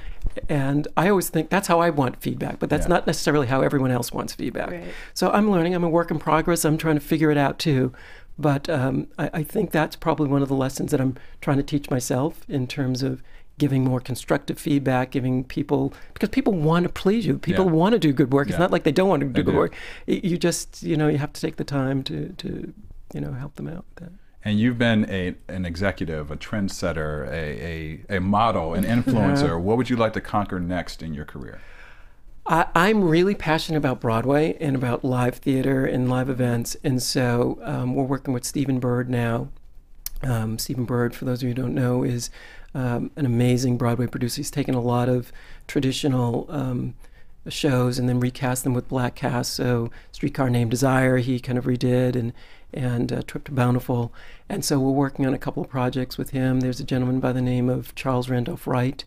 And 0.49 0.87
I 0.97 1.09
always 1.09 1.29
think 1.29 1.49
that's 1.49 1.67
how 1.67 1.79
I 1.81 1.89
want 1.89 2.21
feedback, 2.21 2.59
but 2.59 2.69
that's 2.69 2.85
Yeah. 2.85 2.95
not 2.95 3.05
necessarily 3.07 3.47
how 3.47 3.61
everyone 3.61 3.91
else 3.91 4.11
wants 4.11 4.33
feedback. 4.33 4.71
Right. 4.71 4.83
So 5.13 5.29
I'm 5.31 5.51
learning. 5.51 5.75
I'm 5.75 5.83
a 5.83 5.89
work 5.89 6.09
in 6.09 6.19
progress. 6.19 6.63
I'm 6.65 6.77
trying 6.77 6.95
to 6.95 7.01
figure 7.01 7.29
it 7.31 7.37
out 7.37 7.59
too. 7.59 7.93
But 8.37 8.69
um, 8.69 9.07
I, 9.17 9.29
I 9.33 9.43
think 9.43 9.71
that's 9.71 9.95
probably 9.95 10.27
one 10.27 10.41
of 10.41 10.47
the 10.49 10.55
lessons 10.55 10.91
that 10.91 10.99
I'm 10.99 11.15
trying 11.41 11.57
to 11.57 11.63
teach 11.63 11.89
myself 11.89 12.41
in 12.49 12.65
terms 12.67 13.03
of 13.03 13.21
giving 13.57 13.85
more 13.85 14.01
constructive 14.01 14.59
feedback, 14.59 15.11
giving 15.11 15.43
people 15.45 15.93
because 16.13 16.27
people 16.29 16.51
want 16.51 16.83
to 16.83 16.89
please 16.89 17.25
you. 17.25 17.37
People 17.37 17.65
Yeah. 17.65 17.71
want 17.71 17.93
to 17.93 17.99
do 17.99 18.11
good 18.11 18.33
work. 18.33 18.49
It's 18.49 18.59
not 18.59 18.71
like 18.71 18.83
they 18.83 18.91
don't 18.91 19.07
want 19.07 19.21
to 19.21 19.27
do 19.27 19.33
They 19.33 19.43
good 19.43 19.51
do. 19.51 19.57
work. 19.57 19.75
You 20.07 20.37
just 20.37 20.83
you 20.83 20.97
know 20.97 21.07
you 21.07 21.17
have 21.17 21.31
to 21.33 21.39
take 21.41 21.55
the 21.57 21.63
time 21.63 22.03
to 22.03 22.29
to 22.37 22.73
you 23.13 23.21
know 23.21 23.31
help 23.33 23.55
them 23.55 23.67
out. 23.67 23.85
with 23.95 24.03
that. 24.03 24.11
And 24.45 24.59
you've 24.59 24.77
been 24.77 25.09
a 25.09 25.33
an 25.47 25.65
executive, 25.65 26.29
a 26.29 26.37
trendsetter, 26.37 27.27
a, 27.27 28.03
a, 28.11 28.17
a 28.17 28.21
model, 28.21 28.75
an 28.75 28.83
influencer. 28.83 29.59
What 29.59 29.75
would 29.77 29.89
you 29.89 29.95
like 29.95 30.13
to 30.13 30.21
conquer 30.21 30.59
next 30.59 31.01
in 31.01 31.15
your 31.15 31.25
career? 31.25 31.59
I, 32.45 32.67
I'm 32.75 33.03
really 33.03 33.33
passionate 33.33 33.79
about 33.79 33.99
Broadway 33.99 34.55
and 34.61 34.75
about 34.75 35.03
live 35.03 35.37
theater 35.37 35.83
and 35.83 36.07
live 36.07 36.29
events, 36.29 36.77
and 36.83 37.01
so 37.01 37.57
um, 37.63 37.95
we're 37.95 38.03
working 38.03 38.35
with 38.35 38.45
Stephen 38.45 38.79
Byrd 38.79 39.09
now. 39.09 39.49
Um, 40.21 40.59
Stephen 40.59 40.85
Byrd, 40.85 41.15
for 41.15 41.25
those 41.25 41.39
of 41.39 41.43
you 41.43 41.49
who 41.49 41.55
don't 41.55 41.73
know, 41.73 42.03
is 42.03 42.29
um, 42.75 43.09
an 43.15 43.25
amazing 43.25 43.77
Broadway 43.77 44.05
producer. 44.05 44.37
He's 44.37 44.51
taken 44.51 44.75
a 44.75 44.79
lot 44.79 45.09
of 45.09 45.31
traditional 45.65 46.45
um, 46.49 46.93
shows 47.47 47.99
and 47.99 48.09
then 48.09 48.19
recast 48.19 48.63
them 48.63 48.73
with 48.73 48.87
black 48.87 49.15
casts. 49.15 49.53
So 49.53 49.91
Streetcar 50.11 50.49
Named 50.49 50.71
Desire, 50.71 51.17
he 51.17 51.39
kind 51.39 51.57
of 51.57 51.65
redid, 51.65 52.15
and 52.15 52.33
and 52.73 53.11
uh, 53.13 53.21
Trip 53.21 53.45
to 53.45 53.51
Bountiful. 53.51 54.13
And 54.49 54.65
so 54.65 54.79
we're 54.79 54.91
working 54.91 55.25
on 55.25 55.33
a 55.33 55.37
couple 55.37 55.63
of 55.63 55.69
projects 55.69 56.17
with 56.17 56.31
him. 56.31 56.59
There's 56.59 56.79
a 56.79 56.83
gentleman 56.83 57.19
by 57.19 57.31
the 57.31 57.41
name 57.41 57.69
of 57.69 57.95
Charles 57.95 58.29
Randolph 58.29 58.67
Wright, 58.67 59.03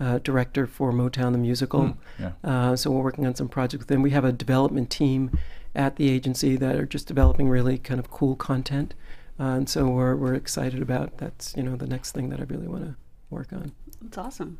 uh, 0.00 0.18
director 0.18 0.66
for 0.66 0.92
Motown 0.92 1.32
the 1.32 1.38
Musical. 1.38 1.96
Yeah. 2.18 2.32
Uh, 2.42 2.74
so 2.74 2.90
we're 2.90 3.02
working 3.02 3.26
on 3.26 3.34
some 3.36 3.48
projects 3.48 3.82
with 3.82 3.88
them. 3.88 4.02
We 4.02 4.10
have 4.10 4.24
a 4.24 4.32
development 4.32 4.90
team 4.90 5.38
at 5.74 5.96
the 5.96 6.10
agency 6.10 6.56
that 6.56 6.76
are 6.76 6.86
just 6.86 7.06
developing 7.06 7.48
really 7.48 7.78
kind 7.78 8.00
of 8.00 8.10
cool 8.10 8.34
content. 8.36 8.94
Uh, 9.38 9.44
and 9.44 9.68
so 9.68 9.88
we're, 9.88 10.16
we're 10.16 10.34
excited 10.34 10.82
about 10.82 11.18
that's 11.18 11.56
you 11.56 11.62
know 11.62 11.76
the 11.76 11.86
next 11.86 12.12
thing 12.12 12.28
that 12.30 12.40
I 12.40 12.44
really 12.44 12.68
want 12.68 12.84
to 12.84 12.96
work 13.30 13.52
on. 13.52 13.72
It's 14.04 14.18
awesome. 14.18 14.58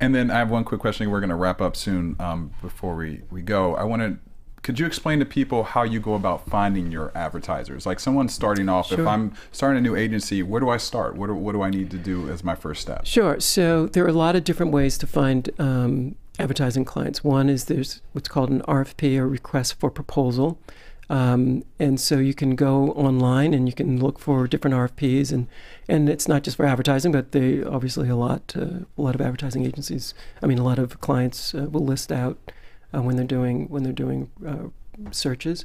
And 0.00 0.14
then 0.14 0.30
I 0.30 0.38
have 0.38 0.50
one 0.50 0.64
quick 0.64 0.80
question. 0.80 1.10
We're 1.10 1.20
going 1.20 1.30
to 1.30 1.36
wrap 1.36 1.60
up 1.60 1.76
soon. 1.76 2.16
Um, 2.18 2.52
before 2.62 2.96
we, 2.96 3.22
we 3.30 3.42
go, 3.42 3.74
I 3.74 3.84
want 3.84 4.02
to. 4.02 4.18
Could 4.62 4.80
you 4.80 4.86
explain 4.86 5.20
to 5.20 5.24
people 5.24 5.62
how 5.62 5.84
you 5.84 6.00
go 6.00 6.14
about 6.14 6.46
finding 6.46 6.90
your 6.90 7.16
advertisers? 7.16 7.86
Like 7.86 8.00
someone 8.00 8.28
starting 8.28 8.68
off, 8.68 8.90
if 8.90 9.06
I'm 9.06 9.32
starting 9.52 9.78
a 9.78 9.80
new 9.80 9.94
agency, 9.94 10.42
where 10.42 10.60
do 10.60 10.68
I 10.68 10.78
start? 10.78 11.14
What 11.14 11.28
do, 11.28 11.34
what 11.34 11.52
do 11.52 11.62
I 11.62 11.70
need 11.70 11.90
to 11.92 11.96
do 11.96 12.28
as 12.28 12.42
my 12.42 12.56
first 12.56 12.82
step? 12.82 13.06
Sure. 13.06 13.38
So 13.38 13.86
there 13.86 14.04
are 14.04 14.08
a 14.08 14.12
lot 14.12 14.34
of 14.34 14.42
different 14.42 14.72
ways 14.72 14.98
to 14.98 15.06
find 15.06 15.48
um, 15.60 16.16
advertising 16.38 16.84
clients. 16.84 17.22
One 17.22 17.48
is 17.48 17.66
there's 17.66 18.02
what's 18.12 18.28
called 18.28 18.50
an 18.50 18.62
RFP 18.62 19.16
or 19.18 19.28
request 19.28 19.78
for 19.78 19.90
proposal. 19.90 20.60
Um, 21.10 21.64
and 21.78 21.98
so 21.98 22.18
you 22.18 22.34
can 22.34 22.54
go 22.54 22.90
online 22.92 23.54
and 23.54 23.66
you 23.66 23.74
can 23.74 23.98
look 23.98 24.18
for 24.18 24.46
different 24.46 24.74
RFPs, 24.76 25.32
and, 25.32 25.48
and 25.88 26.08
it's 26.08 26.28
not 26.28 26.42
just 26.42 26.56
for 26.56 26.66
advertising, 26.66 27.12
but 27.12 27.32
they 27.32 27.62
obviously 27.62 28.08
a 28.08 28.16
lot 28.16 28.54
uh, 28.56 28.84
a 28.96 29.02
lot 29.02 29.14
of 29.14 29.20
advertising 29.20 29.64
agencies. 29.64 30.12
I 30.42 30.46
mean, 30.46 30.58
a 30.58 30.64
lot 30.64 30.78
of 30.78 31.00
clients 31.00 31.54
uh, 31.54 31.68
will 31.70 31.84
list 31.84 32.12
out 32.12 32.52
uh, 32.94 33.00
when 33.00 33.16
they're 33.16 33.26
doing 33.26 33.68
when 33.68 33.84
they're 33.84 33.92
doing 33.92 34.30
uh, 34.46 34.68
searches. 35.10 35.64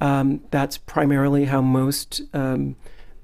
Um, 0.00 0.42
that's 0.50 0.78
primarily 0.78 1.44
how 1.44 1.60
most 1.60 2.22
um, 2.32 2.74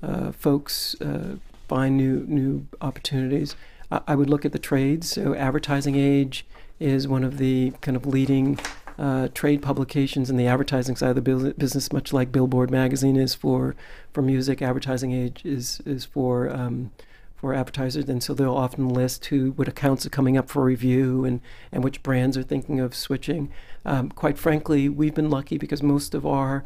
uh, 0.03 0.31
folks 0.33 0.95
uh, 1.01 1.37
find 1.69 1.97
new 1.97 2.25
new 2.29 2.67
opportunities. 2.81 3.57
I 3.91 4.03
I 4.07 4.15
would 4.15 4.31
look 4.31 4.45
at 4.45 4.53
the 4.53 4.61
trades. 4.61 5.11
So, 5.11 5.35
Advertising 5.35 5.97
Age 5.97 6.47
is 6.79 7.09
one 7.09 7.25
of 7.25 7.39
the 7.39 7.73
kind 7.81 7.97
of 7.97 8.07
leading 8.07 8.59
uh, 8.99 9.29
trade 9.35 9.63
publications 9.63 10.31
in 10.31 10.37
the 10.37 10.47
advertising 10.47 10.97
side 10.97 11.17
of 11.17 11.25
the 11.25 11.55
business, 11.59 11.93
much 11.93 12.13
like 12.13 12.33
Billboard 12.33 12.71
magazine 12.71 13.17
is 13.17 13.35
for 13.35 13.75
for 14.13 14.23
music. 14.23 14.63
Advertising 14.63 15.13
Age 15.13 15.43
is 15.45 15.81
is 15.85 16.05
for 16.05 16.49
um, 16.51 16.91
for 17.35 17.53
advertisers, 17.53 18.09
and 18.09 18.23
so 18.23 18.33
they'll 18.33 18.55
often 18.55 18.89
list 18.89 19.27
who 19.27 19.51
what 19.53 19.69
accounts 19.69 20.07
are 20.07 20.11
coming 20.11 20.39
up 20.39 20.49
for 20.49 20.65
review 20.65 21.25
and 21.25 21.41
and 21.71 21.85
which 21.85 22.03
brands 22.03 22.37
are 22.39 22.43
thinking 22.43 22.81
of 22.81 22.95
switching. 22.95 23.51
Um, 23.85 24.09
quite 24.09 24.39
frankly, 24.39 24.89
we've 24.89 25.15
been 25.15 25.31
lucky 25.31 25.59
because 25.59 25.83
most 25.83 26.15
of 26.15 26.25
our 26.25 26.65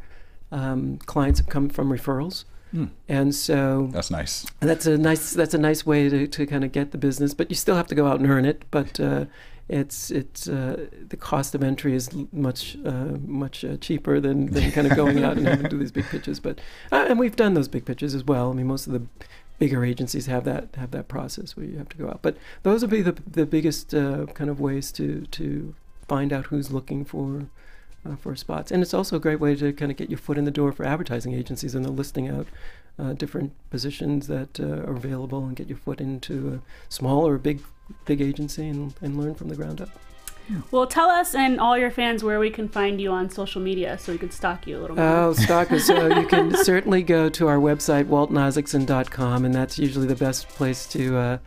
um, 0.53 0.99
clients 1.07 1.41
have 1.41 1.49
come 1.49 1.69
from 1.69 1.91
referrals, 1.91 2.45
and 3.09 3.35
so 3.35 3.89
That's 3.91 4.11
nice. 4.13 4.47
that's 4.61 4.87
a 4.87 4.97
nice 4.97 5.33
that's 5.33 5.55
a 5.55 5.59
nice 5.59 5.85
way 5.85 6.09
to, 6.09 6.29
to 6.29 6.47
kind 6.47 6.63
of 6.63 6.71
get 6.71 6.93
the 6.93 6.99
business, 6.99 7.35
but 7.35 7.51
you 7.51 7.57
still 7.57 7.75
have 7.75 7.89
to 7.89 7.97
go 7.97 8.07
out 8.07 8.21
and 8.21 8.31
earn 8.31 8.45
it. 8.45 8.63
But 8.71 9.01
uh, 9.01 9.25
it's 9.71 10.11
it's 10.11 10.49
uh, 10.49 10.89
the 11.09 11.17
cost 11.17 11.55
of 11.55 11.63
entry 11.63 11.95
is 11.95 12.11
much 12.33 12.77
uh, 12.85 13.17
much 13.25 13.65
uh, 13.65 13.77
cheaper 13.77 14.19
than, 14.19 14.47
than 14.47 14.73
kind 14.73 14.87
of 14.87 14.97
going 14.97 15.23
out 15.23 15.37
and 15.37 15.47
having 15.47 15.65
to 15.65 15.71
do 15.71 15.79
these 15.79 15.93
big 15.93 16.07
pitches. 16.07 16.41
But 16.41 16.61
uh, 16.91 17.07
and 17.09 17.21
we've 17.21 17.37
done 17.37 17.55
those 17.55 17.69
big 17.69 17.85
pitches 17.85 18.15
as 18.15 18.25
well. 18.25 18.51
I 18.51 18.55
mean, 18.55 18.67
most 18.67 18.89
of 18.89 18.93
the 18.93 19.03
bigger 19.61 19.85
agencies 19.85 20.27
have 20.27 20.45
that 20.45 20.75
have 20.75 20.91
that 20.91 21.07
process 21.07 21.57
where 21.57 21.65
you 21.65 21.79
have 21.79 21.89
to 21.91 21.97
go 21.97 22.09
out. 22.09 22.21
But 22.21 22.37
those 22.65 22.83
would 22.83 22.91
be 22.91 23.01
the 23.01 23.17
the 23.31 23.47
biggest 23.47 23.95
uh, 23.95 24.27
kind 24.35 24.51
of 24.51 24.59
ways 24.59 24.91
to 24.93 25.27
to 25.27 25.75
find 26.09 26.33
out 26.33 26.47
who's 26.47 26.71
looking 26.71 27.05
for. 27.05 27.49
Uh, 28.03 28.17
for 28.17 28.35
spots, 28.35 28.71
and 28.73 28.83
it's 28.83 28.95
also 28.95 29.17
a 29.17 29.21
great 29.21 29.41
way 29.41 29.55
to 29.55 29.75
kind 29.75 29.91
of 29.91 29.97
get 29.99 30.09
your 30.09 30.17
foot 30.17 30.39
in 30.39 30.47
the 30.47 30.51
door 30.51 30.73
for 30.73 30.87
advertising 30.87 31.35
agencies, 31.35 31.75
and 31.75 31.85
they're 31.85 31.93
listing 31.93 32.31
out 32.31 32.47
different 33.19 33.53
positions 33.69 34.27
that 34.27 34.59
are 34.59 34.97
available 34.97 35.45
and 35.45 35.55
get 35.55 35.69
your 35.69 35.77
foot 35.77 36.01
into 36.01 36.55
a 36.55 36.61
small 36.89 37.29
or 37.29 37.35
a 37.35 37.39
big 37.39 37.61
big 38.05 38.21
agency 38.21 38.69
and, 38.69 38.95
and 39.01 39.19
learn 39.19 39.35
from 39.35 39.49
the 39.49 39.57
ground 39.57 39.81
up. 39.81 39.91
Well, 40.71 40.87
tell 40.87 41.09
us 41.09 41.35
and 41.35 41.61
all 41.61 41.79
your 41.79 41.91
fans 41.91 42.25
where 42.25 42.41
we 42.41 42.51
can 42.51 42.69
find 42.69 43.01
you 43.01 43.13
on 43.13 43.31
social 43.31 43.61
media 43.61 43.99
so 43.99 44.13
we 44.13 44.19
can 44.19 44.31
stalk 44.31 44.67
you 44.67 44.79
a 44.79 44.81
little 44.81 44.97
more. 44.97 45.07
Oh, 45.07 45.33
Stockers, 45.33 45.87
so 45.87 46.07
you 46.19 46.27
can 46.27 46.55
certainly 46.65 47.03
go 47.03 47.29
to 47.29 47.47
our 47.47 47.59
website, 47.59 48.07
waltonisaacson.com, 48.07 49.45
and 49.45 49.55
that's 49.55 49.79
usually 49.79 50.07
the 50.07 50.17
best 50.17 50.49
place 50.49 50.87
to 50.89 51.17
uh, 51.17 51.39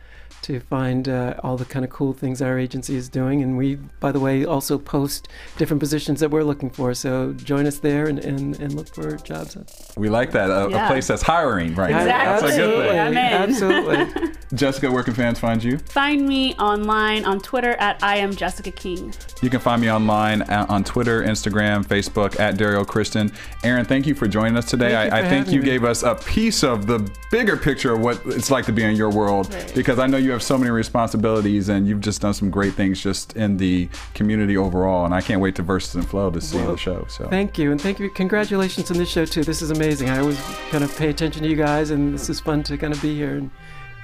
to 0.44 0.60
find 0.60 1.08
uh, 1.08 1.34
all 1.42 1.56
the 1.56 1.64
kind 1.64 1.84
of 1.84 1.90
cool 1.90 2.12
things 2.12 2.40
our 2.42 2.58
agency 2.58 2.96
is 2.96 3.08
doing. 3.08 3.42
And 3.42 3.56
we, 3.58 3.76
by 4.00 4.12
the 4.12 4.20
way, 4.20 4.44
also 4.44 4.78
post 4.78 5.28
different 5.56 5.80
positions 5.80 6.20
that 6.20 6.30
we're 6.30 6.42
looking 6.44 6.70
for. 6.70 6.94
So 6.94 7.32
join 7.34 7.66
us 7.66 7.78
there 7.78 8.06
and, 8.06 8.18
and, 8.18 8.58
and 8.60 8.74
look 8.74 8.88
for 8.94 9.16
jobs. 9.16 9.56
We 9.96 10.08
like 10.08 10.32
that. 10.32 10.50
A, 10.50 10.68
Yeah. 10.70 10.84
a 10.84 10.88
place 10.88 11.06
that's 11.06 11.22
hiring 11.22 11.74
right 11.74 11.90
now. 11.90 12.04
That's 12.04 12.42
a 12.42 12.46
Exactly. 12.46 12.66
good 12.66 12.88
thing. 12.90 12.98
I'm 13.00 13.12
in. 13.12 13.16
Absolutely. 13.18 14.30
Jessica, 14.54 14.90
where 14.90 15.02
can 15.02 15.14
fans 15.14 15.38
find 15.40 15.64
you? 15.64 15.78
Find 15.78 16.28
me 16.28 16.54
online 16.56 17.24
on 17.24 17.40
Twitter 17.40 17.72
at 17.72 18.00
I 18.02 18.16
am 18.18 18.36
Jessica 18.36 18.70
King. 18.70 19.12
You 19.42 19.50
can 19.50 19.58
find 19.60 19.80
me 19.80 19.90
online 19.90 20.42
at, 20.42 20.68
on 20.70 20.84
Twitter, 20.84 21.22
Instagram, 21.24 21.84
Facebook 21.84 22.38
at 22.38 22.56
Dario 22.56 22.84
Kristen. 22.84 23.32
Aaron, 23.64 23.84
thank 23.84 24.06
you 24.06 24.14
for 24.14 24.28
joining 24.28 24.56
us 24.56 24.66
today. 24.66 24.90
Thank 24.92 25.10
you 25.12 25.16
I, 25.18 25.20
I 25.22 25.28
think 25.28 25.48
you 25.48 25.60
me. 25.60 25.64
gave 25.66 25.82
us 25.84 26.02
a 26.04 26.14
piece 26.14 26.62
of 26.62 26.86
the 26.86 27.10
bigger 27.32 27.56
picture 27.56 27.94
of 27.94 28.00
what 28.00 28.20
it's 28.26 28.50
like 28.50 28.64
to 28.66 28.72
be 28.72 28.84
in 28.84 28.94
your 28.94 29.10
world 29.10 29.52
Right. 29.52 29.72
because 29.74 29.98
I 29.98 30.06
know 30.06 30.18
you 30.18 30.33
have 30.34 30.42
so 30.42 30.58
many 30.58 30.70
responsibilities 30.70 31.68
and 31.68 31.86
you've 31.88 32.00
just 32.00 32.20
done 32.20 32.34
some 32.34 32.50
great 32.50 32.74
things 32.74 33.00
just 33.00 33.34
in 33.36 33.56
the 33.56 33.88
community 34.14 34.56
overall. 34.56 35.04
And 35.04 35.14
I 35.14 35.20
can't 35.20 35.40
wait 35.40 35.54
to 35.56 35.62
Verses 35.62 35.94
and 35.94 36.06
Flow 36.06 36.30
to 36.30 36.40
see 36.40 36.58
the 36.58 36.76
show. 36.76 37.06
So 37.08 37.26
Thank 37.28 37.56
you, 37.58 37.72
and 37.72 37.80
thank 37.80 37.98
you. 37.98 38.10
Congratulations 38.10 38.90
on 38.90 38.98
this 38.98 39.08
show 39.08 39.24
too. 39.24 39.42
This 39.44 39.62
is 39.62 39.70
amazing. 39.70 40.10
I 40.10 40.18
always 40.18 40.40
kind 40.70 40.84
of 40.84 40.94
pay 40.96 41.08
attention 41.08 41.42
to 41.42 41.48
you 41.48 41.56
guys, 41.56 41.90
and 41.90 42.12
this 42.14 42.28
is 42.28 42.40
fun 42.40 42.62
to 42.64 42.76
kind 42.76 42.92
of 42.92 43.00
be 43.00 43.14
here 43.14 43.36
and, 43.36 43.50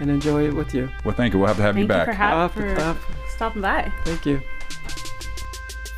and 0.01 0.11
enjoy 0.11 0.47
it 0.47 0.55
with 0.55 0.73
you. 0.75 0.89
well, 1.05 1.15
thank 1.15 1.35
you. 1.35 1.39
We'll 1.39 1.49
have 1.49 1.57
to 1.59 1.63
have 1.63 1.75
Thank 1.75 1.89
you 1.89 1.95
you 1.95 1.99
back. 1.99 2.07
for, 2.07 2.13
ha- 2.15 2.37
Off 2.45 2.55
the 2.55 2.75
for 2.75 3.31
stopping 3.31 3.63
by. 3.63 3.93
Thank 4.05 4.25
you. 4.27 4.41